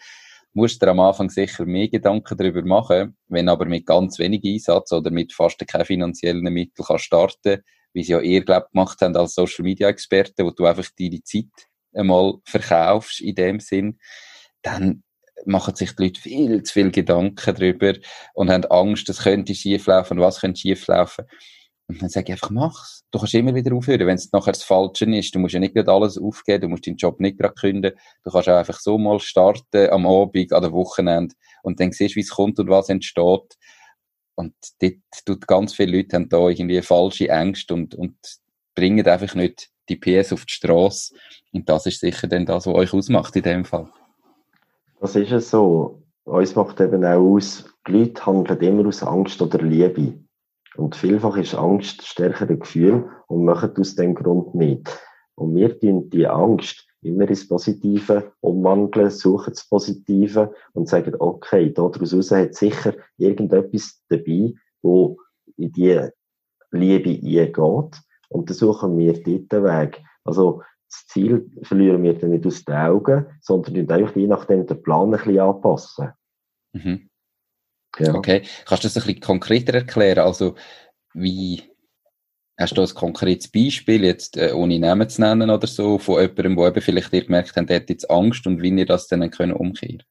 musst 0.54 0.82
du 0.82 0.90
am 0.90 1.00
Anfang 1.00 1.30
sicher 1.30 1.66
mehr 1.66 1.90
Gedanken 1.90 2.36
darüber 2.36 2.64
machen. 2.64 3.16
Wenn 3.28 3.50
aber 3.50 3.66
mit 3.66 3.86
ganz 3.86 4.18
wenig 4.18 4.44
Einsatz 4.44 4.92
oder 4.92 5.12
mit 5.12 5.32
fast 5.32 5.66
keinen 5.68 5.86
finanziellen 5.86 6.52
Mitteln 6.52 6.86
kannst 6.88 7.06
starten, 7.06 7.62
wie 7.98 8.04
sie 8.04 8.12
ja 8.12 8.22
ihr 8.22 8.46
glaubt 8.46 8.74
gemacht 8.74 9.02
haben 9.02 9.16
als 9.18 9.34
Social 9.34 9.64
Media 9.64 9.90
Experten, 9.90 10.46
wo 10.46 10.52
du 10.52 10.66
einfach 10.66 10.88
deine 10.98 11.24
Zeit 11.24 11.46
einmal 11.94 12.36
verkaufst 12.46 13.22
in 13.22 13.34
dem 13.34 13.60
Sinn, 13.60 13.98
dann 14.62 15.04
machen 15.46 15.76
sich 15.76 15.96
die 15.96 16.04
Leute 16.04 16.22
viel 16.22 16.62
zu 16.62 16.74
viel 16.74 16.92
Gedanken 16.92 17.56
darüber 17.56 17.94
und 18.36 18.52
haben 18.52 18.66
Angst, 18.66 19.10
es 19.10 19.24
könnte 19.24 19.56
schieflaufen, 19.56 20.20
was 20.20 20.42
könnte 20.42 20.60
schieflaufen. 20.60 21.26
Und 21.88 22.02
dann 22.02 22.10
sage 22.10 22.26
ich 22.28 22.32
einfach, 22.34 22.50
mach's. 22.50 23.06
Du 23.12 23.18
kannst 23.18 23.34
immer 23.34 23.56
wieder 23.56 23.74
aufhören, 23.74 24.06
wenn 24.06 24.16
es 24.16 24.32
nachher 24.34 24.52
das 24.52 24.64
Falsche 24.64 25.06
ist. 25.06 25.34
Du 25.34 25.40
musst 25.40 25.54
ja 25.54 25.60
nicht 25.60 25.74
gerade 25.74 25.92
alles 25.92 26.18
aufgeben, 26.18 26.62
du 26.62 26.68
musst 26.68 26.86
deinen 26.86 26.98
Job 26.98 27.20
nicht 27.20 27.40
gerade 27.40 27.54
kündigen. 27.54 27.98
Du 28.24 28.30
kannst 28.30 28.50
auch 28.50 28.58
einfach 28.58 28.80
so 28.80 28.98
mal 28.98 29.20
starten, 29.20 29.90
am 29.90 30.06
Abend, 30.06 30.52
an 30.52 30.62
der 30.62 30.74
Wochenende, 30.74 31.34
und 31.64 31.80
dann 31.80 31.94
siehst, 31.94 32.16
wie 32.16 32.22
es 32.22 32.30
kommt 32.30 32.60
und 32.60 32.70
was 32.70 32.90
entsteht. 32.90 33.58
Und 34.38 34.54
dort 34.82 34.94
tut 35.26 35.48
ganz 35.48 35.74
viele 35.74 35.98
Leute 35.98 36.16
haben 36.16 36.30
da 36.30 36.48
irgendwie 36.48 36.82
falsche 36.82 37.28
Ängste 37.28 37.74
und, 37.74 37.96
und 37.96 38.16
bringen 38.76 39.06
einfach 39.06 39.34
nicht 39.34 39.70
die 39.90 39.96
PS 39.96 40.32
auf 40.32 40.46
die 40.46 40.54
Straße. 40.54 41.16
Und 41.54 41.68
das 41.68 41.88
ist 41.88 42.02
sicher 42.02 42.28
dann 42.28 42.46
das, 42.46 42.68
was 42.68 42.76
euch 42.76 42.94
ausmacht 42.94 43.36
in 43.36 43.42
dem 43.42 43.66
Fall. 43.66 43.90
Das 45.00 45.16
ist 45.16 45.32
es 45.32 45.50
so. 45.50 46.04
Uns 46.24 46.56
macht 46.56 46.80
eben 46.82 47.04
auch 47.04 47.20
aus, 47.20 47.66
die 47.88 47.94
Leute 47.94 48.26
handeln 48.26 48.60
immer 48.60 48.88
aus 48.88 49.02
Angst 49.02 49.42
oder 49.42 49.60
Liebe. 49.60 50.20
Und 50.76 50.96
vielfach 50.96 51.38
ist 51.38 51.56
Angst 51.56 52.06
stärkere 52.06 52.58
Gefühl 52.58 53.10
und 53.28 53.46
machen 53.46 53.76
aus 53.78 53.96
dem 53.96 54.14
Grund 54.14 54.54
nicht. 54.54 54.88
Und 55.36 55.56
wir 55.56 55.80
tun 55.80 56.10
die 56.12 56.28
Angst 56.28 56.87
immer 57.08 57.30
ins 57.30 57.48
Positive 57.48 58.32
umwandeln, 58.42 59.10
suchen 59.10 59.54
das 59.54 59.68
Positive 59.68 60.54
und 60.74 60.88
sagen, 60.88 61.16
okay, 61.20 61.74
daraus 61.74 62.32
hat 62.32 62.56
sicher 62.56 62.94
irgendetwas 63.18 64.02
dabei, 64.10 64.54
wo 64.82 65.18
in 65.58 65.72
die 65.72 66.10
Liebe 66.72 67.10
eingeht. 67.10 68.02
Und 68.30 68.50
dann 68.50 68.58
suchen 68.58 68.98
wir 68.98 69.14
dort 69.14 69.52
den 69.52 69.64
Weg. 69.64 70.04
Also, 70.24 70.62
das 70.90 71.06
Ziel 71.08 71.50
verlieren 71.64 72.04
wir 72.04 72.18
dann 72.18 72.30
nicht 72.30 72.46
aus 72.46 72.64
den 72.64 72.76
Augen, 72.76 73.26
sondern 73.42 73.90
einfach 73.90 74.16
je 74.16 74.28
nachdem 74.28 74.66
den 74.66 74.82
Plan 74.84 75.14
ein 75.14 75.20
bisschen 75.20 75.40
anpassen. 75.40 76.12
Mhm. 76.74 77.10
Ja. 78.00 78.14
Okay. 78.14 78.44
Kannst 78.66 78.84
du 78.84 78.88
das 78.88 78.98
ein 78.98 79.04
bisschen 79.04 79.22
konkreter 79.22 79.74
erklären? 79.74 80.20
Also, 80.20 80.56
wie, 81.14 81.64
Hast 82.60 82.76
du 82.76 82.82
ein 82.82 82.88
konkretes 82.88 83.52
Beispiel, 83.52 84.04
jetzt 84.04 84.36
äh, 84.36 84.52
ohne 84.52 84.80
Namen 84.80 85.08
zu 85.08 85.22
nennen 85.22 85.52
oder 85.52 85.68
so, 85.68 86.00
von 86.00 86.20
jemandem, 86.20 86.56
der 86.56 86.68
eben 86.68 86.82
vielleicht 86.82 87.14
ihr 87.14 87.24
gemerkt 87.24 87.56
hat, 87.56 87.70
der 87.70 87.76
hat 87.78 87.90
jetzt 87.90 88.10
Angst 88.10 88.48
und 88.48 88.64
wie 88.64 88.76
ihr 88.76 88.86
das 88.86 89.08
dann 89.08 89.30
können 89.30 89.54
umkehren 89.54 90.04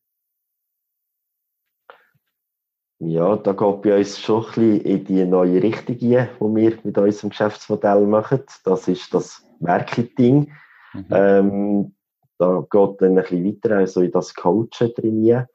Ja, 3.00 3.36
da 3.36 3.52
geht 3.52 3.82
bei 3.82 3.98
uns 3.98 4.20
schon 4.20 4.44
ein 4.44 4.46
bisschen 4.46 4.80
in 4.82 5.04
die 5.04 5.24
neue 5.24 5.62
Richtung 5.62 5.96
ein, 5.96 6.00
die 6.00 6.40
wir 6.40 6.78
mit 6.84 6.96
unserem 6.96 7.30
Geschäftsmodell 7.30 8.06
machen. 8.06 8.44
Das 8.64 8.86
ist 8.86 9.12
das 9.12 9.44
Marketing. 9.58 10.52
Mhm. 10.94 11.06
Ähm, 11.10 11.94
da 12.38 12.64
geht 12.70 13.02
dann 13.02 13.18
ein 13.18 13.22
bisschen 13.22 13.44
weiter 13.44 13.76
also 13.78 14.02
in 14.02 14.12
das 14.12 14.34
Coachen 14.34 14.94
drin. 14.94 15.46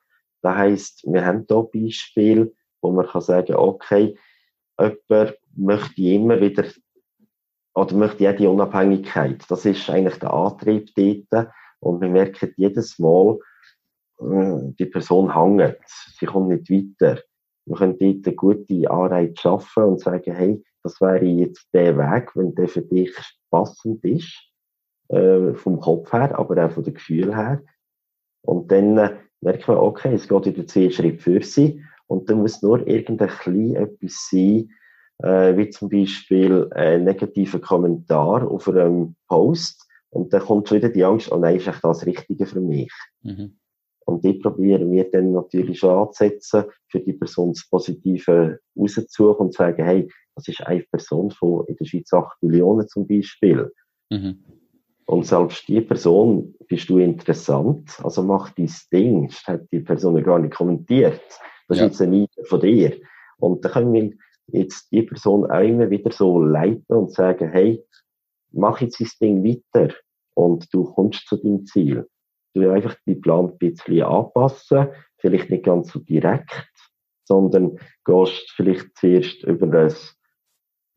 Das 0.41 0.55
heisst, 0.55 1.03
wir 1.05 1.25
haben 1.25 1.45
hier 1.47 1.69
Beispiele, 1.73 2.51
wo 2.81 2.91
man 2.91 3.07
kann 3.07 3.21
sagen, 3.21 3.55
okay, 3.55 4.17
jemand 4.79 5.37
möchte 5.55 6.01
immer 6.01 6.39
wieder, 6.41 6.65
oder 7.73 7.95
möchte 7.95 8.23
jede 8.23 8.49
Unabhängigkeit. 8.49 9.43
Das 9.49 9.65
ist 9.65 9.89
eigentlich 9.89 10.19
der 10.19 10.33
Antrieb 10.33 10.89
dort. 10.95 11.47
Und 11.79 12.01
wir 12.01 12.09
merken 12.09 12.53
jedes 12.57 12.99
Mal, 12.99 13.39
äh, 14.19 14.73
die 14.77 14.85
Person 14.85 15.33
hängt. 15.33 15.79
Sie 16.19 16.25
kommt 16.25 16.49
nicht 16.49 16.69
weiter. 16.69 17.21
Wir 17.65 17.77
können 17.77 17.97
dort 17.97 18.27
eine 18.27 18.35
gute 18.35 18.91
Anreiz 18.91 19.39
schaffen 19.39 19.83
und 19.83 19.99
sagen, 19.99 20.33
hey, 20.33 20.63
das 20.83 20.99
wäre 20.99 21.23
jetzt 21.23 21.67
der 21.73 21.97
Weg, 21.97 22.35
wenn 22.35 22.55
der 22.55 22.67
für 22.67 22.81
dich 22.81 23.13
passend 23.49 24.03
ist, 24.03 24.33
äh, 25.09 25.53
vom 25.53 25.79
Kopf 25.79 26.11
her, 26.11 26.37
aber 26.37 26.65
auch 26.65 26.71
vom 26.71 26.83
Gefühl 26.83 27.35
her. 27.35 27.61
Und 28.41 28.71
dann 28.71 28.97
äh, 28.97 29.17
merkt 29.41 29.67
man, 29.67 29.77
okay, 29.77 30.13
es 30.13 30.27
geht 30.27 30.45
über 30.47 30.65
zwei 30.65 30.89
Schritte 30.89 31.19
für 31.19 31.41
sie 31.43 31.83
und 32.07 32.29
dann 32.29 32.41
muss 32.41 32.61
nur 32.61 32.85
irgendein 32.87 33.29
klein 33.29 33.75
etwas 33.75 34.27
sein, 34.29 34.69
äh, 35.23 35.57
wie 35.57 35.69
zum 35.69 35.89
Beispiel 35.89 36.67
ein 36.71 37.03
negativer 37.03 37.59
Kommentar 37.59 38.49
auf 38.49 38.67
einem 38.67 39.15
Post 39.27 39.87
und 40.09 40.33
dann 40.33 40.41
kommt 40.41 40.71
wieder 40.71 40.89
die 40.89 41.03
Angst, 41.03 41.31
oh 41.31 41.37
nein, 41.37 41.57
ist 41.57 41.67
echt 41.67 41.83
das 41.83 42.05
Richtige 42.05 42.45
für 42.45 42.61
mich? 42.61 42.91
Mhm. 43.21 43.57
Und 44.05 44.25
die 44.25 44.33
probieren 44.33 44.91
wir 44.91 45.09
dann 45.09 45.31
natürlich 45.31 45.79
schon 45.79 45.91
anzusetzen, 45.91 46.65
für 46.89 46.99
die 46.99 47.13
Person 47.13 47.53
das 47.53 47.67
Positive 47.69 48.59
rauszusuchen 48.77 49.45
und 49.45 49.53
zu 49.53 49.59
sagen, 49.59 49.85
hey, 49.85 50.11
das 50.35 50.47
ist 50.47 50.65
eine 50.65 50.83
Person 50.83 51.31
von 51.31 51.65
in 51.67 51.75
der 51.75 51.85
Schweiz 51.85 52.11
8 52.11 52.43
Millionen 52.43 52.87
zum 52.87 53.07
Beispiel. 53.07 53.71
Mhm. 54.09 54.43
Und 55.05 55.25
selbst 55.25 55.67
die 55.67 55.81
Person 55.81 56.55
bist 56.67 56.89
du 56.89 56.97
interessant, 56.97 57.99
also 58.03 58.23
mach 58.23 58.49
dein 58.51 58.71
Ding. 58.91 59.27
Das 59.27 59.45
hat 59.45 59.61
die 59.71 59.79
Person 59.79 60.21
gar 60.23 60.39
nicht 60.39 60.53
kommentiert. 60.53 61.21
Das 61.67 61.79
ja. 61.79 61.85
ist 61.85 61.91
jetzt 61.91 62.01
ein 62.01 62.13
Eider 62.13 62.45
von 62.45 62.61
dir. 62.61 62.97
Und 63.37 63.63
da 63.63 63.69
können 63.69 63.93
wir 63.93 64.11
jetzt 64.47 64.91
die 64.91 65.03
Person 65.03 65.49
auch 65.49 65.61
immer 65.61 65.89
wieder 65.89 66.11
so 66.11 66.41
leiten 66.41 66.95
und 66.95 67.13
sagen, 67.13 67.49
hey, 67.49 67.83
mach 68.51 68.81
jetzt 68.81 68.99
dein 68.99 69.09
Ding 69.21 69.43
weiter 69.43 69.93
und 70.33 70.73
du 70.73 70.83
kommst 70.83 71.27
zu 71.27 71.37
deinem 71.37 71.65
Ziel. 71.65 72.07
Du 72.53 72.69
einfach 72.69 72.95
deinen 73.05 73.21
Plan 73.21 73.49
ein 73.49 73.57
bisschen 73.57 74.03
anpassen, 74.03 74.89
vielleicht 75.17 75.49
nicht 75.49 75.63
ganz 75.63 75.91
so 75.91 75.99
direkt, 75.99 76.69
sondern 77.23 77.77
gehst 78.03 78.51
vielleicht 78.55 78.97
zuerst 78.97 79.43
über 79.43 79.67
ein, 79.85 79.93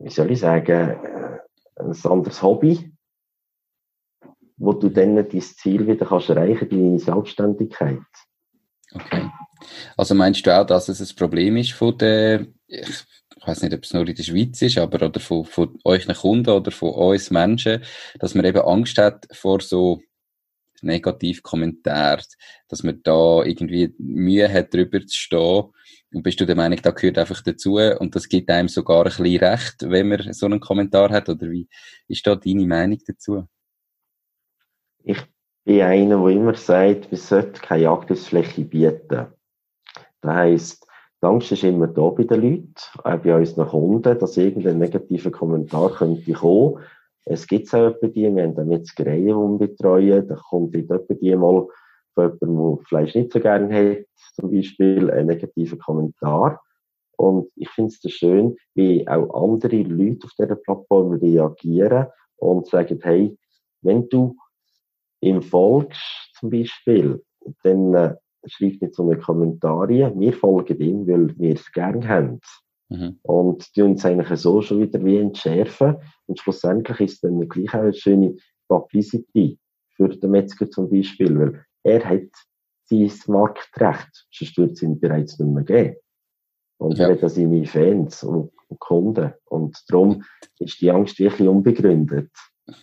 wie 0.00 0.10
soll 0.10 0.32
ich 0.32 0.40
sagen, 0.40 0.90
äh, 0.90 1.38
ein 1.76 1.96
anderes 2.04 2.42
Hobby, 2.42 2.92
wo 4.56 4.72
du 4.72 4.88
dann 4.88 5.16
dein 5.16 5.40
Ziel 5.40 5.86
wieder 5.86 6.06
kannst 6.06 6.28
erreichen, 6.28 6.68
deine 6.68 6.98
Selbstständigkeit. 6.98 8.00
Okay. 8.92 9.30
Also 9.96 10.14
meinst 10.14 10.46
du 10.46 10.56
auch, 10.56 10.66
dass 10.66 10.88
es 10.88 11.00
ein 11.00 11.16
Problem 11.16 11.56
ist 11.56 11.72
von 11.72 11.96
der, 11.98 12.46
ich 12.66 13.04
weiß 13.46 13.62
nicht, 13.62 13.74
ob 13.74 13.84
es 13.84 13.92
nur 13.92 14.06
in 14.06 14.14
der 14.14 14.22
Schweiz 14.22 14.60
ist, 14.62 14.78
aber 14.78 15.06
oder 15.06 15.20
von, 15.20 15.44
von 15.44 15.78
euch 15.84 16.06
Kunden 16.06 16.50
oder 16.50 16.70
von 16.70 16.90
uns 16.90 17.30
Menschen, 17.30 17.82
dass 18.18 18.34
man 18.34 18.44
eben 18.44 18.62
Angst 18.62 18.98
hat 18.98 19.26
vor 19.32 19.60
so 19.60 20.00
Negativkommentaren, 20.82 22.24
dass 22.68 22.82
man 22.82 23.00
da 23.02 23.42
irgendwie 23.42 23.94
Mühe 23.98 24.52
hat, 24.52 24.72
drüber 24.72 25.00
zu 25.00 25.16
stehen. 25.16 25.64
Und 26.12 26.22
bist 26.22 26.40
du 26.40 26.46
der 26.46 26.54
Meinung, 26.54 26.78
da 26.80 26.90
gehört 26.90 27.18
einfach 27.18 27.42
dazu 27.42 27.76
und 27.76 28.14
das 28.14 28.28
gibt 28.28 28.48
einem 28.50 28.68
sogar 28.68 29.00
ein 29.00 29.04
bisschen 29.04 29.36
recht, 29.38 29.74
wenn 29.80 30.08
man 30.08 30.32
so 30.32 30.46
einen 30.46 30.60
Kommentar 30.60 31.10
hat? 31.10 31.28
Oder 31.28 31.50
wie 31.50 31.68
ist 32.06 32.26
da 32.26 32.36
deine 32.36 32.66
Meinung 32.66 32.98
dazu? 33.04 33.48
Ich 35.02 35.18
bin 35.64 35.80
einer, 35.82 36.18
der 36.18 36.28
immer 36.28 36.54
sagt, 36.54 37.10
wir 37.10 37.18
sollten 37.18 37.60
keine 37.60 37.82
Jagdfläche 37.82 38.62
bieten. 38.62 39.26
Das 40.20 40.34
heisst, 40.34 40.86
die 41.24 41.28
Angst 41.28 41.52
ist 41.52 41.64
immer 41.64 41.86
da 41.86 42.10
bei 42.10 42.24
den 42.24 42.42
Leuten, 42.42 42.74
auch 43.02 43.16
bei 43.16 43.34
unseren 43.34 43.66
Kunden, 43.66 44.18
dass 44.18 44.36
irgendein 44.36 44.78
negativer 44.78 45.30
Kommentar 45.30 45.90
könnte 45.90 46.32
kommen. 46.34 46.80
Es 47.24 47.46
gibt 47.46 47.72
auch 47.72 47.92
etwa 47.92 48.08
die, 48.08 48.34
wir 48.34 48.42
haben 48.42 48.54
damit 48.54 48.80
Metzgereien, 48.80 49.24
die 49.24 49.32
wir 49.32 49.58
betreuen, 49.58 50.28
da 50.28 50.34
kommt 50.34 50.74
etwa 50.74 50.98
die 51.14 51.34
mal 51.34 51.66
von 52.14 52.38
jemandem, 52.42 52.76
der 52.76 52.86
Fleisch 52.86 53.14
nicht 53.14 53.32
so 53.32 53.40
gerne 53.40 53.74
hat, 53.74 54.04
zum 54.34 54.50
Beispiel 54.50 55.10
ein 55.10 55.26
negativer 55.26 55.78
Kommentar. 55.78 56.60
Und 57.16 57.48
ich 57.56 57.70
finde 57.70 57.94
es 58.02 58.12
schön, 58.12 58.56
wie 58.74 59.08
auch 59.08 59.32
andere 59.42 59.82
Leute 59.82 60.26
auf 60.26 60.32
dieser 60.38 60.56
Plattform 60.56 61.12
reagieren 61.12 62.08
und 62.36 62.66
sagen, 62.66 63.00
hey, 63.02 63.34
wenn 63.80 64.10
du 64.10 64.36
ihm 65.20 65.40
folgst, 65.40 66.34
zum 66.38 66.50
Beispiel, 66.50 67.24
dann 67.62 67.94
äh, 67.94 68.14
schreibt 68.46 68.82
nicht 68.82 68.94
so 68.94 69.08
eine 69.08 69.18
Kommentare. 69.18 70.12
Wir 70.16 70.32
folgen 70.32 70.80
ihm, 70.80 71.06
weil 71.06 71.38
wir 71.38 71.54
es 71.54 71.70
gerne 71.72 72.06
haben. 72.08 72.40
Mhm. 72.88 73.18
Und 73.22 73.74
die 73.76 73.82
uns 73.82 74.04
eigentlich 74.04 74.38
so 74.38 74.60
schon 74.60 74.80
wieder 74.80 75.02
wie 75.04 75.18
entschärfen. 75.18 75.96
Und 76.26 76.38
schlussendlich 76.38 77.00
ist 77.00 77.14
es 77.14 77.20
dann 77.20 77.48
gleich 77.48 77.70
auch 77.70 77.80
eine 77.80 77.94
schöne 77.94 78.36
Publicity 78.68 79.58
für 79.96 80.08
den 80.08 80.30
Metzger 80.30 80.70
zum 80.70 80.90
Beispiel, 80.90 81.38
weil 81.38 81.64
er 81.82 82.04
hat 82.04 82.30
sein 82.86 83.12
Marktrecht, 83.28 84.26
sonst 84.30 84.58
würde 84.58 84.72
es 84.72 84.82
ihm 84.82 84.98
bereits 85.00 85.38
nicht 85.38 85.50
mehr 85.50 85.64
geben. 85.64 85.96
Und 86.78 86.98
ja. 86.98 87.08
er 87.08 87.14
hat 87.14 87.24
auch 87.24 87.28
seine 87.28 87.64
Fans 87.66 88.22
und, 88.24 88.50
und 88.68 88.80
Kunden. 88.80 89.32
Und 89.46 89.78
darum 89.88 90.22
ist 90.58 90.80
die 90.80 90.90
Angst 90.90 91.18
wirklich 91.18 91.48
unbegründet 91.48 92.30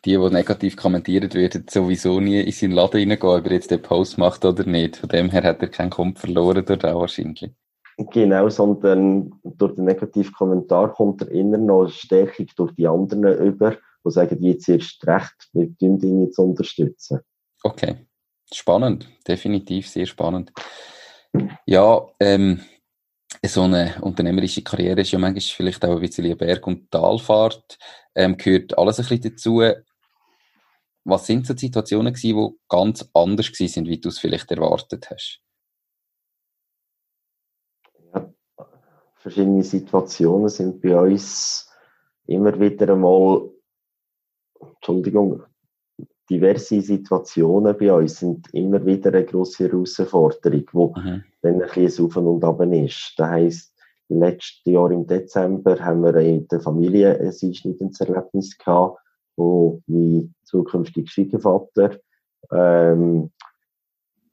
die, 0.05 0.17
die 0.17 0.17
negativ 0.17 0.77
kommentiert 0.77 1.33
werden, 1.33 1.65
sowieso 1.69 2.19
nie 2.19 2.41
in 2.41 2.51
seinen 2.51 2.73
Laden 2.73 3.09
reingehen, 3.09 3.29
ob 3.29 3.45
er 3.45 3.53
jetzt 3.53 3.71
den 3.71 3.81
Post 3.81 4.17
macht 4.17 4.45
oder 4.45 4.65
nicht. 4.65 4.97
Von 4.97 5.09
dem 5.09 5.29
her 5.29 5.43
hat 5.43 5.61
er 5.61 5.69
keinen 5.69 5.89
Kunden 5.89 6.15
verloren 6.15 6.65
durch 6.65 6.79
da 6.79 6.95
wahrscheinlich. 6.95 7.51
Genau, 7.97 8.49
sondern 8.49 9.31
durch 9.43 9.75
den 9.75 9.85
negativen 9.85 10.33
Kommentar 10.33 10.93
kommt 10.93 11.21
er 11.21 11.31
immer 11.31 11.57
noch 11.57 11.89
Stärkung 11.89 12.47
durch 12.55 12.73
die 12.75 12.87
anderen 12.87 13.23
über, 13.45 13.77
die 14.05 14.11
sagen, 14.11 14.41
jetzt 14.41 14.69
erst 14.69 15.05
recht, 15.05 15.49
wir 15.53 15.75
tun 15.77 15.99
ihn 16.01 16.31
zu 16.31 16.43
unterstützen. 16.43 17.19
Okay, 17.63 18.07
spannend, 18.51 19.07
definitiv 19.27 19.87
sehr 19.87 20.05
spannend. 20.05 20.51
Ja, 21.65 22.07
ähm, 22.19 22.61
so 23.47 23.63
eine 23.63 23.95
unternehmerische 24.01 24.63
Karriere 24.63 25.01
ist 25.01 25.11
ja 25.11 25.19
manchmal 25.19 25.41
vielleicht 25.41 25.83
auch 25.83 25.95
ein 25.95 26.01
bisschen 26.01 26.25
eine 26.25 26.35
Berg- 26.35 26.67
und 26.67 26.91
Talfahrt. 26.91 27.79
Ähm, 28.13 28.37
gehört 28.37 28.77
alles 28.77 28.99
ein 28.99 29.07
bisschen 29.07 29.31
dazu. 29.31 29.63
Was 31.03 31.25
sind 31.25 31.47
so 31.47 31.55
Situationen 31.55 32.13
gewesen, 32.13 32.37
die 32.37 32.59
ganz 32.69 33.09
anders 33.13 33.51
gewesen 33.51 33.73
sind, 33.73 33.87
wie 33.87 33.99
du 33.99 34.09
es 34.09 34.19
vielleicht 34.19 34.51
erwartet 34.51 35.09
hast? 35.09 35.41
Ja, 38.13 38.31
verschiedene 39.15 39.63
Situationen 39.63 40.49
sind 40.49 40.79
bei 40.79 40.95
uns 40.99 41.67
immer 42.27 42.59
wieder 42.59 42.93
einmal, 42.93 43.49
Entschuldigung, 44.59 45.43
diverse 46.29 46.79
Situationen 46.81 47.75
bei 47.75 47.91
uns 47.91 48.19
sind 48.19 48.53
immer 48.53 48.85
wieder 48.85 49.09
eine 49.09 49.25
grosse 49.25 49.65
Herausforderung, 49.65 50.65
wo 50.71 50.93
mhm. 50.95 51.23
Dann 51.41 51.61
ein 51.61 51.69
bisschen 51.73 52.05
Auf 52.05 52.15
und 52.17 52.43
Ab 52.43 52.61
ist. 52.61 53.13
Das 53.17 53.29
heisst, 53.29 53.73
letztes 54.09 54.65
Jahr 54.65 54.91
im 54.91 55.07
Dezember 55.07 55.79
haben 55.79 56.03
wir 56.03 56.15
in 56.17 56.47
der 56.47 56.59
Familie 56.59 57.19
ein 57.19 57.27
einschneidendes 57.27 58.01
Erlebnis 58.01 58.57
gehabt, 58.57 58.99
wo 59.35 59.81
mein 59.87 60.33
zukünftiger 60.43 61.07
Schwiegervater 61.07 61.97
ähm, 62.51 63.31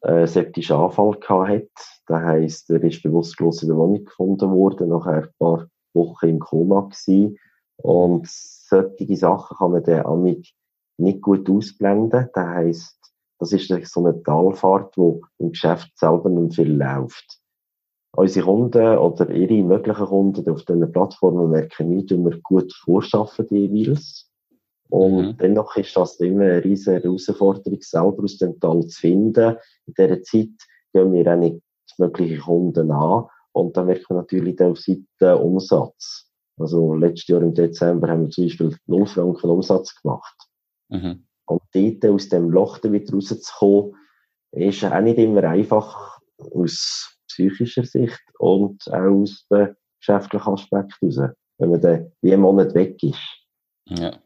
einen 0.00 0.26
septischen 0.26 0.76
Anfall 0.76 1.12
gehabt 1.12 1.48
hat. 1.48 2.02
Das 2.06 2.22
heisst, 2.22 2.70
er 2.70 2.82
ist 2.82 3.02
bewusstlos 3.02 3.62
in 3.62 3.68
der 3.68 3.76
Wohnung 3.76 4.04
gefunden 4.04 4.50
worden, 4.50 4.88
nachher 4.88 5.24
ein 5.24 5.28
paar 5.38 5.68
Wochen 5.94 6.28
im 6.28 6.38
Koma 6.38 6.82
gewesen. 6.82 7.38
Und 7.76 8.28
solche 8.28 9.16
Sachen 9.16 9.56
kann 9.56 9.72
man 9.72 9.84
dann 9.84 10.06
amig 10.06 10.54
nicht 10.96 11.22
gut 11.22 11.48
ausblenden. 11.48 12.28
Das 12.32 12.46
heisst, 12.46 12.98
das 13.38 13.52
ist 13.52 13.68
so 13.68 14.04
eine 14.04 14.22
Talfahrt, 14.22 14.96
wo 14.96 15.22
im 15.38 15.50
Geschäft 15.50 15.90
selber 15.96 16.28
nicht 16.28 16.56
viel 16.56 16.72
läuft. 16.72 17.38
Unsere 18.16 18.46
Kunden 18.46 18.98
oder 18.98 19.30
ihre 19.30 19.62
möglichen 19.62 20.06
Kunden 20.06 20.50
auf 20.50 20.64
diesen 20.64 20.90
Plattformen 20.90 21.50
merken 21.50 21.90
nicht, 21.90 22.10
wie 22.10 22.18
wir 22.18 22.40
gut 22.42 22.72
vorschaffen 22.72 23.46
jeweils. 23.50 24.28
Und 24.90 25.16
mhm. 25.18 25.36
dennoch 25.36 25.76
ist 25.76 25.96
das 25.96 26.18
immer 26.20 26.44
eine 26.44 26.64
riesige 26.64 27.02
Herausforderung, 27.02 27.80
selber 27.80 28.24
aus 28.24 28.38
dem 28.38 28.58
Tal 28.58 28.86
zu 28.86 29.00
finden. 29.00 29.56
In 29.86 29.94
dieser 29.94 30.22
Zeit 30.22 30.48
gehen 30.92 31.12
wir 31.12 31.32
auch 31.32 31.38
nicht 31.38 31.60
mögliche 31.98 32.38
Kunden 32.38 32.90
an. 32.90 33.26
Und 33.52 33.76
dann 33.76 33.86
merkt 33.86 34.08
man 34.08 34.20
natürlich 34.20 34.60
auf 34.60 34.78
Seite 34.78 35.36
Umsatz. 35.36 36.30
Also 36.58 36.94
letztes 36.94 37.28
Jahr 37.28 37.42
im 37.42 37.54
Dezember 37.54 38.08
haben 38.08 38.22
wir 38.22 38.30
zum 38.30 38.44
Beispiel 38.44 38.76
0 38.86 39.06
Franken 39.06 39.50
Umsatz 39.50 39.94
gemacht. 40.00 40.36
Mhm. 40.88 41.27
Und 41.48 41.62
dort 41.72 42.06
aus 42.06 42.28
dem 42.28 42.50
Loch 42.50 42.82
wieder 42.82 43.12
rauszukommen, 43.12 43.94
ist 44.52 44.84
auch 44.84 45.00
nicht 45.00 45.18
immer 45.18 45.44
einfach 45.44 46.20
aus 46.38 47.16
psychischer 47.28 47.84
Sicht 47.84 48.20
und 48.38 48.82
auch 48.88 49.22
aus 49.22 49.46
dem 49.50 49.74
geschäftlichen 49.98 50.52
Aspekt 50.52 50.94
raus, 51.02 51.18
wenn 51.58 51.70
man 51.70 51.80
dann 51.80 52.12
wie 52.22 52.32
ein 52.32 52.40
Monat 52.40 52.74
weg 52.74 53.02
ist. 53.02 53.20
Ja. 53.88 54.18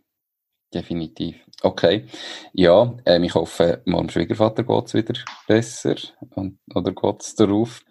Definitiv. 0.72 1.36
Okay. 1.62 2.06
Ja, 2.54 2.96
ähm, 3.04 3.24
ich 3.24 3.34
hoffe, 3.34 3.82
meinem 3.84 4.08
Schwiegervater 4.08 4.64
geht's 4.64 4.94
wieder 4.94 5.12
besser 5.46 5.96
und, 6.30 6.58
oder 6.74 6.92
geht's 6.92 7.34
darauf. 7.34 7.82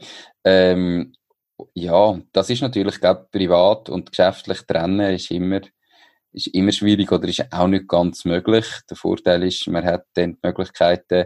Ähm, 0.43 1.13
ja, 1.75 2.19
das 2.31 2.49
ist 2.49 2.61
natürlich, 2.61 2.99
glaube 2.99 3.27
privat 3.31 3.89
und 3.89 4.09
geschäftlich 4.09 4.61
trennen 4.63 5.13
ist 5.13 5.29
immer, 5.29 5.61
ist 6.33 6.47
immer 6.47 6.71
schwierig 6.71 7.11
oder 7.11 7.27
ist 7.27 7.45
auch 7.51 7.67
nicht 7.67 7.87
ganz 7.87 8.25
möglich. 8.25 8.65
Der 8.89 8.97
Vorteil 8.97 9.43
ist, 9.43 9.67
man 9.67 9.85
hat 9.85 10.05
dann 10.13 10.33
die 10.33 10.39
Möglichkeiten, 10.43 11.25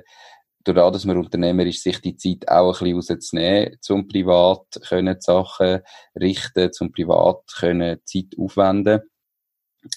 dadurch, 0.63 0.91
dass 0.91 1.05
man 1.05 1.17
Unternehmer 1.17 1.65
ist, 1.65 1.83
sich 1.83 2.01
die 2.01 2.15
Zeit 2.15 2.49
auch 2.49 2.81
ein 2.81 2.95
bisschen 2.95 3.15
rauszunehmen, 3.15 3.77
zum 3.81 4.07
Privat 4.07 4.65
können 4.87 5.19
Sachen 5.19 5.81
richten, 6.19 6.73
zum 6.73 6.91
Privat 6.91 7.43
können 7.59 7.99
Zeit 8.03 8.35
aufwenden. 8.37 9.01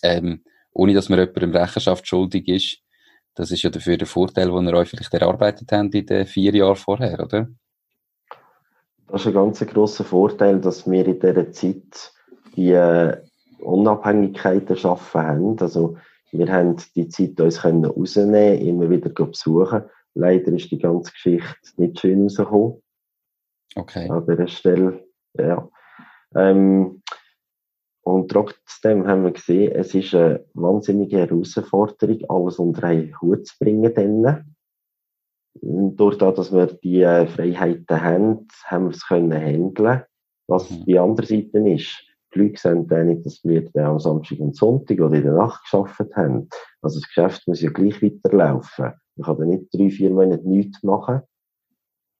Ähm, 0.03 0.42
ohne 0.73 0.94
dass 0.94 1.09
man 1.09 1.18
jemandem 1.18 1.57
Rechenschaft 1.57 2.07
schuldig 2.07 2.47
ist. 2.49 2.79
Das 3.35 3.51
ist 3.51 3.62
ja 3.62 3.71
dafür 3.71 3.97
der 3.97 4.07
Vorteil, 4.07 4.51
den 4.51 4.68
ihr 4.68 4.75
euch 4.75 4.88
vielleicht 4.88 5.14
erarbeitet 5.14 5.71
habt 5.73 5.94
in 5.94 6.07
den 6.07 6.27
vier 6.27 6.55
Jahren 6.55 6.77
vorher, 6.77 7.21
oder? 7.21 7.49
Das 9.09 9.23
ist 9.23 9.29
ein 9.29 9.33
ganz 9.33 9.61
grosser 9.66 10.05
Vorteil, 10.05 10.61
dass 10.61 10.88
wir 10.88 11.07
in 11.07 11.18
dieser 11.18 11.51
Zeit 11.53 12.12
die 12.55 12.73
äh, 12.73 13.16
Unabhängigkeit 13.61 14.68
erschaffen 14.71 15.23
haben. 15.23 15.61
Also, 15.61 15.97
wir 16.31 16.53
haben 16.53 16.77
die 16.94 17.09
Zeit 17.09 17.40
uns 17.40 17.62
können 17.62 17.85
rausnehmen, 17.85 18.61
immer 18.61 18.90
wieder 18.90 19.11
besuchen. 19.11 19.85
Leider 20.14 20.53
ist 20.53 20.71
die 20.71 20.79
ganze 20.79 21.12
Geschichte 21.12 21.57
nicht 21.77 22.01
schön 22.01 22.23
rausgekommen. 22.23 22.83
Okay. 23.77 24.09
An 24.09 24.27
dieser 24.27 24.49
Stelle, 24.49 25.05
ja. 25.38 25.68
Ähm, 26.35 27.03
und 28.03 28.31
trotzdem 28.31 29.07
haben 29.07 29.25
wir 29.25 29.33
gesehen, 29.33 29.73
es 29.73 29.94
ist 29.94 30.14
eine 30.14 30.44
wahnsinnige 30.55 31.18
Herausforderung, 31.18 32.25
alles 32.29 32.59
unter 32.59 32.85
einen 32.85 33.21
Hut 33.21 33.47
zu 33.47 33.55
bringen. 33.59 33.92
Dann. 33.94 34.55
Durch 35.61 36.16
das, 36.16 36.35
dass 36.37 36.53
wir 36.53 36.66
die 36.66 37.03
äh, 37.03 37.27
Freiheiten 37.27 38.03
haben, 38.03 38.49
haben 38.64 38.85
wir 38.87 38.90
es 38.90 39.07
können 39.07 39.33
handeln. 39.33 40.05
Was 40.47 40.71
mhm. 40.71 40.85
die 40.87 40.99
andere 40.99 41.27
Seite 41.27 41.59
ist, 41.68 42.08
die 42.35 42.38
Leute 42.38 42.61
sehen 42.61 42.87
nicht, 43.07 43.27
dass 43.27 43.45
wir 43.45 43.69
dann 43.71 43.87
am 43.87 44.01
Samstag 44.01 44.38
und 44.41 44.57
Sonntag 44.57 45.01
oder 45.01 45.17
in 45.17 45.25
der 45.25 45.35
Nacht 45.35 45.62
geschafft 45.64 46.14
haben. 46.14 46.49
Also 46.83 47.01
das 47.01 47.09
Geschäft 47.09 47.47
muss 47.47 47.62
ja 47.62 47.71
gleich 47.71 48.03
weiterlaufen. 48.03 48.93
Ich 49.17 49.25
kann 49.25 49.38
dann 49.38 49.49
nicht 49.49 49.75
drei, 49.75 49.91
vier 49.91 50.11
Monate 50.11 50.49
nichts 50.49 50.83
machen. 50.83 51.23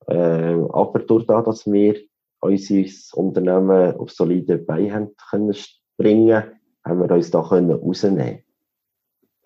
Äh, 0.07 0.57
aber 0.71 1.01
durch 1.01 1.27
das, 1.27 1.44
dass 1.44 1.66
wir 1.66 2.01
unser 2.40 3.18
Unternehmen 3.18 3.97
auf 3.97 4.11
solide 4.11 4.59
Beine 4.59 5.12
können 5.31 5.55
bringen, 5.97 6.44
haben 6.85 7.01
wir 7.01 7.11
uns 7.11 7.31
da 7.31 7.42
können 7.42 7.71
rausnehmen. 7.71 8.42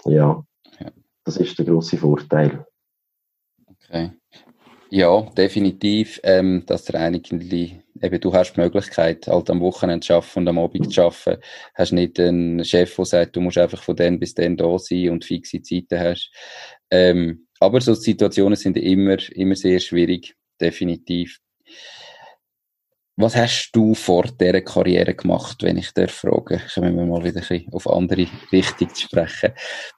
Ja, 0.05 0.45
ja. 0.79 0.91
das 1.25 1.37
ist 1.37 1.59
der 1.59 1.67
große 1.67 1.97
Vorteil. 1.97 2.67
Okay. 3.67 4.13
Ja, 4.91 5.23
definitiv, 5.37 6.21
ähm, 6.23 6.65
dass 6.67 6.85
der 6.85 7.01
eigentlich, 7.01 7.81
eben 8.03 8.21
du 8.21 8.33
hast 8.33 8.55
die 8.55 8.61
Möglichkeit, 8.61 9.27
halt 9.27 9.51
am 9.51 9.61
Wochenende 9.61 10.05
zu 10.05 10.15
arbeiten 10.15 10.41
und 10.41 10.49
am 10.49 10.59
Abend 10.59 10.93
zu 10.93 11.03
arbeiten. 11.03 11.43
Hast 11.75 11.93
nicht 11.93 12.19
einen 12.19 12.65
Chef, 12.65 12.95
der 12.97 13.05
sagt, 13.05 13.37
du 13.37 13.41
musst 13.41 13.59
einfach 13.59 13.83
von 13.83 13.97
dann 13.97 14.19
bis 14.19 14.35
dann 14.35 14.57
da 14.57 14.79
sein 14.79 15.11
und 15.11 15.25
fixe 15.25 15.63
Zeiten 15.63 15.99
hast. 15.99 16.31
Ähm, 16.91 17.47
aber 17.61 17.81
so 17.81 17.95
Situationen 17.95 18.57
sind 18.57 18.77
immer, 18.77 19.17
immer 19.31 19.55
sehr 19.55 19.79
schwierig, 19.79 20.35
definitiv. 20.61 21.39
Was 23.17 23.37
hast 23.37 23.71
du 23.75 23.95
vor 23.95 24.25
dieser 24.25 24.63
Karriere 24.63 25.15
gemacht, 25.15 25.63
wenn 25.63 25.77
ich 25.77 25.93
dir 25.93 26.09
frage? 26.09 26.61
Kommen 26.75 26.97
wir 26.97 27.05
mal 27.05 27.23
wieder 27.23 27.43
ein 27.43 27.47
bisschen 27.47 27.73
auf 27.73 27.87
andere 27.87 28.27
Richtung 28.51 28.93
zu 28.95 29.03
sprechen. 29.03 29.53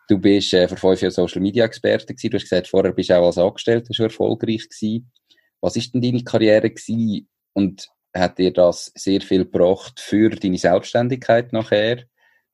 Du 0.09 0.19
bist 0.19 0.53
äh, 0.53 0.67
vor 0.67 0.77
fünf 0.77 1.01
Jahren 1.01 1.13
Social 1.13 1.41
Media 1.41 1.65
Experte 1.65 2.13
gewesen. 2.13 2.31
Du 2.31 2.37
hast 2.37 2.43
gesagt, 2.43 2.69
vorher 2.69 2.93
bist 2.93 3.11
du 3.11 3.19
auch 3.19 3.27
als 3.27 3.39
Angestellter 3.39 3.95
schon 3.95 4.07
erfolgreich 4.07 4.69
gewesen. 4.69 5.13
Was 5.61 5.77
ist 5.77 5.95
denn 5.95 6.03
deine 6.03 6.25
Karriere 6.25 6.71
gewesen? 6.71 7.29
Und 7.55 7.89
hat 8.15 8.39
dir 8.39 8.53
das 8.53 8.93
sehr 8.95 9.21
viel 9.21 9.45
gebracht 9.45 10.01
für 10.01 10.31
deine 10.31 10.59
Selbstständigkeit 10.59 11.53
nachher? 11.53 12.05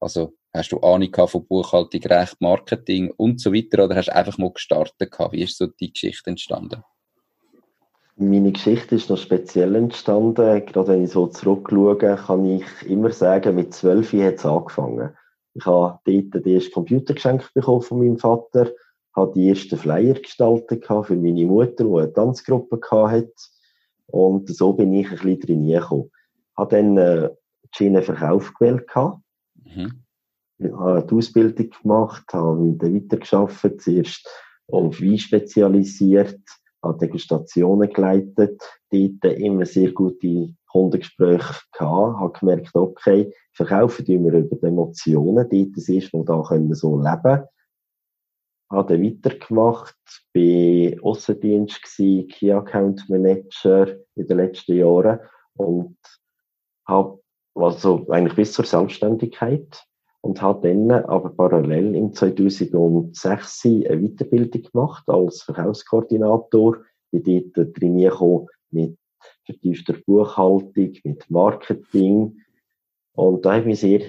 Also, 0.00 0.34
hast 0.52 0.72
du 0.72 0.78
Ahnung 0.80 1.14
von 1.26 1.46
Buchhaltung, 1.46 2.00
Recht, 2.02 2.40
Marketing 2.40 3.12
und 3.16 3.40
so 3.40 3.52
weiter? 3.52 3.84
Oder 3.84 3.96
hast 3.96 4.08
du 4.08 4.16
einfach 4.16 4.38
mal 4.38 4.52
gestartet 4.52 5.10
gehabt? 5.10 5.32
Wie 5.32 5.42
ist 5.42 5.58
so 5.58 5.66
die 5.66 5.92
Geschichte 5.92 6.30
entstanden? 6.30 6.82
Meine 8.16 8.52
Geschichte 8.52 8.96
ist 8.96 9.08
noch 9.08 9.16
speziell 9.16 9.74
entstanden. 9.76 10.66
Gerade 10.66 10.88
wenn 10.88 11.04
ich 11.04 11.10
so 11.10 11.26
zurückschaue, 11.26 11.96
kann 11.96 12.44
ich 12.44 12.64
immer 12.86 13.10
sagen, 13.12 13.54
mit 13.54 13.72
zwölf 13.72 14.12
hat 14.12 14.34
es 14.34 14.46
angefangen. 14.46 15.16
Ich 15.54 15.64
habe 15.66 15.98
dort 16.04 16.44
den 16.44 16.54
ersten 16.54 16.72
Computer 16.72 17.14
geschenkt 17.14 17.52
bekommen 17.54 17.82
von 17.82 17.98
meinem 17.98 18.18
Vater, 18.18 18.70
habe 19.16 19.32
die 19.34 19.48
ersten 19.48 19.76
Flyer 19.76 20.14
gestaltet 20.14 20.84
für 20.86 21.16
meine 21.16 21.46
Mutter, 21.46 21.84
die 21.84 21.98
eine 21.98 22.12
Tanzgruppe 22.12 22.80
hatte. 22.90 23.32
Und 24.12 24.48
so 24.48 24.72
bin 24.72 24.92
ich 24.92 25.06
ein 25.06 25.16
bisschen 25.16 25.40
trainiert 25.40 25.90
Habe 25.90 26.76
dann 26.76 26.96
äh, 26.96 27.30
die 27.64 27.68
Schiene 27.76 28.02
Verkauf 28.02 28.52
gewählt. 28.54 28.86
Mhm. 29.64 30.02
Ich 30.58 30.72
habe 30.72 31.06
die 31.06 31.14
Ausbildung 31.14 31.70
gemacht, 31.82 32.24
habe 32.32 32.60
mich 32.60 32.78
dann 32.78 32.94
weitergearbeitet, 32.94 33.80
zuerst 33.80 34.28
auf 34.70 35.00
Wein 35.00 35.18
spezialisiert, 35.18 36.40
habe 36.82 36.98
Degustationen 36.98 37.90
geleitet, 37.90 38.62
dort 38.90 39.38
immer 39.38 39.64
sehr 39.64 39.92
gute 39.92 40.54
Kundengespräche 40.70 41.54
gehabt, 41.72 42.20
habe 42.20 42.32
gemerkt, 42.38 42.74
okay, 42.74 43.32
verkaufen 43.52 44.06
wir 44.06 44.32
über 44.32 44.56
die 44.56 44.66
Emotionen, 44.66 45.48
dort 45.48 45.76
ist 45.76 45.88
es, 45.88 46.12
wo 46.12 46.22
da 46.22 46.42
können 46.42 46.74
so 46.74 46.96
leben 46.96 47.22
können. 47.22 47.44
Habe 48.70 48.94
dann 48.94 49.04
weitergemacht, 49.04 49.96
bin 50.32 51.00
Aussendienst 51.00 51.82
gewesen, 51.82 52.28
Key 52.28 52.52
Account 52.52 53.08
Manager 53.08 53.96
in 54.14 54.26
den 54.26 54.36
letzten 54.36 54.76
Jahren 54.76 55.18
und 55.54 55.96
habe 56.86 57.20
also 57.54 58.06
eigentlich 58.08 58.36
bis 58.36 58.52
zur 58.52 58.64
Selbstständigkeit 58.64 59.84
und 60.20 60.40
habe 60.42 60.68
dann 60.68 60.90
aber 60.90 61.30
parallel 61.30 61.94
im 61.94 62.12
2006 62.12 63.64
eine 63.64 64.00
Weiterbildung 64.00 64.62
gemacht 64.62 65.04
als 65.08 65.42
Verkaufskoordinator. 65.42 66.78
Bin 67.10 67.52
dort 67.54 67.74
trainiert 67.74 68.20
mit 68.70 68.96
vertiefter 69.44 69.94
Buchhaltung, 70.06 70.92
mit 71.04 71.30
Marketing. 71.30 72.40
Und 73.14 73.44
da 73.44 73.58
ich 73.58 73.64
mich 73.64 73.80
sehr 73.80 74.02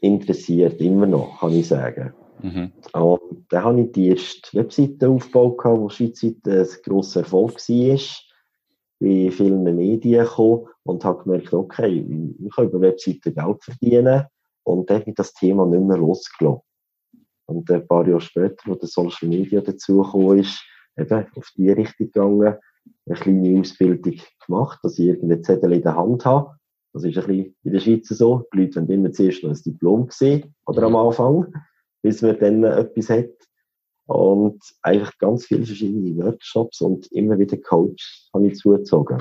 interessiert, 0.00 0.80
immer 0.80 1.06
noch, 1.06 1.40
kann 1.40 1.52
ich 1.52 1.68
sagen. 1.68 2.14
Mhm. 2.42 2.72
Und 2.92 3.46
dann 3.48 3.64
habe 3.64 3.80
ich 3.80 3.92
die 3.92 4.08
erste 4.08 4.56
Webseite 4.56 5.08
aufgebaut, 5.08 5.58
die 5.64 5.94
schweizweit 5.94 6.36
ein 6.46 6.66
grosser 6.84 7.20
Erfolg 7.20 7.54
war. 7.54 7.98
Bei 9.00 9.30
vielen 9.30 9.62
Medien 9.62 10.24
gekommen 10.24 10.66
und 10.82 11.04
habe 11.04 11.22
gemerkt, 11.22 11.52
okay, 11.52 12.04
ich 12.38 12.54
kann 12.54 12.66
über 12.66 12.80
Webseiten 12.80 13.32
Geld 13.32 13.62
verdienen 13.62 14.24
und 14.64 14.90
dann 14.90 15.00
habe 15.00 15.10
ich 15.10 15.14
das 15.14 15.32
Thema 15.34 15.66
nicht 15.66 15.84
mehr 15.84 15.98
losgelassen. 15.98 16.62
Und 17.46 17.70
ein 17.70 17.86
paar 17.86 18.06
Jahre 18.08 18.20
später, 18.20 18.56
wo 18.66 18.74
der 18.74 18.88
Social 18.88 19.28
Media 19.28 19.60
dazugekommen 19.60 20.40
ist, 20.40 20.60
eben 20.96 21.26
auf 21.36 21.48
die 21.56 21.70
Richtung 21.70 22.06
gegangen, 22.06 22.56
eine 23.06 23.18
kleine 23.18 23.60
Ausbildung 23.60 24.16
gemacht, 24.44 24.80
dass 24.82 24.98
ich 24.98 25.06
irgendeinen 25.06 25.44
Zettel 25.44 25.72
in 25.72 25.82
der 25.82 25.96
Hand 25.96 26.24
habe. 26.24 26.58
Das 26.92 27.04
ist 27.04 27.16
ein 27.16 27.26
bisschen 27.26 27.56
in 27.62 27.72
der 27.72 27.80
Schweiz 27.80 28.08
so. 28.08 28.44
Die 28.52 28.58
Leute 28.58 28.76
wollen 28.76 28.90
immer 28.90 29.12
zuerst 29.12 29.44
noch 29.44 29.50
ein 29.50 29.62
Diplom 29.64 30.08
sehen, 30.10 30.54
oder 30.66 30.82
am 30.82 30.96
Anfang, 30.96 31.52
bis 32.08 32.22
man 32.22 32.38
dann 32.38 32.64
etwas 32.64 33.10
hat. 33.10 33.30
Und 34.06 34.62
einfach 34.82 35.16
ganz 35.18 35.46
viele 35.46 35.66
verschiedene 35.66 36.24
Workshops 36.24 36.80
und 36.80 37.06
immer 37.12 37.38
wieder 37.38 37.58
Coaches 37.58 38.30
habe 38.32 38.46
ich 38.46 38.56
zugezogen, 38.56 39.18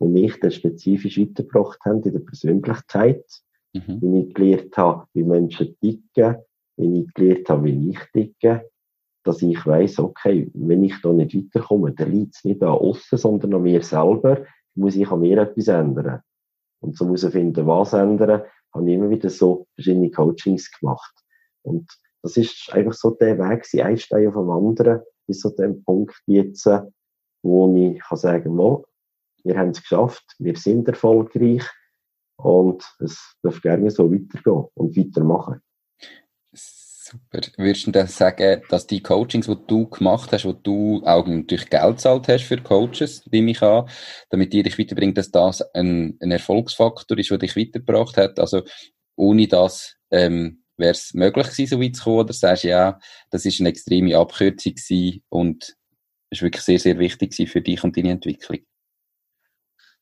die 0.00 0.06
mich 0.06 0.38
dann 0.38 0.52
spezifisch 0.52 1.18
weitergebracht 1.18 1.80
haben 1.84 2.02
in 2.04 2.12
der 2.12 2.20
Persönlichkeit, 2.20 3.24
Mhm. 3.74 4.00
Wie 4.00 4.20
ich 4.20 4.34
gelernt 4.34 4.76
habe, 4.76 5.06
wie 5.12 5.24
Menschen 5.24 5.76
ticken, 5.80 6.36
wie 6.76 7.02
ich 7.02 7.14
gelernt 7.14 7.48
habe, 7.48 7.64
wie 7.64 7.90
ich 7.90 7.98
ticke, 8.12 8.68
dass 9.24 9.42
ich 9.42 9.66
weiss, 9.66 9.98
okay, 9.98 10.50
wenn 10.54 10.84
ich 10.84 11.00
da 11.02 11.12
nicht 11.12 11.34
weiterkomme, 11.34 11.92
dann 11.92 12.12
liegt 12.12 12.36
es 12.36 12.44
nicht 12.44 12.62
an 12.62 12.70
außen, 12.70 13.18
sondern 13.18 13.54
an 13.54 13.62
mir 13.62 13.82
selber, 13.82 14.44
muss 14.74 14.96
ich 14.96 15.10
an 15.10 15.20
mir 15.20 15.38
etwas 15.38 15.68
ändern. 15.68 16.20
Und 16.80 16.96
so 16.96 17.04
muss 17.04 17.24
ich 17.24 17.32
finden, 17.32 17.66
was 17.66 17.92
ändern, 17.92 18.42
habe 18.72 18.88
ich 18.88 18.96
immer 18.96 19.10
wieder 19.10 19.28
so 19.28 19.66
verschiedene 19.74 20.10
Coachings 20.10 20.70
gemacht. 20.78 21.12
Und 21.62 21.90
das 22.22 22.36
ist 22.36 22.72
einfach 22.72 22.94
so 22.94 23.10
der 23.10 23.38
Weg, 23.38 23.64
sie 23.64 23.82
ein 23.82 23.98
Stein 23.98 24.28
auf 24.28 24.34
dem 24.34 24.50
anderen, 24.50 25.00
bis 25.26 25.40
zu 25.40 25.50
dem 25.50 25.82
Punkt 25.84 26.16
jetzt, 26.26 26.68
wo 27.42 27.74
ich 27.76 28.00
kann 28.00 28.18
sagen, 28.18 28.56
kann, 28.56 28.82
wir 29.44 29.58
haben 29.58 29.70
es 29.70 29.80
geschafft, 29.80 30.24
wir 30.38 30.56
sind 30.56 30.88
erfolgreich, 30.88 31.62
und 32.38 32.84
es 33.00 33.36
darf 33.42 33.60
gerne 33.60 33.90
so 33.90 34.10
weitergehen 34.10 34.66
und 34.74 34.96
weitermachen. 34.96 35.60
Super. 36.52 37.40
Würdest 37.56 37.86
du 37.86 37.90
dann 37.90 38.06
sagen, 38.06 38.62
dass 38.68 38.86
die 38.86 39.02
Coachings, 39.02 39.46
die 39.46 39.56
du 39.66 39.88
gemacht 39.88 40.30
hast, 40.30 40.44
wo 40.44 40.52
du 40.52 41.02
auch 41.04 41.26
natürlich 41.26 41.70
Geld 41.70 41.96
gezahlt 41.96 42.28
hast 42.28 42.44
für 42.44 42.58
Coaches, 42.58 43.26
nehme 43.30 43.52
ich 43.52 43.62
an, 43.62 43.88
damit 44.28 44.52
die 44.52 44.62
dich 44.62 44.78
weiterbringen, 44.78 45.14
dass 45.14 45.30
das 45.30 45.62
ein, 45.74 46.18
ein 46.20 46.30
Erfolgsfaktor 46.30 47.18
ist, 47.18 47.30
der 47.30 47.38
dich 47.38 47.56
weitergebracht 47.56 48.18
hat? 48.18 48.38
Also 48.38 48.62
ohne 49.16 49.48
das 49.48 49.96
ähm, 50.10 50.62
wäre 50.78 50.92
es 50.92 51.12
möglich 51.14 51.48
gewesen, 51.48 51.70
so 51.70 51.80
weit 51.80 51.96
zu 51.96 52.04
kommen? 52.04 52.18
Oder 52.20 52.32
sagst 52.32 52.64
du, 52.64 52.68
ja, 52.68 52.98
das 53.30 53.44
ist 53.44 53.60
eine 53.60 53.68
extreme 53.68 54.16
Abkürzung 54.16 54.74
gewesen 54.74 55.22
und 55.28 55.76
ist 56.30 56.42
wirklich 56.42 56.62
sehr, 56.62 56.78
sehr 56.78 56.98
wichtig 56.98 57.34
für 57.50 57.60
dich 57.60 57.82
und 57.84 57.96
deine 57.96 58.12
Entwicklung? 58.12 58.60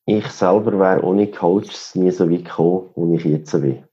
Ich 0.05 0.27
selber 0.27 0.79
wäre 0.79 1.03
ohne 1.03 1.29
Coach 1.29 1.95
nie 1.95 2.11
so 2.11 2.29
weit 2.29 2.45
gekommen, 2.45 2.89
wo 2.95 3.13
ich 3.15 3.25
jetzt 3.25 3.51
bin. 3.51 3.83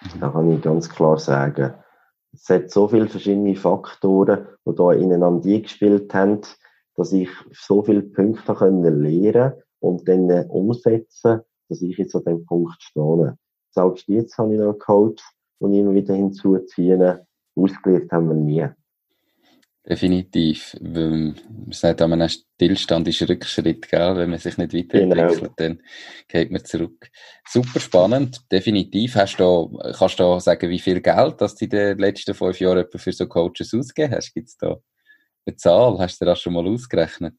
Mhm. 0.00 0.20
Da 0.20 0.30
kann 0.30 0.50
ich 0.50 0.62
ganz 0.62 0.88
klar 0.88 1.18
sagen. 1.18 1.74
Es 2.32 2.48
hat 2.48 2.70
so 2.70 2.88
viele 2.88 3.08
verschiedene 3.08 3.56
Faktoren, 3.56 4.46
die 4.64 4.74
da 4.74 4.92
ineinander 4.92 5.58
gespielt 5.60 6.14
haben, 6.14 6.40
dass 6.96 7.12
ich 7.12 7.28
so 7.52 7.82
viele 7.82 8.02
Punkte 8.02 8.54
können 8.54 9.02
lernen 9.02 9.54
und 9.80 10.08
dann 10.08 10.30
umsetzen, 10.48 11.40
dass 11.68 11.82
ich 11.82 11.98
jetzt 11.98 12.14
an 12.14 12.24
dem 12.24 12.46
Punkt 12.46 12.82
stehe. 12.82 13.36
Selbst 13.70 14.08
jetzt 14.08 14.38
habe 14.38 14.54
ich 14.54 14.60
noch 14.60 14.70
einen 14.70 14.78
Coach, 14.78 15.22
ich 15.60 15.78
immer 15.78 15.94
wieder 15.94 16.14
hinzuziehen. 16.14 17.18
Ausgelegt 17.54 18.12
haben 18.12 18.28
wir 18.28 18.34
nie. 18.34 18.66
Definitiv. 19.88 20.76
Man 20.80 21.34
sagt, 21.70 22.02
an 22.02 22.12
einem 22.12 22.28
Stillstand 22.28 23.08
ist 23.08 23.28
Rückschritt, 23.28 23.88
gell? 23.88 24.14
wenn 24.16 24.30
man 24.30 24.38
sich 24.38 24.58
nicht 24.58 24.74
weiterentwickelt, 24.74 25.40
genau. 25.40 25.54
dann 25.56 25.82
geht 26.28 26.50
man 26.50 26.64
zurück. 26.64 27.10
Super 27.48 27.80
spannend, 27.80 28.40
definitiv. 28.52 29.14
Hast 29.16 29.40
du, 29.40 29.78
kannst 29.98 30.20
du 30.20 30.38
sagen, 30.38 30.68
wie 30.68 30.78
viel 30.78 31.00
Geld 31.00 31.40
das 31.40 31.56
du 31.56 31.64
in 31.64 31.70
den 31.70 31.98
letzten 31.98 32.34
fünf 32.34 32.60
Jahren 32.60 32.86
für 32.94 33.12
so 33.12 33.26
Coaches 33.26 33.74
ausgegeben 33.74 34.14
hast? 34.14 34.34
Gibt 34.34 34.48
es 34.48 34.56
da 34.58 34.78
eine 35.46 35.56
Zahl? 35.56 35.98
Hast 35.98 36.20
du 36.20 36.26
das 36.26 36.40
schon 36.40 36.52
mal 36.52 36.68
ausgerechnet? 36.68 37.34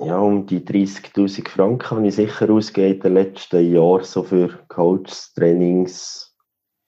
Ja, 0.00 0.18
um 0.18 0.46
die 0.46 0.60
30.000 0.60 1.48
Franken 1.48 1.90
habe 1.90 2.06
ich 2.06 2.16
sicher 2.16 2.50
ausgegeben 2.50 2.94
in 2.96 3.00
den 3.00 3.14
letzten 3.14 3.72
Jahren, 3.72 4.04
so 4.04 4.24
für 4.24 4.48
Coaches, 4.68 5.32
Trainings. 5.32 6.35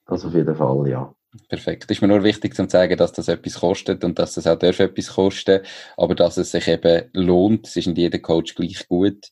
Also 0.08 0.28
auf 0.28 0.34
jeden 0.34 0.56
Fall, 0.56 0.88
ja. 0.88 1.14
Perfekt. 1.50 1.90
Ist 1.90 2.00
mir 2.00 2.08
nur 2.08 2.24
wichtig 2.24 2.54
zu 2.54 2.66
sagen, 2.66 2.96
dass 2.96 3.12
das 3.12 3.28
etwas 3.28 3.60
kostet 3.60 4.02
und 4.02 4.18
dass 4.18 4.38
es 4.38 4.46
auch 4.46 4.60
etwas 4.60 5.08
kosten, 5.08 5.60
aber 5.98 6.14
dass 6.14 6.38
es 6.38 6.52
sich 6.52 6.66
eben 6.66 7.10
lohnt. 7.12 7.66
Es 7.66 7.76
ist 7.76 7.86
nicht 7.86 7.98
jeder 7.98 8.18
Coach 8.18 8.54
gleich 8.54 8.88
gut, 8.88 9.26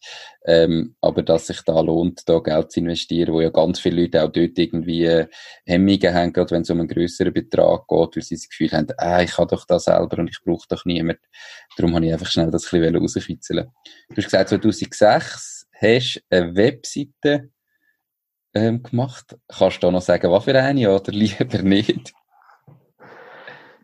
ähm, 0.44 0.94
aber 1.00 1.22
dass 1.22 1.46
sich 1.46 1.62
da 1.62 1.80
lohnt, 1.80 2.28
da 2.28 2.38
Geld 2.40 2.70
zu 2.70 2.80
investieren, 2.80 3.32
wo 3.32 3.40
ja 3.40 3.48
ganz 3.48 3.80
viele 3.80 4.02
Leute 4.02 4.22
auch 4.22 4.30
dort 4.30 4.58
irgendwie 4.58 5.04
äh, 5.04 5.26
Hemmungen 5.64 6.14
haben, 6.14 6.32
gerade 6.34 6.50
wenn 6.50 6.62
es 6.62 6.70
um 6.70 6.80
einen 6.80 6.88
größeren 6.88 7.32
Betrag 7.32 7.88
geht, 7.88 8.16
weil 8.16 8.22
sie 8.22 8.36
das 8.36 8.48
Gefühl 8.50 8.72
haben, 8.72 8.88
ah, 8.98 9.22
ich 9.22 9.38
habe 9.38 9.48
doch 9.48 9.64
das 9.64 9.84
selber 9.84 10.18
und 10.18 10.28
ich 10.28 10.42
brauche 10.44 10.68
doch 10.68 10.84
niemand. 10.84 11.20
Darum 11.78 11.94
habe 11.94 12.04
ich 12.04 12.12
einfach 12.12 12.30
schnell 12.30 12.50
das 12.50 12.70
ein 12.74 12.80
bisschen 12.80 12.96
rauskitzeln. 12.96 13.66
Du 14.10 14.16
hast 14.16 14.24
gesagt, 14.24 14.50
2006 14.50 15.00
hast 15.00 16.22
du 16.30 16.36
eine 16.36 16.54
Webseite 16.54 17.50
ähm, 18.56 18.82
gemacht. 18.82 19.38
Kannst 19.48 19.82
du 19.82 19.86
da 19.86 19.90
noch 19.92 20.00
sagen, 20.02 20.30
was 20.30 20.44
für 20.44 20.58
eine 20.58 20.94
oder 20.94 21.12
lieber 21.12 21.62
nicht? 21.62 22.14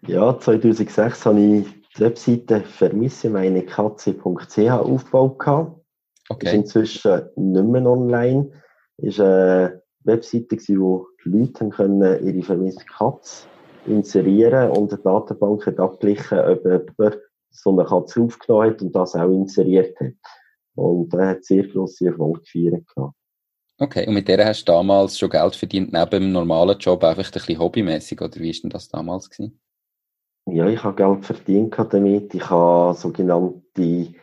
Ja, 0.07 0.39
2006 0.39 1.27
habe 1.27 1.41
ich 1.41 1.67
die 1.95 2.01
Webseite 2.01 2.63
vermissemeinekatze.ch 2.63 4.59
aufgebaut. 4.71 5.77
Okay. 6.29 6.47
Ist 6.47 6.55
inzwischen 6.55 7.23
nicht 7.37 7.65
mehr 7.67 7.87
online. 7.87 8.51
Ist 8.99 9.21
eine 9.21 9.83
Webseite, 10.05 10.57
wo 10.79 11.07
die 11.25 11.29
Leute 11.29 11.69
können 11.69 12.27
ihre 12.27 12.43
vermisste 12.43 12.85
Katze 12.85 13.47
inserieren 13.87 14.71
und 14.71 14.93
eine 14.93 15.03
Datenbank 15.03 15.67
hat 15.67 15.79
abgeglichen, 15.81 16.39
ob 16.39 16.65
jemand 16.65 17.19
so 17.51 17.71
eine 17.71 17.85
Katze 17.85 18.23
aufgenommen 18.23 18.71
hat 18.71 18.83
und 18.83 18.95
das 18.95 19.15
auch 19.15 19.31
inseriert 19.31 19.99
hat. 20.01 20.15
Und 20.75 21.13
er 21.15 21.29
hat 21.29 21.45
sehr 21.45 21.67
grosse 21.69 22.07
Erfolg 22.07 22.45
gefeiert. 22.45 22.87
Okay, 23.83 24.07
und 24.07 24.15
mit 24.15 24.29
der 24.29 24.47
hast 24.47 24.65
du 24.69 24.71
damals 24.71 25.19
schon 25.19 25.29
Geld 25.29 25.57
verdient, 25.57 25.93
neben 25.93 26.11
dem 26.11 26.31
normalen 26.31 26.79
Job, 26.79 27.03
einfach 27.03 27.25
ein 27.25 27.33
bisschen 27.33 27.59
hobbymäßig, 27.59 28.21
oder 28.21 28.37
wie 28.37 28.53
war 28.53 28.61
denn 28.63 28.71
das 28.71 28.89
damals? 28.89 29.29
Gewesen? 29.29 29.61
Ja, 30.47 30.69
ich 30.69 30.85
habe 30.85 30.95
Geld 30.95 31.25
verdient 31.25 31.75
damit. 31.91 32.33
Ich 32.33 32.49
habe 32.49 32.97
sogenannte 32.97 34.15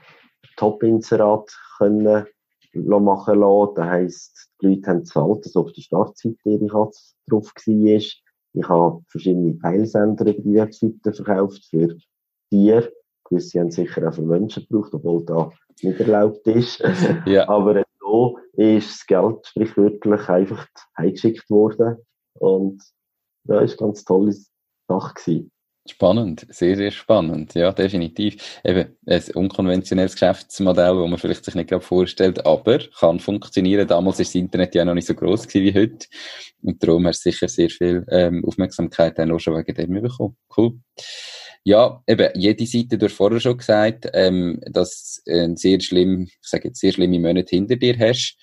Top-Inserate 0.56 1.52
können 1.78 2.26
machen 2.74 3.40
lassen. 3.40 3.74
Das 3.76 3.86
heisst, 3.86 4.50
die 4.62 4.68
Leute 4.68 4.92
haben 4.92 5.00
gezahlt, 5.00 5.46
dass 5.46 5.56
auf 5.58 5.74
der 5.74 5.82
Startseite 5.82 6.38
ihre 6.46 6.68
Katze 6.68 7.16
drauf 7.28 7.52
war. 7.54 7.76
Ich 7.76 8.24
habe 8.64 9.04
verschiedene 9.10 9.60
Teilsender 9.60 10.26
über 10.26 10.42
die 10.42 10.54
Webseite 10.54 11.12
verkauft 11.12 11.66
für 11.70 11.98
Tiere. 12.50 12.94
Gewisse 13.26 13.60
haben 13.60 13.72
sicher 13.72 14.08
auch 14.08 14.14
für 14.14 14.22
Menschen 14.22 14.66
gebraucht, 14.70 14.94
obwohl 14.94 15.26
das 15.26 15.50
nicht 15.84 16.00
erlaubt 16.00 16.48
ist. 16.48 16.82
Ja. 17.26 17.50
Aber 17.50 17.84
so 18.10 18.40
ist 18.54 18.90
das 18.90 19.06
Geld 19.06 19.48
sprichwörtlich 19.48 20.30
einfach 20.30 20.68
heimgeschickt 20.98 21.50
worden. 21.50 21.98
Und 22.34 22.82
ja, 23.46 23.62
ist 23.62 23.80
eine 23.80 23.88
ganz 23.88 24.04
tolle 24.04 24.34
Sache 24.88 25.14
gewesen. 25.14 25.52
Spannend, 25.88 26.46
sehr, 26.50 26.76
sehr 26.76 26.92
spannend. 26.92 27.56
Ja, 27.56 27.72
definitiv. 27.72 28.60
Eben 28.64 28.96
ein 29.08 29.24
unkonventionelles 29.34 30.14
Geschäftsmodell, 30.14 30.96
wo 30.96 31.08
man 31.08 31.18
vielleicht 31.18 31.46
sich 31.46 31.56
nicht 31.56 31.70
gerade 31.70 31.84
vorstellt, 31.84 32.46
aber 32.46 32.80
kann 33.00 33.20
funktionieren. 33.20 33.88
Damals 33.88 34.20
ist 34.20 34.30
das 34.30 34.36
Internet 34.36 34.76
ja 34.76 34.86
noch 34.86 34.94
nicht 34.94 35.08
so 35.08 35.16
groß 35.16 35.52
wie 35.54 35.74
heute. 35.74 36.06
Und 36.62 36.84
darum 36.84 37.08
hast 37.08 37.26
du 37.26 37.32
sicher 37.32 37.48
sehr 37.48 37.70
viel 37.70 38.06
ähm, 38.12 38.46
Aufmerksamkeit 38.46 39.20
auch 39.20 39.40
schon 39.40 39.56
wegen 39.56 39.74
dem 39.74 40.02
bekommen. 40.02 40.38
Cool. 40.56 40.80
Ja, 41.64 42.02
eben, 42.08 42.30
jede 42.36 42.66
Seite, 42.66 42.98
du 42.98 43.06
hast 43.06 43.16
vorher 43.16 43.40
schon 43.40 43.58
gesagt, 43.58 44.10
ähm, 44.14 44.60
dass 44.66 45.22
ein 45.30 45.56
sehr 45.56 45.80
schlimm, 45.82 46.24
ich 46.24 46.38
sage 46.42 46.70
jetzt 46.70 46.80
sehr 46.80 46.94
schlimme 46.94 47.20
Monate 47.20 47.56
hinter 47.56 47.76
dir 47.76 47.98
hast. 48.00 48.38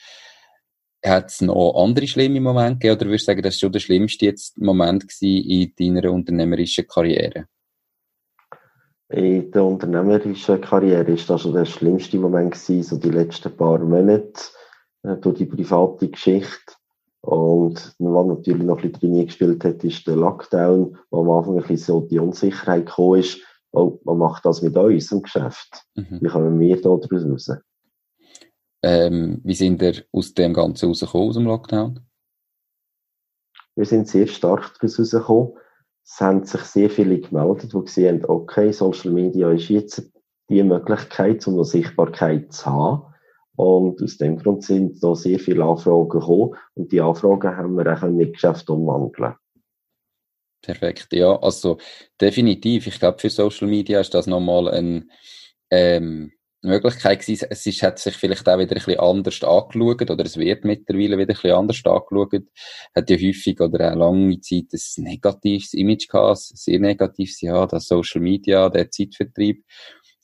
Hat 1.04 1.30
es 1.30 1.40
noch 1.40 1.74
andere 1.76 2.06
schlimme 2.06 2.40
Momente 2.40 2.78
gegeben, 2.78 3.00
oder 3.00 3.06
würdest 3.06 3.26
du 3.26 3.30
sagen, 3.32 3.42
das 3.42 3.54
war 3.54 3.58
schon 3.58 3.72
der 3.72 3.80
schlimmste 3.80 4.26
jetzt 4.26 4.58
Moment 4.58 5.04
in 5.20 5.72
deiner 5.78 6.12
unternehmerischen 6.12 6.86
Karriere? 6.86 7.46
In 9.08 9.50
der 9.50 9.64
unternehmerischen 9.64 10.60
Karriere 10.60 11.12
ist 11.12 11.30
das 11.30 11.42
schon 11.42 11.54
der 11.54 11.64
schlimmste 11.64 12.18
Moment 12.18 12.52
gewesen, 12.52 12.82
so 12.82 12.96
die 12.96 13.10
letzten 13.10 13.56
paar 13.56 13.78
Monate, 13.78 14.40
äh, 15.04 15.16
durch 15.16 15.38
die 15.38 15.46
private 15.46 16.08
Geschichte. 16.08 16.74
Und 17.26 17.96
was 17.98 18.26
natürlich 18.26 18.62
noch 18.62 18.80
ein 18.80 18.92
bisschen 18.92 19.12
drin 19.12 19.26
gespielt 19.26 19.64
hat, 19.64 19.82
ist 19.82 20.06
der 20.06 20.14
Lockdown, 20.14 20.96
wo 21.10 21.22
am 21.22 21.30
Anfang 21.30 21.56
ein 21.56 21.62
bisschen 21.62 21.78
so 21.78 22.00
die 22.02 22.20
Unsicherheit 22.20 22.86
gekommen 22.86 23.18
ist, 23.18 23.40
oh, 23.72 23.98
man 24.04 24.18
macht 24.18 24.44
das 24.44 24.62
mit 24.62 24.76
unserem 24.76 25.22
Geschäft. 25.22 25.84
Mhm. 25.96 26.18
Wie 26.20 26.28
kommen 26.28 26.60
wir 26.60 26.76
da 26.76 26.96
daraus 26.96 27.24
raus? 27.24 27.50
Ähm, 28.84 29.40
wie 29.42 29.54
sind 29.54 29.80
wir 29.80 30.04
aus 30.12 30.34
dem 30.34 30.54
Ganzen 30.54 30.86
rausgekommen, 30.86 31.28
aus 31.28 31.34
dem 31.34 31.46
Lockdown? 31.46 32.00
Wir 33.74 33.86
sind 33.86 34.06
sehr 34.06 34.28
stark 34.28 34.74
daraus 34.80 35.00
rausgekommen. 35.00 35.54
Es 36.04 36.20
haben 36.20 36.44
sich 36.44 36.60
sehr 36.60 36.90
viele 36.90 37.18
gemeldet, 37.18 37.72
die 37.72 37.80
gesehen 37.80 38.22
haben, 38.22 38.30
okay, 38.30 38.70
Social 38.70 39.10
Media 39.10 39.50
ist 39.50 39.68
jetzt 39.68 40.12
die 40.48 40.62
Möglichkeit, 40.62 41.44
um 41.48 41.54
eine 41.54 41.64
Sichtbarkeit 41.64 42.52
zu 42.52 42.66
haben. 42.66 43.14
Und 43.56 44.02
aus 44.02 44.18
dem 44.18 44.36
Grund 44.36 44.64
sind 44.64 45.02
da 45.02 45.14
sehr 45.14 45.38
viele 45.38 45.64
Anfragen 45.64 46.08
gekommen 46.08 46.54
und 46.74 46.92
die 46.92 47.00
Anfragen 47.00 47.56
haben 47.56 47.76
wir 47.76 47.92
auch 47.92 48.02
in 48.02 48.32
Geschäft 48.32 48.68
umwandeln. 48.68 49.34
Perfekt, 50.62 51.12
ja, 51.12 51.38
also 51.40 51.78
definitiv. 52.20 52.86
Ich 52.86 52.98
glaube, 52.98 53.18
für 53.18 53.30
Social 53.30 53.68
Media 53.68 54.00
ist 54.00 54.14
das 54.14 54.26
nochmal 54.26 54.68
ein, 54.68 55.10
ähm, 55.70 56.32
eine 56.62 56.72
Möglichkeit 56.72 57.20
gewesen. 57.20 57.46
Es 57.50 57.64
ist, 57.66 57.82
hat 57.82 57.98
sich 58.00 58.16
vielleicht 58.16 58.48
auch 58.48 58.58
wieder 58.58 58.72
ein 58.72 58.82
bisschen 58.84 58.98
anders 58.98 59.44
angeschaut 59.44 60.10
oder 60.10 60.24
es 60.24 60.36
wird 60.36 60.64
mittlerweile 60.64 61.18
wieder 61.18 61.32
ein 61.32 61.36
bisschen 61.36 61.52
anders 61.52 61.80
angeschaut. 61.84 62.42
Hat 62.94 63.10
ja 63.10 63.16
häufig 63.16 63.60
oder 63.60 63.92
auch 63.92 63.96
lange 63.96 64.40
Zeit 64.40 64.72
ein 64.72 65.04
negatives 65.04 65.72
Image 65.74 66.08
gehabt, 66.08 66.38
sehr 66.38 66.80
negatives, 66.80 67.40
ja, 67.42 67.64
das 67.66 67.86
Social 67.86 68.20
Media, 68.20 68.68
der 68.68 68.90
Zeitvertrieb. 68.90 69.64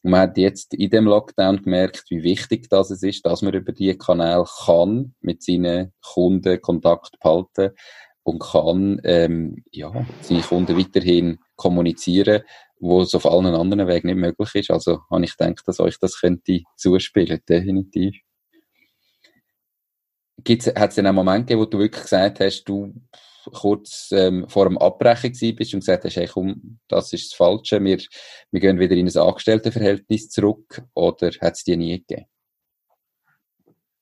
Und 0.02 0.10
man 0.10 0.20
hat 0.22 0.36
jetzt 0.36 0.74
in 0.74 0.90
dem 0.90 1.04
Lockdown 1.04 1.62
gemerkt, 1.62 2.04
wie 2.10 2.22
wichtig 2.22 2.68
das 2.68 2.90
ist, 2.90 3.24
dass 3.24 3.42
man 3.42 3.54
über 3.54 3.72
diese 3.72 3.96
Kanäle 3.96 4.44
kann 4.64 5.14
mit 5.20 5.42
seinen 5.42 5.92
Kunden 6.02 6.60
Kontakt 6.60 7.18
behalten 7.20 7.70
und 8.24 8.40
kann 8.40 9.00
ähm, 9.04 9.64
ja, 9.70 9.92
seine 10.20 10.42
Kunden 10.42 10.76
weiterhin 10.76 11.38
kommunizieren, 11.56 12.42
wo 12.80 13.02
es 13.02 13.14
auf 13.14 13.26
allen 13.26 13.54
anderen 13.54 13.86
Wegen 13.86 14.08
nicht 14.08 14.16
möglich 14.16 14.54
ist. 14.54 14.70
Also 14.70 15.02
habe 15.10 15.24
ich 15.24 15.36
gedacht, 15.36 15.62
dass 15.66 15.80
euch 15.80 15.98
das 16.00 16.20
könnte 16.20 16.62
zuspielen, 16.76 17.40
definitiv. 17.48 18.16
Hat 20.48 20.90
es 20.90 20.98
einen 20.98 21.14
Moment 21.14 21.46
gegeben, 21.46 21.60
wo 21.60 21.66
du 21.66 21.78
wirklich 21.78 22.02
gesagt 22.02 22.40
hast, 22.40 22.64
du 22.64 22.92
kurz 23.52 24.10
ähm, 24.12 24.46
vor 24.48 24.68
dem 24.68 24.78
Abbrechen 24.78 25.32
bist 25.56 25.74
und 25.74 25.80
gesagt 25.80 26.04
hast, 26.04 26.16
hey, 26.16 26.28
komm, 26.32 26.78
das 26.88 27.12
ist 27.12 27.30
das 27.30 27.36
Falsche, 27.36 27.82
wir, 27.82 27.98
wir 28.50 28.60
gehen 28.60 28.78
wieder 28.78 28.94
in 28.94 29.08
ein 29.08 29.16
Angestelltenverhältnis 29.16 30.28
zurück, 30.28 30.82
oder 30.94 31.30
hat 31.40 31.54
es 31.54 31.64
dir 31.64 31.76
nie 31.76 31.98
gegeben? 31.98 32.26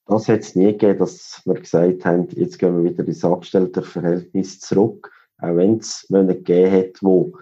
Das 0.07 0.29
hat 0.29 0.41
es 0.41 0.57
nie 0.57 0.73
gegeben, 0.73 0.99
dass 0.99 1.41
wir 1.45 1.55
gesagt 1.55 2.05
haben, 2.05 2.29
jetzt 2.33 2.59
gehen 2.59 2.83
wir 2.83 2.91
wieder 2.91 3.07
ins 3.07 3.25
Angestelltenverhältnis 3.25 4.61
zurück, 4.61 5.13
auch 5.39 5.57
wenn 5.57 5.79
es 5.79 6.07
Monate 6.09 6.39
gegeben 6.39 6.73
hat, 6.73 7.03
wo 7.03 7.33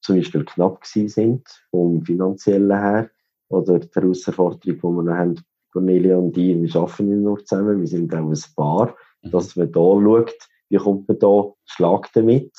zum 0.00 0.16
Beispiel 0.16 0.44
knapp 0.44 0.80
gewesen 0.80 1.08
sind, 1.08 1.48
vom 1.70 2.02
finanziellen 2.02 2.78
her, 2.78 3.10
oder 3.48 3.78
die 3.78 3.88
Herausforderung, 3.92 4.60
die 4.62 4.82
wir 4.82 5.02
noch 5.02 5.14
haben, 5.14 5.40
Cornelia 5.72 6.16
und 6.16 6.36
ich, 6.36 6.60
wir 6.60 6.80
arbeiten 6.80 7.08
nicht 7.08 7.22
nur 7.22 7.44
zusammen, 7.44 7.80
wir 7.80 7.86
sind 7.86 8.14
auch 8.14 8.30
ein 8.30 8.54
Paar, 8.56 8.96
mhm. 9.22 9.30
dass 9.30 9.56
man 9.56 9.72
da 9.72 9.80
schaut, 9.80 10.47
wie 10.70 10.76
kommt 10.76 11.08
man 11.08 11.18
da 11.18 11.52
Schlag 11.64 12.10
damit? 12.12 12.52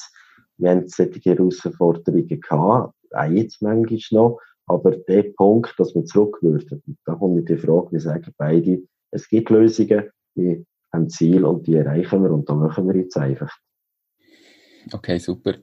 wir 0.59 0.71
haben 0.71 0.87
solche 0.87 1.19
Herausforderungen 1.21 2.27
gehabt, 2.27 2.93
auch 3.11 3.31
jetzt 3.31 3.61
manchmal 3.61 3.99
noch, 4.11 4.39
aber 4.67 4.91
der 4.91 5.23
Punkt, 5.35 5.73
dass 5.77 5.95
wir 5.95 6.05
zurück 6.05 6.37
würden, 6.41 6.83
da 7.05 7.15
kommt 7.15 7.49
die 7.49 7.57
Frage, 7.57 7.91
wir 7.91 7.99
sagen 7.99 8.33
beide, 8.37 8.83
es 9.11 9.27
gibt 9.27 9.49
Lösungen, 9.49 10.11
wir 10.35 10.63
haben 10.93 11.09
Ziel 11.09 11.45
und 11.45 11.65
die 11.65 11.75
erreichen 11.75 12.23
wir 12.23 12.31
und 12.31 12.47
da 12.47 12.55
machen 12.55 12.87
wir 12.87 12.95
jetzt 12.95 13.17
einfach. 13.17 13.51
Okay, 14.91 15.17
super. 15.17 15.55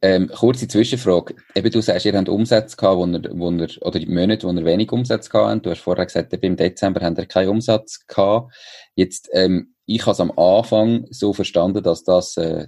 Ähm, 0.00 0.30
kurze 0.34 0.68
Zwischenfrage. 0.68 1.34
Eben, 1.54 1.70
du 1.70 1.80
sagst, 1.80 2.06
ihr 2.06 2.12
habt 2.12 2.28
Umsätze 2.28 2.76
gehabt, 2.76 2.98
wo 2.98 3.06
ihr, 3.06 3.22
wo 3.34 3.50
ihr, 3.50 3.68
oder 3.80 4.00
Monate, 4.06 4.46
wo 4.46 4.52
ihr 4.52 4.64
wenig 4.64 4.92
Umsatz 4.92 5.28
gehabt 5.28 5.50
habt. 5.50 5.66
Du 5.66 5.70
hast 5.70 5.80
vorher 5.80 6.06
gesagt, 6.06 6.32
im 6.32 6.56
Dezember 6.56 7.00
habt 7.00 7.18
ihr 7.18 7.26
keinen 7.26 7.48
Umsatz 7.48 8.06
gehabt. 8.06 8.54
Jetzt, 8.94 9.28
ähm, 9.32 9.74
ich 9.88 10.02
habe 10.02 10.12
es 10.12 10.20
am 10.20 10.32
Anfang 10.36 11.06
so 11.10 11.32
verstanden, 11.32 11.82
dass 11.82 12.04
das 12.04 12.36
äh, 12.36 12.66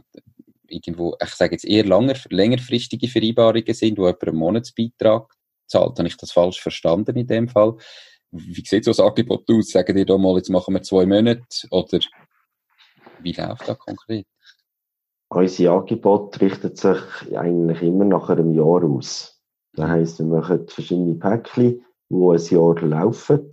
irgendwo, 0.66 1.16
ich 1.22 1.34
sage 1.34 1.52
jetzt 1.52 1.66
eher 1.66 1.84
langer, 1.84 2.14
längerfristige 2.30 3.08
Vereinbarungen 3.08 3.74
sind, 3.74 3.98
wo 3.98 4.06
jemand 4.06 4.26
einen 4.26 4.36
Monatsbeitrag 4.38 5.30
zahlt. 5.66 5.98
Habe 5.98 6.08
ich 6.08 6.16
das 6.16 6.32
falsch 6.32 6.62
verstanden 6.62 7.16
in 7.16 7.26
dem 7.26 7.48
Fall? 7.48 7.76
Wie 8.30 8.64
sieht 8.64 8.86
so 8.86 9.02
ein 9.02 9.08
Angebot 9.08 9.50
aus? 9.50 9.68
Sagen 9.68 9.96
die 9.96 10.06
da 10.06 10.16
mal, 10.16 10.36
jetzt 10.36 10.48
machen 10.48 10.72
wir 10.72 10.82
zwei 10.82 11.04
Monate 11.04 11.44
oder 11.70 11.98
wie 13.22 13.32
läuft 13.32 13.68
das 13.68 13.78
konkret? 13.78 14.26
Unser 15.28 15.72
Angebot 15.72 16.40
richtet 16.40 16.78
sich 16.78 17.02
eigentlich 17.36 17.82
immer 17.82 18.04
nach 18.04 18.30
einem 18.30 18.54
Jahr 18.54 18.82
aus. 18.82 19.38
Das 19.74 19.88
heisst, 19.88 20.18
wir 20.20 20.26
machen 20.26 20.66
verschiedene 20.68 21.16
Päckchen, 21.16 21.84
die 22.08 22.14
ein 22.14 22.38
Jahr 22.38 22.80
laufen. 22.80 23.50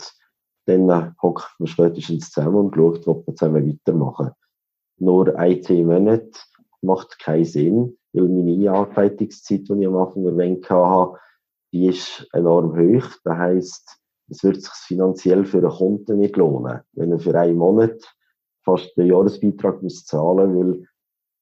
Dann 0.68 1.16
hockt 1.22 1.56
man 1.60 1.68
spätestens 1.68 2.30
zusammen 2.30 2.58
und 2.58 2.76
schaut, 2.76 3.08
ob 3.08 3.26
wir 3.26 3.36
zusammen 3.36 3.68
weitermachen. 3.68 4.32
Nur 5.00 5.36
ein, 5.38 5.64
zwei 5.64 5.84
Monate 5.84 6.32
macht 6.82 7.20
keinen 7.20 7.46
Sinn, 7.46 7.98
weil 8.14 8.28
meine 8.28 8.52
Einarbeitungszeit, 8.52 9.70
die 9.70 9.74
ich 9.80 9.88
am 9.88 9.96
Anfang 9.96 10.26
erwähnt 10.26 10.70
habe, 10.70 11.18
die 11.72 11.88
ist 11.88 12.28
enorm 12.34 12.78
hoch. 12.78 13.08
Das 13.24 13.38
heisst, 13.38 13.98
es 14.30 14.44
wird 14.44 14.62
sich 14.62 14.74
finanziell 14.74 15.46
für 15.46 15.60
einen 15.60 15.70
Kunden 15.70 16.20
nicht 16.20 16.36
lohnen, 16.36 16.82
wenn 16.94 17.12
er 17.12 17.20
für 17.20 17.40
einen 17.40 17.58
Monat 17.58 18.14
fast 18.64 18.96
den 18.98 19.08
Jahresbeitrag 19.08 19.82
muss 19.82 20.06
zahlen 20.06 20.54
muss, 20.54 20.66
weil 20.66 20.88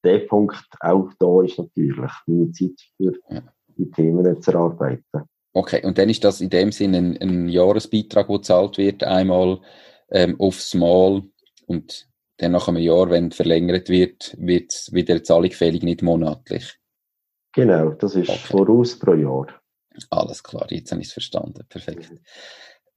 der 0.04 0.18
Punkt 0.20 0.68
auch 0.80 1.10
da 1.18 1.42
ist 1.42 1.58
natürlich 1.58 1.96
meine 2.26 2.52
Zeit 2.52 2.80
für 2.96 3.12
die 3.76 3.90
Themen 3.90 4.40
zu 4.40 4.52
erarbeiten. 4.52 5.28
Okay, 5.56 5.82
und 5.86 5.96
dann 5.96 6.10
ist 6.10 6.22
das 6.22 6.42
in 6.42 6.50
dem 6.50 6.70
Sinne 6.70 6.98
ein, 6.98 7.16
ein 7.16 7.48
Jahresbeitrag, 7.48 8.26
der 8.26 8.36
gezahlt 8.36 8.76
wird, 8.76 9.02
einmal 9.02 9.62
ähm, 10.10 10.38
aufs 10.38 10.74
Mal 10.74 11.22
und 11.66 12.06
dann 12.36 12.52
nach 12.52 12.68
einem 12.68 12.82
Jahr, 12.82 13.08
wenn 13.08 13.32
verlängert 13.32 13.88
wird, 13.88 14.36
wird 14.38 14.70
es 14.70 14.92
wieder 14.92 15.24
Zahlung 15.24 15.50
fällig, 15.52 15.82
nicht 15.82 16.02
monatlich. 16.02 16.78
Genau, 17.54 17.92
das 17.92 18.16
ist 18.16 18.28
okay. 18.28 18.38
voraus 18.38 18.98
pro 18.98 19.14
Jahr. 19.14 19.46
Alles 20.10 20.42
klar, 20.42 20.66
jetzt 20.68 20.92
habe 20.92 21.00
ich 21.00 21.06
es 21.06 21.14
verstanden. 21.14 21.64
Perfekt. 21.70 22.10
Mhm. 22.10 22.18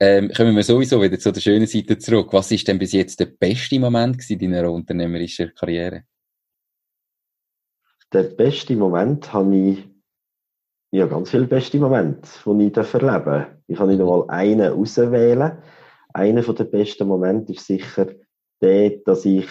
Ähm, 0.01 0.31
kommen 0.35 0.53
wir 0.53 0.63
sowieso 0.63 1.01
wieder 1.01 1.17
zu 1.17 1.31
der 1.31 1.39
schönen 1.39 1.65
Seite 1.65 1.97
zurück. 1.97 2.33
Was 2.33 2.51
ist 2.51 2.67
denn 2.67 2.77
bis 2.77 2.91
jetzt 2.91 3.21
der 3.21 3.27
beste 3.27 3.79
Moment 3.79 4.29
in 4.29 4.37
deiner 4.37 4.69
unternehmerischen 4.69 5.53
Karriere? 5.55 6.03
Der 8.11 8.23
beste 8.23 8.75
Moment 8.75 9.31
habe 9.31 9.55
ich, 9.55 9.88
ja, 10.91 11.05
ganz 11.05 11.29
viele 11.29 11.45
beste 11.45 11.77
Momente, 11.77 12.27
die 12.45 12.67
ich 12.67 12.77
erleben 12.77 13.25
darf. 13.25 13.47
Ich 13.67 13.77
kann 13.77 13.87
nicht 13.87 13.99
einmal 13.99 14.25
einen 14.27 14.73
auswählen. 14.73 15.57
Einer 16.13 16.41
der 16.41 16.63
besten 16.63 17.07
Momente 17.07 17.53
ist 17.53 17.67
sicher 17.67 18.07
der, 18.61 18.91
dass 19.05 19.25
ich 19.25 19.47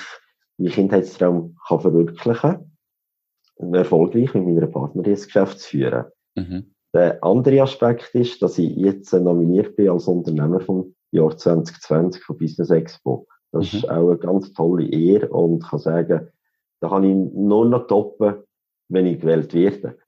meinen 0.59 0.73
Kindheitstraum 0.73 1.57
kann 1.67 1.81
verwirklichen 1.81 2.35
kann 2.35 2.73
und 3.55 3.75
erfolgreich 3.75 4.35
mit 4.35 4.45
meiner 4.45 4.67
Partnerin 4.67 5.13
das 5.13 5.27
Geschäft 5.27 5.61
zu 5.61 5.69
führen. 5.69 6.07
Mhm. 6.35 6.75
Der 6.93 7.23
andere 7.23 7.63
Aspekt 7.63 8.15
ist, 8.15 8.43
dass 8.43 8.59
ich 8.59 8.75
jetzt 8.77 9.13
nominiert 9.13 9.77
bin 9.77 9.91
als 9.91 10.09
Unternehmer 10.09 10.61
vom 10.61 10.95
Jahr 11.13 11.37
2020 11.37 12.23
von 12.23 12.39
Business 12.39 12.71
Expo. 12.71 13.27
Das 13.53 13.73
mhm. 13.73 13.79
ist 13.79 13.91
auch 13.91 14.09
eine 14.09 14.19
ganz 14.19 14.53
tolle 14.53 14.89
Ehre 14.89 15.29
und 15.29 15.63
kann 15.63 15.79
sagen, 15.79 16.29
da 16.81 16.89
kann 16.89 17.05
ich 17.05 17.15
nur 17.15 17.67
noch 17.67 17.87
toppen, 17.87 18.37
wenn 18.89 19.07
ich 19.07 19.21
gewählt 19.21 19.53
werde. 19.55 19.99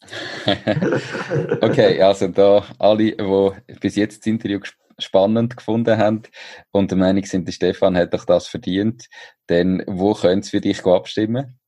okay, 1.61 2.01
also 2.03 2.29
da 2.29 2.65
alle, 2.79 3.13
die 3.13 3.77
bis 3.81 3.97
jetzt 3.97 4.21
das 4.21 4.27
Interview 4.27 4.61
spannend 4.99 5.57
gefunden 5.57 5.97
haben 5.97 6.23
und 6.73 6.91
der 6.91 6.99
Meinung 6.99 7.25
sind, 7.25 7.47
der 7.47 7.53
Stefan 7.53 7.97
hat 7.97 8.15
doch 8.15 8.25
das 8.25 8.47
verdient, 8.47 9.09
dann 9.47 9.83
wo 9.87 10.15
können 10.15 10.43
sie 10.43 10.51
für 10.51 10.61
dich 10.61 10.85
abstimmen? 10.85 11.59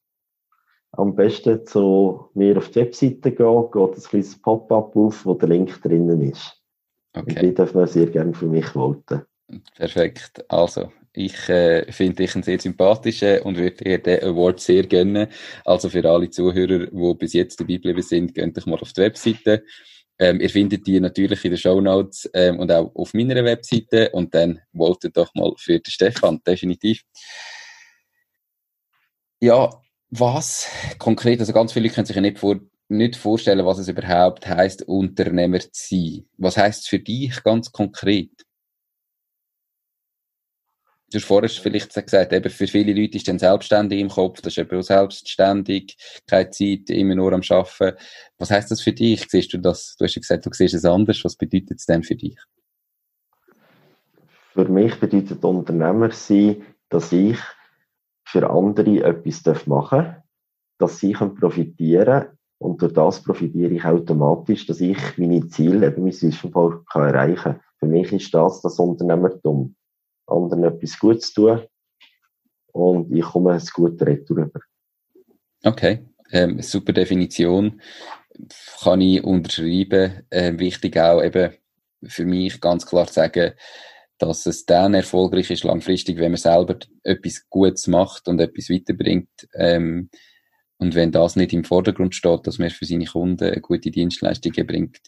Am 0.92 1.14
besten 1.14 1.66
zu 1.66 2.28
mir 2.34 2.58
auf 2.58 2.68
die 2.68 2.80
Webseite 2.80 3.32
gehen, 3.32 3.70
geht 3.72 3.96
ein 3.96 4.02
kleines 4.02 4.40
Pop-up 4.40 4.94
auf, 4.94 5.24
wo 5.24 5.34
der 5.34 5.48
Link 5.48 5.80
drinnen 5.80 6.20
ist. 6.20 6.60
Okay. 7.14 7.34
Und 7.34 7.42
die 7.42 7.54
dürfen 7.54 7.80
wir 7.80 7.86
sehr 7.86 8.06
gerne 8.06 8.34
für 8.34 8.46
mich 8.46 8.66
voten. 8.66 9.22
Perfekt. 9.74 10.44
Also, 10.48 10.90
ich 11.14 11.48
äh, 11.48 11.90
finde 11.92 12.16
dich 12.16 12.34
einen 12.34 12.42
sehr 12.42 12.58
sympathischen 12.58 13.40
und 13.40 13.56
würde 13.56 13.84
dir 13.84 13.98
den 13.98 14.22
Award 14.22 14.60
sehr 14.60 14.86
gönnen. 14.86 15.28
Also 15.64 15.90
für 15.90 16.08
alle 16.08 16.30
Zuhörer, 16.30 16.86
die 16.86 17.14
bis 17.18 17.34
jetzt 17.34 17.60
dabei 17.60 17.74
geblieben 17.74 18.02
sind, 18.02 18.34
geht 18.34 18.56
doch 18.56 18.66
mal 18.66 18.78
auf 18.78 18.92
die 18.92 19.02
Webseite. 19.02 19.64
Ähm, 20.18 20.40
ihr 20.40 20.50
findet 20.50 20.86
die 20.86 21.00
natürlich 21.00 21.44
in 21.44 21.50
den 21.50 21.58
Show 21.58 21.80
Notes 21.80 22.30
ähm, 22.32 22.58
und 22.60 22.70
auch 22.70 22.94
auf 22.94 23.12
meiner 23.12 23.44
Webseite 23.44 24.10
und 24.10 24.34
dann 24.34 24.60
votet 24.74 25.16
doch 25.16 25.34
mal 25.34 25.52
für 25.58 25.80
den 25.80 25.90
Stefan, 25.90 26.40
definitiv. 26.46 27.02
Ja, 29.40 29.70
was 30.10 30.68
konkret, 30.98 31.40
also 31.40 31.52
ganz 31.52 31.72
viele 31.72 31.88
können 31.88 32.06
sich 32.06 32.14
ja 32.16 32.22
nicht, 32.22 32.38
vor, 32.38 32.60
nicht 32.88 33.16
vorstellen, 33.16 33.66
was 33.66 33.78
es 33.78 33.88
überhaupt 33.88 34.46
heißt, 34.46 34.82
Unternehmer 34.82 35.58
zu 35.58 35.70
sein. 35.72 36.24
Was 36.36 36.56
heißt 36.56 36.82
es 36.82 36.88
für 36.88 37.00
dich 37.00 37.42
ganz 37.42 37.72
konkret? 37.72 38.30
Du 41.12 41.18
hast 41.18 41.26
vorher 41.26 41.50
vielleicht 41.50 41.92
gesagt, 41.92 42.32
eben 42.32 42.50
für 42.50 42.66
viele 42.66 42.94
Leute 42.98 43.18
ist 43.18 43.28
dann 43.28 43.38
selbstständig 43.38 44.00
im 44.00 44.08
Kopf, 44.08 44.40
das 44.40 44.54
ist 44.54 44.58
eben 44.58 44.78
auch 44.78 44.82
selbstständig, 44.82 45.94
keine 46.26 46.48
Zeit, 46.48 46.88
immer 46.88 47.14
nur 47.14 47.34
am 47.34 47.42
Arbeiten. 47.50 47.98
Was 48.38 48.50
heißt 48.50 48.70
das 48.70 48.80
für 48.80 48.92
dich? 48.92 49.26
Siehst 49.28 49.52
du 49.52 49.58
das? 49.58 49.94
Du 49.98 50.06
hast 50.06 50.14
ja 50.14 50.20
gesagt, 50.20 50.46
du 50.46 50.50
siehst 50.52 50.72
es 50.72 50.86
anders. 50.86 51.22
Was 51.22 51.36
bedeutet 51.36 51.78
es 51.78 51.84
denn 51.84 52.02
für 52.02 52.16
dich? 52.16 52.38
Für 54.54 54.66
mich 54.66 54.98
bedeutet 54.98 55.44
Unternehmer 55.44 56.10
sein, 56.12 56.62
dass 56.88 57.12
ich 57.12 57.38
für 58.24 58.48
andere 58.48 59.04
etwas 59.04 59.66
machen 59.66 59.98
darf, 59.98 60.16
dass 60.78 60.98
sie 60.98 61.12
profitieren 61.12 62.04
können 62.04 62.38
und 62.58 62.80
durch 62.80 62.94
das 62.94 63.22
profitiere 63.22 63.74
ich 63.74 63.84
automatisch, 63.84 64.66
dass 64.66 64.80
ich 64.80 64.96
meine 65.18 65.46
Ziele, 65.48 65.88
eben 65.88 66.04
mein 66.04 66.12
Vision 66.12 66.84
erreichen 66.94 67.36
kann. 67.36 67.60
Für 67.80 67.86
mich 67.86 68.12
ist 68.12 68.32
das 68.32 68.62
das 68.62 68.78
Unternehmertum 68.78 69.74
anderen 70.26 70.64
etwas 70.64 70.98
Gutes 70.98 71.32
tun 71.32 71.62
und 72.72 73.12
ich 73.12 73.24
komme 73.24 73.52
ein 73.52 73.62
gutes 73.72 74.06
Retour 74.06 74.38
über. 74.38 74.60
Okay, 75.64 76.06
ähm, 76.30 76.60
super 76.62 76.92
Definition. 76.92 77.80
Kann 78.82 79.00
ich 79.00 79.22
unterschreiben. 79.22 80.26
Ähm, 80.30 80.58
wichtig 80.58 80.96
auch 80.98 81.22
eben 81.22 81.52
für 82.04 82.24
mich 82.24 82.60
ganz 82.60 82.86
klar 82.86 83.06
zu 83.06 83.14
sagen, 83.14 83.52
dass 84.18 84.46
es 84.46 84.64
dann 84.64 84.94
erfolgreich 84.94 85.50
ist 85.50 85.64
langfristig, 85.64 86.18
wenn 86.18 86.32
man 86.32 86.38
selber 86.38 86.78
etwas 87.02 87.48
Gutes 87.50 87.86
macht 87.86 88.28
und 88.28 88.40
etwas 88.40 88.70
weiterbringt. 88.70 89.28
Ähm, 89.54 90.10
und 90.78 90.94
wenn 90.94 91.12
das 91.12 91.36
nicht 91.36 91.52
im 91.52 91.64
Vordergrund 91.64 92.14
steht, 92.14 92.46
dass 92.46 92.58
man 92.58 92.70
für 92.70 92.84
seine 92.84 93.04
Kunden 93.04 93.60
gute 93.62 93.90
Dienstleistungen 93.90 94.66
bringt, 94.66 94.98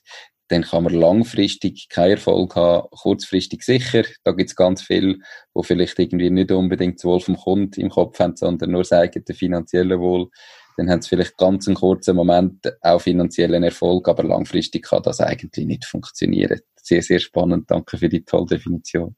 dann 0.48 0.62
kann 0.62 0.84
man 0.84 0.94
langfristig 0.94 1.88
keinen 1.88 2.12
Erfolg 2.12 2.54
haben, 2.54 2.88
kurzfristig 2.90 3.62
sicher. 3.62 4.04
Da 4.24 4.32
gibt 4.32 4.50
es 4.50 4.56
ganz 4.56 4.82
viel, 4.82 5.20
wo 5.54 5.62
vielleicht 5.62 5.98
irgendwie 5.98 6.30
nicht 6.30 6.52
unbedingt 6.52 6.98
das 6.98 7.04
Wohl 7.04 7.20
vom 7.20 7.36
Kunden 7.36 7.80
im 7.80 7.88
Kopf 7.88 8.18
haben, 8.18 8.36
sondern 8.36 8.70
nur 8.70 8.82
das 8.82 8.92
eigene 8.92 9.24
finanzielle 9.34 9.98
Wohl. 9.98 10.28
Dann 10.76 10.90
haben 10.90 11.00
sie 11.00 11.08
vielleicht 11.08 11.36
ganz 11.38 11.66
einen 11.66 11.76
kurzen 11.76 12.16
Moment 12.16 12.72
auch 12.82 13.00
finanziellen 13.00 13.62
Erfolg, 13.62 14.08
aber 14.08 14.24
langfristig 14.24 14.84
kann 14.84 15.02
das 15.02 15.20
eigentlich 15.20 15.66
nicht 15.66 15.84
funktionieren. 15.84 16.60
Sehr, 16.76 17.00
sehr 17.00 17.20
spannend. 17.20 17.70
Danke 17.70 17.96
für 17.96 18.08
die 18.08 18.24
tolle 18.24 18.46
Definition. 18.46 19.16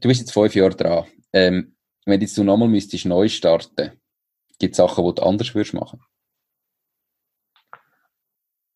Du 0.00 0.08
bist 0.08 0.20
jetzt 0.20 0.32
fünf 0.32 0.54
Jahre 0.54 0.74
dran. 0.74 1.06
Ähm, 1.32 1.76
wenn 2.04 2.20
jetzt 2.20 2.36
du 2.36 2.44
nochmal 2.44 2.68
neu 2.68 3.28
starten, 3.28 3.92
gibt 4.58 4.72
es 4.72 4.76
Sachen, 4.76 5.04
die 5.06 5.14
du 5.14 5.22
anders 5.22 5.54
würdest 5.54 5.74
machen? 5.74 6.00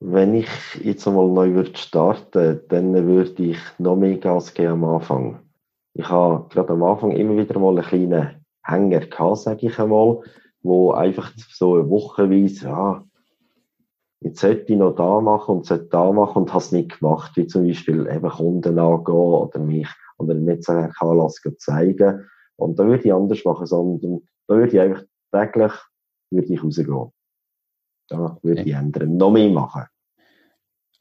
Wenn 0.01 0.34
ich 0.34 0.49
jetzt 0.82 1.09
einmal 1.09 1.28
neu 1.28 1.55
würde 1.55 1.76
starten, 1.76 2.61
dann 2.68 2.92
würde 3.07 3.42
ich 3.42 3.59
noch 3.78 3.97
mehr 3.97 4.18
Gas 4.18 4.53
geben 4.53 4.72
am 4.72 4.84
Anfang. 4.84 5.40
Ich 5.94 6.07
habe 6.09 6.47
gerade 6.51 6.74
am 6.74 6.82
Anfang 6.82 7.12
immer 7.12 7.36
wieder 7.38 7.59
mal 7.59 7.78
einen 7.78 7.86
kleinen 7.86 8.44
Hänger 8.62 9.01
gehabt, 9.01 9.38
sage 9.38 9.68
ich 9.68 9.78
einmal, 9.78 10.20
wo 10.62 10.90
einfach 10.90 11.32
so 11.36 11.76
eine 11.76 11.88
Wochenweise, 11.88 12.66
ja, 12.66 13.05
jetzt 14.20 14.40
sollte 14.40 14.72
ich 14.72 14.78
noch 14.78 14.94
da 14.94 15.20
machen 15.22 15.57
und 15.57 15.66
sollte 15.66 15.86
da 15.86 16.12
machen 16.12 16.42
und 16.42 16.51
habe 16.51 16.62
es 16.62 16.72
nicht 16.72 16.99
gemacht, 16.99 17.32
wie 17.36 17.47
zum 17.47 17.66
Beispiel 17.66 18.07
eben 18.07 18.28
Kunden 18.28 18.78
angehen 18.78 19.14
oder 19.14 19.59
mich 19.59 19.88
oder 20.18 20.34
nicht 20.34 20.64
so 20.64 20.72
Anlass 20.72 21.40
zeigen. 21.59 22.28
Und 22.57 22.78
da 22.78 22.86
würde 22.86 23.05
ich 23.05 23.14
anders 23.14 23.44
machen, 23.47 23.66
sondern 23.66 24.20
da 24.47 24.57
würde 24.57 24.72
ich 24.72 24.80
einfach 24.80 25.05
täglich 25.32 25.72
würde 26.30 26.53
ich 26.53 26.62
rausgehen. 26.62 27.16
Da 28.09 28.38
würde 28.42 28.62
ich 28.62 28.72
ändern, 28.72 29.16
noch 29.16 29.30
mehr 29.30 29.48
machen. 29.48 29.84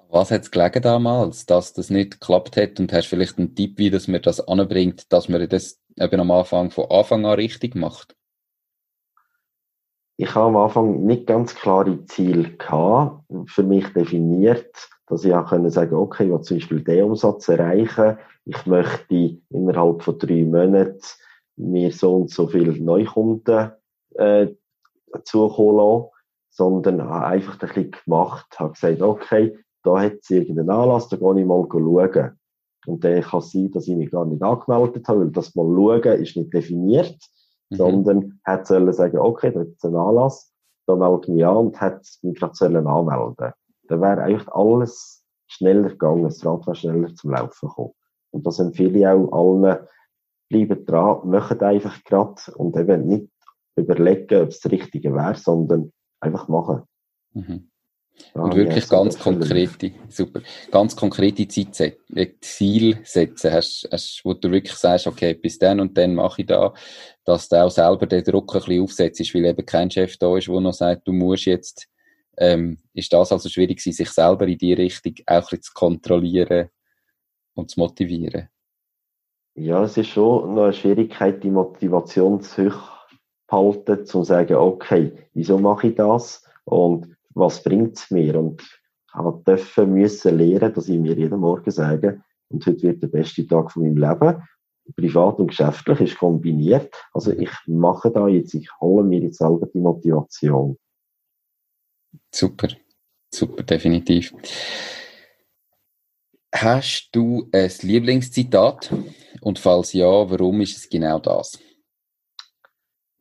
Was 0.09 0.31
hat 0.31 0.43
es 0.43 0.51
gelegen 0.51 0.81
damals, 0.81 1.45
dass 1.45 1.73
das 1.73 1.89
nicht 1.89 2.19
geklappt 2.19 2.57
hat 2.57 2.79
und 2.79 2.93
hast 2.93 3.07
vielleicht 3.07 3.37
einen 3.37 3.55
Tipp, 3.55 3.77
wie 3.77 3.89
dass 3.89 4.07
man 4.07 4.21
das 4.21 4.39
anbringt, 4.47 5.11
dass 5.11 5.29
man 5.29 5.47
das 5.49 5.81
eben 5.97 6.19
am 6.19 6.31
Anfang 6.31 6.71
von 6.71 6.89
Anfang 6.89 7.25
an 7.25 7.33
richtig 7.33 7.75
macht? 7.75 8.15
Ich 10.17 10.33
habe 10.33 10.47
am 10.47 10.55
Anfang 10.55 11.05
nicht 11.05 11.27
ganz 11.27 11.53
klare 11.53 12.05
Ziele 12.05 12.51
gehabt, 12.51 13.25
für 13.47 13.63
mich 13.63 13.87
definiert, 13.89 14.73
dass 15.07 15.25
ich 15.25 15.33
auch 15.33 15.49
können 15.49 15.69
sagen, 15.69 15.95
okay, 15.95 16.25
ich 16.25 16.31
will 16.31 16.41
zum 16.41 16.57
Beispiel 16.57 16.83
den 16.83 17.03
Umsatz 17.03 17.49
erreichen, 17.49 18.17
ich 18.45 18.65
möchte 18.65 19.39
innerhalb 19.49 20.03
von 20.03 20.17
drei 20.17 20.45
Monaten 20.45 21.01
mir 21.57 21.91
so 21.91 22.15
und 22.15 22.29
so 22.29 22.47
viele 22.47 22.71
Neukunden 22.71 23.71
äh, 24.13 24.47
zukommen 25.23 25.77
lassen, 25.77 26.09
sondern 26.55 27.03
habe 27.03 27.25
einfach 27.25 27.61
ein 27.61 27.67
bisschen 27.67 27.91
gemacht, 27.91 28.47
habe 28.57 28.71
gesagt, 28.71 29.01
okay, 29.01 29.57
da 29.83 29.99
hat 29.99 30.19
es 30.21 30.29
irgendeinen 30.29 30.69
Anlass, 30.69 31.09
da 31.09 31.17
gehe 31.17 31.41
ich 31.41 31.45
mal 31.45 31.67
schauen. 31.69 32.39
Und 32.87 33.03
dann 33.03 33.21
kann 33.21 33.39
es 33.39 33.51
sein, 33.51 33.71
dass 33.71 33.87
ich 33.87 33.95
mich 33.95 34.09
gar 34.09 34.25
nicht 34.25 34.41
angemeldet 34.41 35.07
habe, 35.07 35.21
weil 35.21 35.31
das 35.31 35.53
mal 35.55 35.65
schauen 35.65 36.21
ist 36.21 36.37
nicht 36.37 36.53
definiert, 36.53 37.17
mhm. 37.69 37.75
sondern 37.75 38.39
hat 38.45 38.67
sollen 38.67 38.93
sagen, 38.93 39.17
okay, 39.17 39.51
da 39.51 39.63
gibt 39.63 39.77
es 39.77 39.83
einen 39.83 39.97
Anlass, 39.97 40.53
da 40.87 40.95
melde 40.95 41.23
ich 41.23 41.33
mich 41.33 41.45
an 41.45 41.57
und 41.57 41.81
hat 41.81 42.07
mich 42.21 42.39
gerade 42.39 42.55
sollen 42.55 42.87
anmelden. 42.87 43.51
Dann 43.87 44.01
wäre 44.01 44.23
eigentlich 44.23 44.47
alles 44.49 45.23
schneller 45.47 45.89
gegangen, 45.89 46.23
das 46.23 46.45
Rad 46.45 46.65
wäre 46.67 46.75
schneller 46.75 47.13
zum 47.15 47.31
Laufen 47.31 47.67
gekommen. 47.67 47.93
Und 48.31 48.47
das 48.47 48.59
empfehle 48.59 48.99
ich 48.99 49.07
auch 49.07 49.31
allen, 49.33 49.77
bleiben 50.49 50.85
dran, 50.85 51.29
machen 51.29 51.59
einfach 51.59 52.01
gerade 52.05 52.41
und 52.55 52.77
eben 52.77 53.07
nicht 53.07 53.29
überlegen, 53.75 54.43
ob 54.43 54.49
es 54.49 54.61
das 54.61 54.71
Richtige 54.71 55.13
wäre, 55.13 55.35
sondern 55.35 55.91
einfach 56.26 56.47
machen. 56.47 56.84
Mhm. 57.34 57.69
Und 58.34 58.55
wirklich 58.55 58.88
ganz 58.88 59.19
konkrete, 59.19 59.91
super, 60.09 60.41
ganz 60.71 60.95
konkrete 60.95 61.47
Zeit, 61.47 61.97
Ziel 62.41 62.99
setzen, 63.03 63.51
hast, 63.51 63.88
hast, 63.91 64.21
wo 64.23 64.34
du 64.34 64.51
wirklich 64.51 64.76
sagst, 64.76 65.07
okay, 65.07 65.34
bis 65.34 65.59
dann 65.59 65.80
und 65.80 65.97
dann 65.97 66.15
mache 66.15 66.41
ich 66.41 66.47
da, 66.47 66.73
dass 67.26 67.49
du 67.49 67.61
auch 67.61 67.69
selber 67.69 68.05
den 68.05 68.23
Druck 68.23 68.55
ein 68.55 68.61
bisschen 68.61 68.84
aufsetzt, 68.84 69.36
weil 69.36 69.45
eben 69.45 69.65
kein 69.65 69.91
Chef 69.91 70.17
da 70.17 70.38
ist, 70.38 70.47
der 70.47 70.61
noch 70.61 70.73
sagt, 70.73 71.07
du 71.07 71.13
musst 71.13 71.45
jetzt, 71.45 71.88
ähm, 72.38 72.78
ist 72.93 73.11
das 73.11 73.32
also 73.32 73.49
schwierig 73.49 73.80
gewesen, 73.80 73.95
sich 73.95 74.09
selber 74.09 74.47
in 74.47 74.57
die 74.57 74.73
Richtung 74.73 75.13
auch 75.26 75.34
ein 75.34 75.41
bisschen 75.41 75.61
zu 75.63 75.73
kontrollieren 75.73 76.69
und 77.53 77.71
zu 77.71 77.80
motivieren? 77.80 78.49
Ja, 79.55 79.84
es 79.84 79.95
ist 79.97 80.09
schon 80.09 80.53
noch 80.55 80.63
eine 80.63 80.73
Schwierigkeit, 80.73 81.43
die 81.43 81.49
Motivation 81.49 82.41
zu 82.41 82.63
halten, 83.49 84.05
zu 84.05 84.23
sagen, 84.23 84.55
okay, 84.55 85.11
wieso 85.33 85.57
mache 85.57 85.87
ich 85.87 85.95
das? 85.95 86.43
Und 86.63 87.15
was 87.33 87.63
bringt 87.63 87.97
es 87.97 88.11
mir? 88.11 88.39
Und 88.39 88.63
habe 89.13 89.41
dürfen 89.45 89.93
müssen 89.93 90.37
lernen, 90.37 90.73
dass 90.73 90.89
ich 90.89 90.99
mir 90.99 91.15
jeden 91.15 91.39
Morgen 91.39 91.71
sage, 91.71 92.21
und 92.49 92.65
heute 92.65 92.83
wird 92.83 93.01
der 93.01 93.07
beste 93.07 93.47
Tag 93.47 93.71
von 93.71 93.83
meinem 93.83 93.97
Leben. 93.97 94.43
Privat 94.95 95.39
und 95.39 95.47
geschäftlich 95.47 95.99
ist 96.01 96.17
kombiniert. 96.17 96.93
Also 97.11 97.31
ich 97.31 97.49
mache 97.65 98.11
da 98.11 98.27
jetzt, 98.27 98.53
ich 98.53 98.69
hole 98.79 99.03
mir 99.03 99.19
jetzt 99.19 99.39
selber 99.39 99.65
die 99.65 99.79
Motivation. 99.79 100.77
Super, 102.31 102.67
super, 103.33 103.63
definitiv. 103.63 104.33
Hast 106.53 107.09
du 107.13 107.49
ein 107.51 107.71
Lieblingszitat? 107.81 108.93
Und 109.41 109.57
falls 109.59 109.93
ja, 109.93 110.05
warum 110.05 110.61
ist 110.61 110.77
es 110.77 110.87
genau 110.87 111.19
das? 111.19 111.59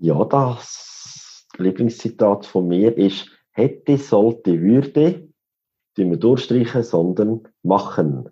Ja, 0.04 0.22
das 0.26 1.46
Lieblingszitat 1.56 2.44
von 2.44 2.68
mir 2.68 2.94
ist, 2.98 3.26
hätte, 3.52 3.96
sollte, 3.96 4.60
würde, 4.60 5.28
die 5.96 6.10
wir 6.10 6.18
durchstreichen, 6.18 6.82
sondern 6.82 7.48
machen. 7.62 8.28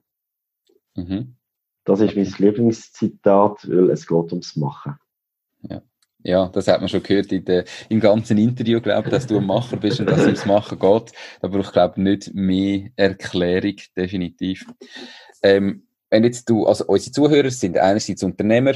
Mhm. 0.95 1.35
Das 1.85 2.01
ist 2.01 2.15
mein 2.15 2.27
Lieblingszitat, 2.27 3.71
weil 3.71 3.89
es 3.89 4.07
geht 4.07 4.33
ums 4.33 4.55
Machen. 4.55 4.97
Ja. 5.63 5.81
Ja, 6.25 6.49
das 6.49 6.69
hat 6.69 6.81
man 6.81 6.91
schon 6.91 7.03
gehört 7.03 7.33
in 7.33 7.47
der, 7.47 7.65
im 7.89 8.01
ganzen 8.01 8.37
Interview, 8.37 8.81
glaube 8.83 9.09
ich, 9.09 9.11
dass 9.11 9.27
du 9.27 9.39
ein 9.39 9.47
Macher 9.47 9.79
bist 9.79 9.99
und 9.99 10.11
dass 10.11 10.21
es 10.21 10.27
ums 10.27 10.45
Machen 10.45 10.79
geht. 10.79 11.13
Da 11.41 11.49
braucht, 11.49 11.69
ich 11.69 11.73
glaube 11.73 12.03
nicht 12.03 12.35
mehr 12.35 12.91
Erklärung, 12.97 13.77
definitiv. 13.97 14.67
Ähm, 15.43 15.87
wenn 16.11 16.23
jetzt 16.23 16.51
du, 16.51 16.67
also 16.67 16.85
unsere 16.85 17.13
Zuhörer 17.13 17.51
sind 17.51 17.79
einerseits 17.79 18.23
Unternehmer, 18.23 18.75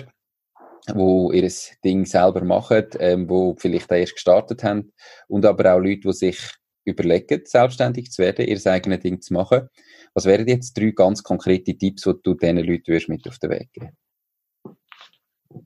wo 0.95 1.33
ihr 1.33 1.51
Ding 1.85 2.07
selber 2.07 2.45
machen, 2.45 2.87
ähm, 3.01 3.29
wo 3.29 3.57
vielleicht 3.59 3.91
erst 3.91 4.15
gestartet 4.15 4.63
haben 4.65 4.93
und 5.29 5.45
aber 5.45 5.75
auch 5.75 5.79
Leute, 5.79 6.09
die 6.09 6.13
sich 6.13 6.39
überlegen, 6.85 7.43
selbstständig 7.45 8.13
zu 8.13 8.23
werden, 8.23 8.47
ihr 8.47 8.67
eigenes 8.67 9.01
Ding 9.01 9.21
zu 9.21 9.35
machen. 9.35 9.69
Was 10.15 10.25
wären 10.25 10.47
jetzt 10.47 10.79
drei 10.79 10.91
ganz 10.91 11.23
konkrete 11.23 11.77
Tipps, 11.77 12.03
die 12.03 12.13
du 12.23 12.35
diesen 12.35 12.59
Leuten 12.59 12.87
würdest 12.87 13.09
mit 13.09 13.29
auf 13.29 13.39
den 13.39 13.51
Weg 13.51 13.73
geben? 13.73 13.97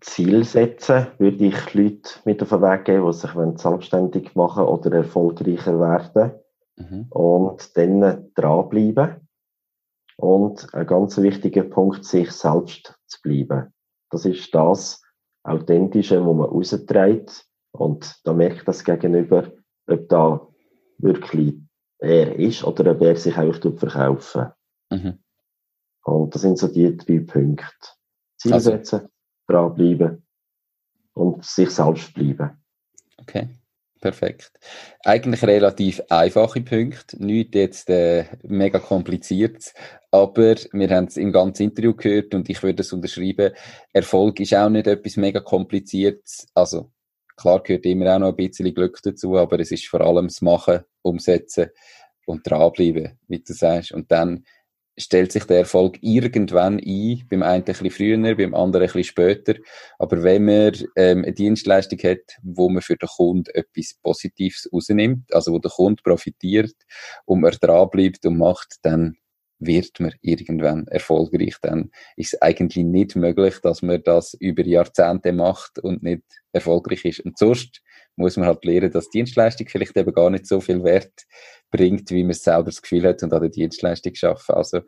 Ziel 0.01 0.45
setzen 0.45 1.09
würde 1.19 1.47
ich 1.47 1.75
Leute 1.75 2.11
mit 2.25 2.43
auf 2.43 2.51
den 2.51 2.63
Weg 2.63 2.85
geben, 2.85 3.07
die 3.07 3.13
sich 3.13 3.31
selbstständig 3.59 4.35
machen 4.35 4.65
oder 4.65 4.93
erfolgreicher 4.93 5.79
werden. 5.81 6.33
Mhm. 6.77 7.07
Und 7.11 7.77
dann 7.77 8.31
dranbleiben. 8.35 9.29
Und 10.17 10.73
ein 10.75 10.87
ganz 10.87 11.17
wichtiger 11.19 11.65
Punkt, 11.65 12.05
sich 12.05 12.31
selbst 12.31 12.95
zu 13.07 13.23
bleiben. 13.23 13.73
Das 14.11 14.25
ist 14.25 14.55
das, 14.55 15.03
Authentische, 15.43 16.25
wo 16.25 16.35
man 16.35 16.49
rausträgt. 16.49 17.47
Und 17.73 18.21
da 18.25 18.33
merkt 18.33 18.67
das 18.67 18.85
Gegenüber, 18.85 19.53
ob 19.87 20.09
da 20.09 20.47
wirklich 20.99 21.55
er 21.99 22.37
ist 22.39 22.65
oder 22.65 22.93
ob 22.93 23.03
er 23.03 23.17
sich 23.17 23.37
eigentlich 23.37 23.79
verkaufen. 23.79 24.49
Mhm. 24.91 25.19
Und 26.05 26.35
das 26.35 26.43
sind 26.43 26.59
so 26.59 26.69
die 26.69 26.97
drei 26.97 27.21
Punkte. 27.21 27.89
Ziel 28.39 28.55
also. 28.55 28.71
setzen, 28.71 29.09
dranbleiben 29.47 30.27
und 31.13 31.45
sich 31.45 31.71
selbst 31.71 32.15
bleiben. 32.15 32.63
Okay. 33.19 33.49
Perfekt. 34.01 34.53
Eigentlich 35.05 35.43
relativ 35.43 36.01
einfache 36.09 36.63
Punkte, 36.63 37.23
nicht 37.23 37.55
jetzt 37.55 37.91
äh, 37.91 38.25
mega 38.43 38.79
kompliziert, 38.79 39.75
aber 40.11 40.55
wir 40.73 40.89
haben 40.89 41.05
es 41.05 41.19
im 41.19 41.33
ganzen 41.33 41.65
Interview 41.65 41.95
gehört 41.95 42.35
und 42.35 42.49
ich 42.49 42.63
würde 42.63 42.81
es 42.81 42.95
unterschreiben, 42.95 43.53
Erfolg 43.93 44.41
ist 44.41 44.55
auch 44.55 44.71
nicht 44.71 44.87
etwas 44.87 45.17
mega 45.19 45.41
kompliziertes, 45.41 46.47
also 46.55 46.91
klar 47.37 47.63
gehört 47.63 47.85
immer 47.85 48.15
auch 48.15 48.21
noch 48.21 48.29
ein 48.29 48.37
bisschen 48.37 48.73
Glück 48.75 48.99
dazu, 49.03 49.37
aber 49.37 49.61
es 49.61 49.71
ist 49.71 49.87
vor 49.87 50.01
allem 50.01 50.29
das 50.29 50.41
Machen, 50.41 50.81
Umsetzen 51.03 51.69
und 52.25 52.51
dranbleiben, 52.51 53.19
wie 53.29 53.41
du 53.41 53.53
sagst, 53.53 53.93
und 53.93 54.11
dann 54.11 54.45
stellt 55.01 55.33
sich 55.33 55.45
der 55.45 55.59
Erfolg 55.59 55.99
irgendwann 56.01 56.79
ein, 56.79 57.23
beim 57.29 57.43
einen 57.43 57.63
ein 57.63 57.65
bisschen 57.65 57.91
früher, 57.91 58.35
beim 58.37 58.55
anderen 58.55 58.85
ein 58.85 58.93
bisschen 58.93 59.05
später. 59.05 59.55
Aber 59.99 60.23
wenn 60.23 60.45
man 60.45 60.75
ähm, 60.97 61.25
eine 61.25 61.33
Dienstleistung 61.33 61.99
hat, 62.01 62.39
wo 62.43 62.69
man 62.69 62.83
für 62.83 62.97
den 62.97 63.09
Kunden 63.09 63.51
etwas 63.55 63.95
Positives 64.03 64.69
rausnimmt, 64.73 65.33
also 65.35 65.53
wo 65.53 65.59
der 65.59 65.71
Kunde 65.71 66.03
profitiert 66.03 66.75
und 67.25 67.41
man 67.41 67.57
dranbleibt 67.61 68.25
und 68.27 68.39
macht, 68.39 68.77
dann 68.83 69.17
wird 69.61 70.01
man 70.01 70.15
irgendwann 70.23 70.87
erfolgreich. 70.87 71.57
Dann 71.61 71.91
ist 72.17 72.35
es 72.35 72.43
eigentlich 72.43 72.85
nicht 72.85 73.15
möglich, 73.15 73.57
dass 73.63 73.83
man 73.83 74.03
das 74.03 74.35
über 74.35 74.65
Jahrzehnte 74.65 75.33
macht 75.33 75.79
und 75.79 76.03
nicht 76.03 76.23
erfolgreich 76.53 77.05
ist. 77.05 77.21
Und 77.21 77.39
sonst 77.39 77.83
muss 78.21 78.37
man 78.37 78.47
halt 78.47 78.65
lernen, 78.65 78.91
dass 78.91 79.11
Dienstleistung 79.11 79.69
vielleicht 79.69 79.97
eben 79.97 80.13
gar 80.13 80.31
nicht 80.31 80.47
so 80.47 80.61
viel 80.61 80.85
Wert 80.85 81.27
bringt, 81.71 82.11
wie 82.11 82.25
man 82.25 82.35
selber 82.35 82.65
das 82.65 82.83
Gefühl 82.83 83.05
hat 83.05 83.23
und 83.23 83.33
an 83.33 83.41
der 83.41 83.51
Dienstleistung 83.51 84.15
schaffen. 84.15 84.55
Also 84.55 84.81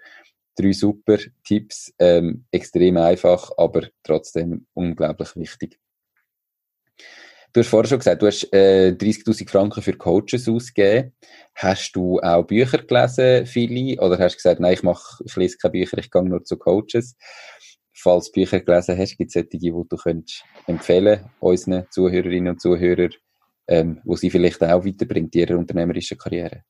drei 0.57 0.73
super 0.73 1.19
Tipps, 1.45 1.93
ähm, 1.99 2.45
extrem 2.51 2.97
einfach, 2.97 3.51
aber 3.57 3.89
trotzdem 4.03 4.67
unglaublich 4.75 5.35
wichtig. 5.37 5.79
Du 7.55 7.61
hast 7.61 7.69
vorher 7.69 7.89
schon 7.89 7.99
gesagt, 7.99 8.23
du 8.23 8.27
hast 8.27 8.51
äh, 8.55 8.97
30.000 8.99 9.51
Franken 9.51 9.83
für 9.83 9.93
Coaches 9.93 10.49
ausgegeben. 10.49 11.13
Hast 11.55 11.93
du 11.95 12.19
auch 12.21 12.45
Bücher 12.47 12.79
gelesen, 12.79 13.45
viele? 13.45 14.01
Oder 14.01 14.19
hast 14.19 14.35
du 14.35 14.37
gesagt, 14.39 14.61
nein, 14.61 14.73
ich, 14.73 14.83
mach, 14.83 15.21
ich 15.23 15.37
lese 15.37 15.59
keine 15.59 15.73
Bücher, 15.73 15.99
ich 15.99 16.11
gehe 16.11 16.23
nur 16.23 16.43
zu 16.45 16.57
Coaches? 16.57 17.15
Falls 17.93 18.27
du 18.27 18.41
Bücher 18.41 18.61
gelesen 18.61 18.97
hast, 18.97 19.19
gibt 19.19 19.29
es 19.29 19.35
solche, 19.35 19.49
die 19.51 19.71
du 19.71 19.97
könntest 19.97 20.45
empfehlen 20.67 21.29
unseren 21.41 21.87
Zuhörerinnen 21.91 22.55
und 22.55 22.61
Zuhörern, 22.61 23.13
ähm, 23.73 24.01
wo 24.05 24.17
sie 24.17 24.31
vielleicht 24.31 24.63
auch 24.63 24.85
weiterbringt 24.85 25.35
in 25.35 25.41
ihrer 25.41 25.59
unternehmerischen 25.59 26.19
Karriere? 26.19 26.63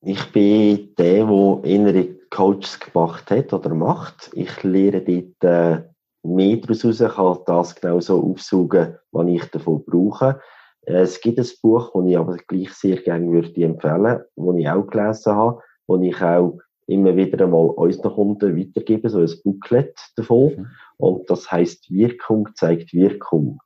Ich 0.00 0.30
bin 0.30 0.94
der, 0.96 1.26
der 1.26 1.60
innere 1.64 2.14
Coaches 2.30 2.78
gemacht 2.78 3.30
hat 3.32 3.52
oder 3.52 3.74
macht. 3.74 4.30
Ich 4.32 4.62
lehre 4.62 5.00
dort 5.00 5.42
äh, 5.42 5.82
mehr 6.22 6.56
daraus 6.58 6.84
raus, 7.00 7.44
kann 7.44 7.44
das 7.46 7.74
genau 7.74 8.00
so 8.00 8.22
aufsaugen, 8.22 8.96
was 9.10 9.26
ich 9.28 9.44
davon 9.46 9.84
brauche. 9.84 10.40
Äh, 10.82 11.00
es 11.00 11.20
gibt 11.20 11.40
ein 11.40 11.48
Buch, 11.62 11.90
das 11.92 12.06
ich 12.06 12.16
aber 12.16 12.36
gleich 12.36 12.72
sehr 12.74 12.96
gerne 13.02 13.32
würde 13.32 13.64
empfehlen, 13.64 14.22
das 14.36 14.56
ich 14.56 14.68
auch 14.68 14.86
gelesen 14.86 15.34
habe, 15.34 15.62
das 15.88 16.00
ich 16.00 16.22
auch 16.22 16.58
immer 16.86 17.16
wieder 17.16 17.44
einmal 17.44 17.70
unseren 17.70 18.12
Kunden 18.12 18.56
weitergebe, 18.56 19.10
so 19.10 19.18
ein 19.18 19.30
Booklet 19.42 19.98
davon. 20.16 20.54
Mhm. 20.56 20.66
Und 20.96 21.28
das 21.30 21.50
heißt 21.50 21.90
Wirkung 21.90 22.48
zeigt 22.54 22.94
Wirkung. 22.94 23.58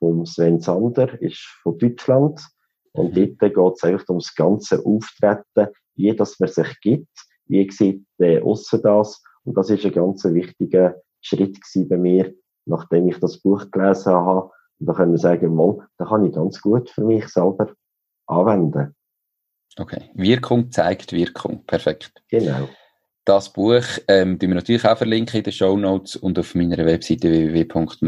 Von 0.00 0.26
Sven 0.26 0.60
Sander, 0.60 1.20
ist 1.22 1.38
von 1.62 1.78
Deutschland. 1.78 2.40
Und 2.92 3.16
dort 3.16 3.38
geht 3.38 3.56
es 3.56 3.84
einfach 3.84 4.08
ums 4.08 4.34
ganze 4.34 4.84
Auftreten, 4.84 5.68
wie 5.94 6.16
das 6.16 6.40
man 6.40 6.48
sich 6.48 6.80
gibt, 6.80 7.08
wie 7.46 7.70
sieht 7.70 8.04
der 8.18 8.44
aussen 8.44 8.82
das. 8.82 9.22
Und 9.44 9.56
das 9.56 9.70
ist 9.70 9.84
ein 9.84 9.92
ganz 9.92 10.24
wichtiger 10.24 10.96
Schritt 11.20 11.58
bei 11.88 11.96
mir, 11.96 12.34
nachdem 12.66 13.08
ich 13.08 13.18
das 13.18 13.40
Buch 13.40 13.70
gelesen 13.70 14.12
habe. 14.12 14.50
Und 14.78 14.86
da 14.86 14.94
können 14.94 15.12
wir 15.12 15.18
sagen, 15.18 15.54
mal, 15.54 15.86
da 15.98 16.06
kann 16.06 16.24
ich 16.24 16.34
ganz 16.34 16.60
gut 16.60 16.90
für 16.90 17.04
mich 17.04 17.28
selber 17.28 17.72
anwenden. 18.26 18.94
Okay. 19.78 20.10
Wirkung 20.14 20.70
zeigt 20.72 21.12
Wirkung. 21.12 21.64
Perfekt. 21.66 22.12
Genau. 22.28 22.68
Das 23.24 23.52
Buch 23.52 23.84
ähm, 24.08 24.40
wir 24.40 24.48
natürlich 24.48 24.84
auch 24.84 24.96
verlinken 24.96 25.38
in 25.38 25.44
den 25.44 25.52
Show 25.52 25.76
Notes 25.76 26.16
und 26.16 26.38
auf 26.38 26.54
meiner 26.54 26.78
Webseite 26.86 27.30
www.mach-ding.ch. 27.30 28.00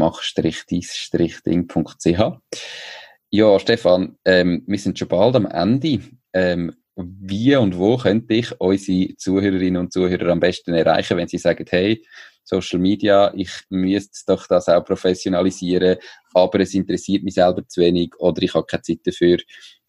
Ja, 3.29 3.59
Stefan, 3.59 4.17
ähm, 4.25 4.63
wir 4.65 4.79
sind 4.79 4.97
schon 4.97 5.07
bald 5.07 5.35
am 5.35 5.45
Ende. 5.45 5.99
Ähm, 6.33 6.73
wie 6.95 7.55
und 7.55 7.77
wo 7.77 7.97
könnte 7.97 8.33
ich 8.33 8.59
unsere 8.59 9.15
Zuhörerinnen 9.15 9.77
und 9.77 9.93
Zuhörer 9.93 10.31
am 10.31 10.39
besten 10.39 10.73
erreichen, 10.73 11.17
wenn 11.17 11.27
sie 11.27 11.37
sagen, 11.37 11.65
hey, 11.69 12.03
Social 12.43 12.79
Media, 12.79 13.33
ich 13.35 13.51
müsste 13.69 14.23
doch 14.27 14.47
das 14.47 14.67
auch 14.69 14.83
professionalisieren, 14.83 15.97
aber 16.33 16.59
es 16.59 16.73
interessiert 16.73 17.23
mich 17.23 17.35
selber 17.35 17.67
zu 17.67 17.81
wenig 17.81 18.13
oder 18.19 18.41
ich 18.43 18.53
habe 18.53 18.65
keine 18.65 18.81
Zeit 18.81 18.99
dafür. 19.05 19.37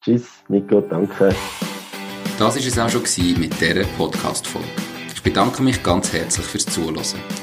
Tschüss, 0.04 0.44
Nico. 0.48 0.82
Danke. 0.82 1.36
Das 2.40 2.56
war 2.56 2.58
es 2.58 2.80
auch 2.80 2.90
schon 2.90 3.40
mit 3.40 3.60
dieser 3.62 3.86
Podcast-Folge. 3.98 4.68
Ich 5.14 5.22
bedanke 5.22 5.62
mich 5.62 5.84
ganz 5.84 6.12
herzlich 6.12 6.46
fürs 6.46 6.66
Zuhören. 6.66 7.43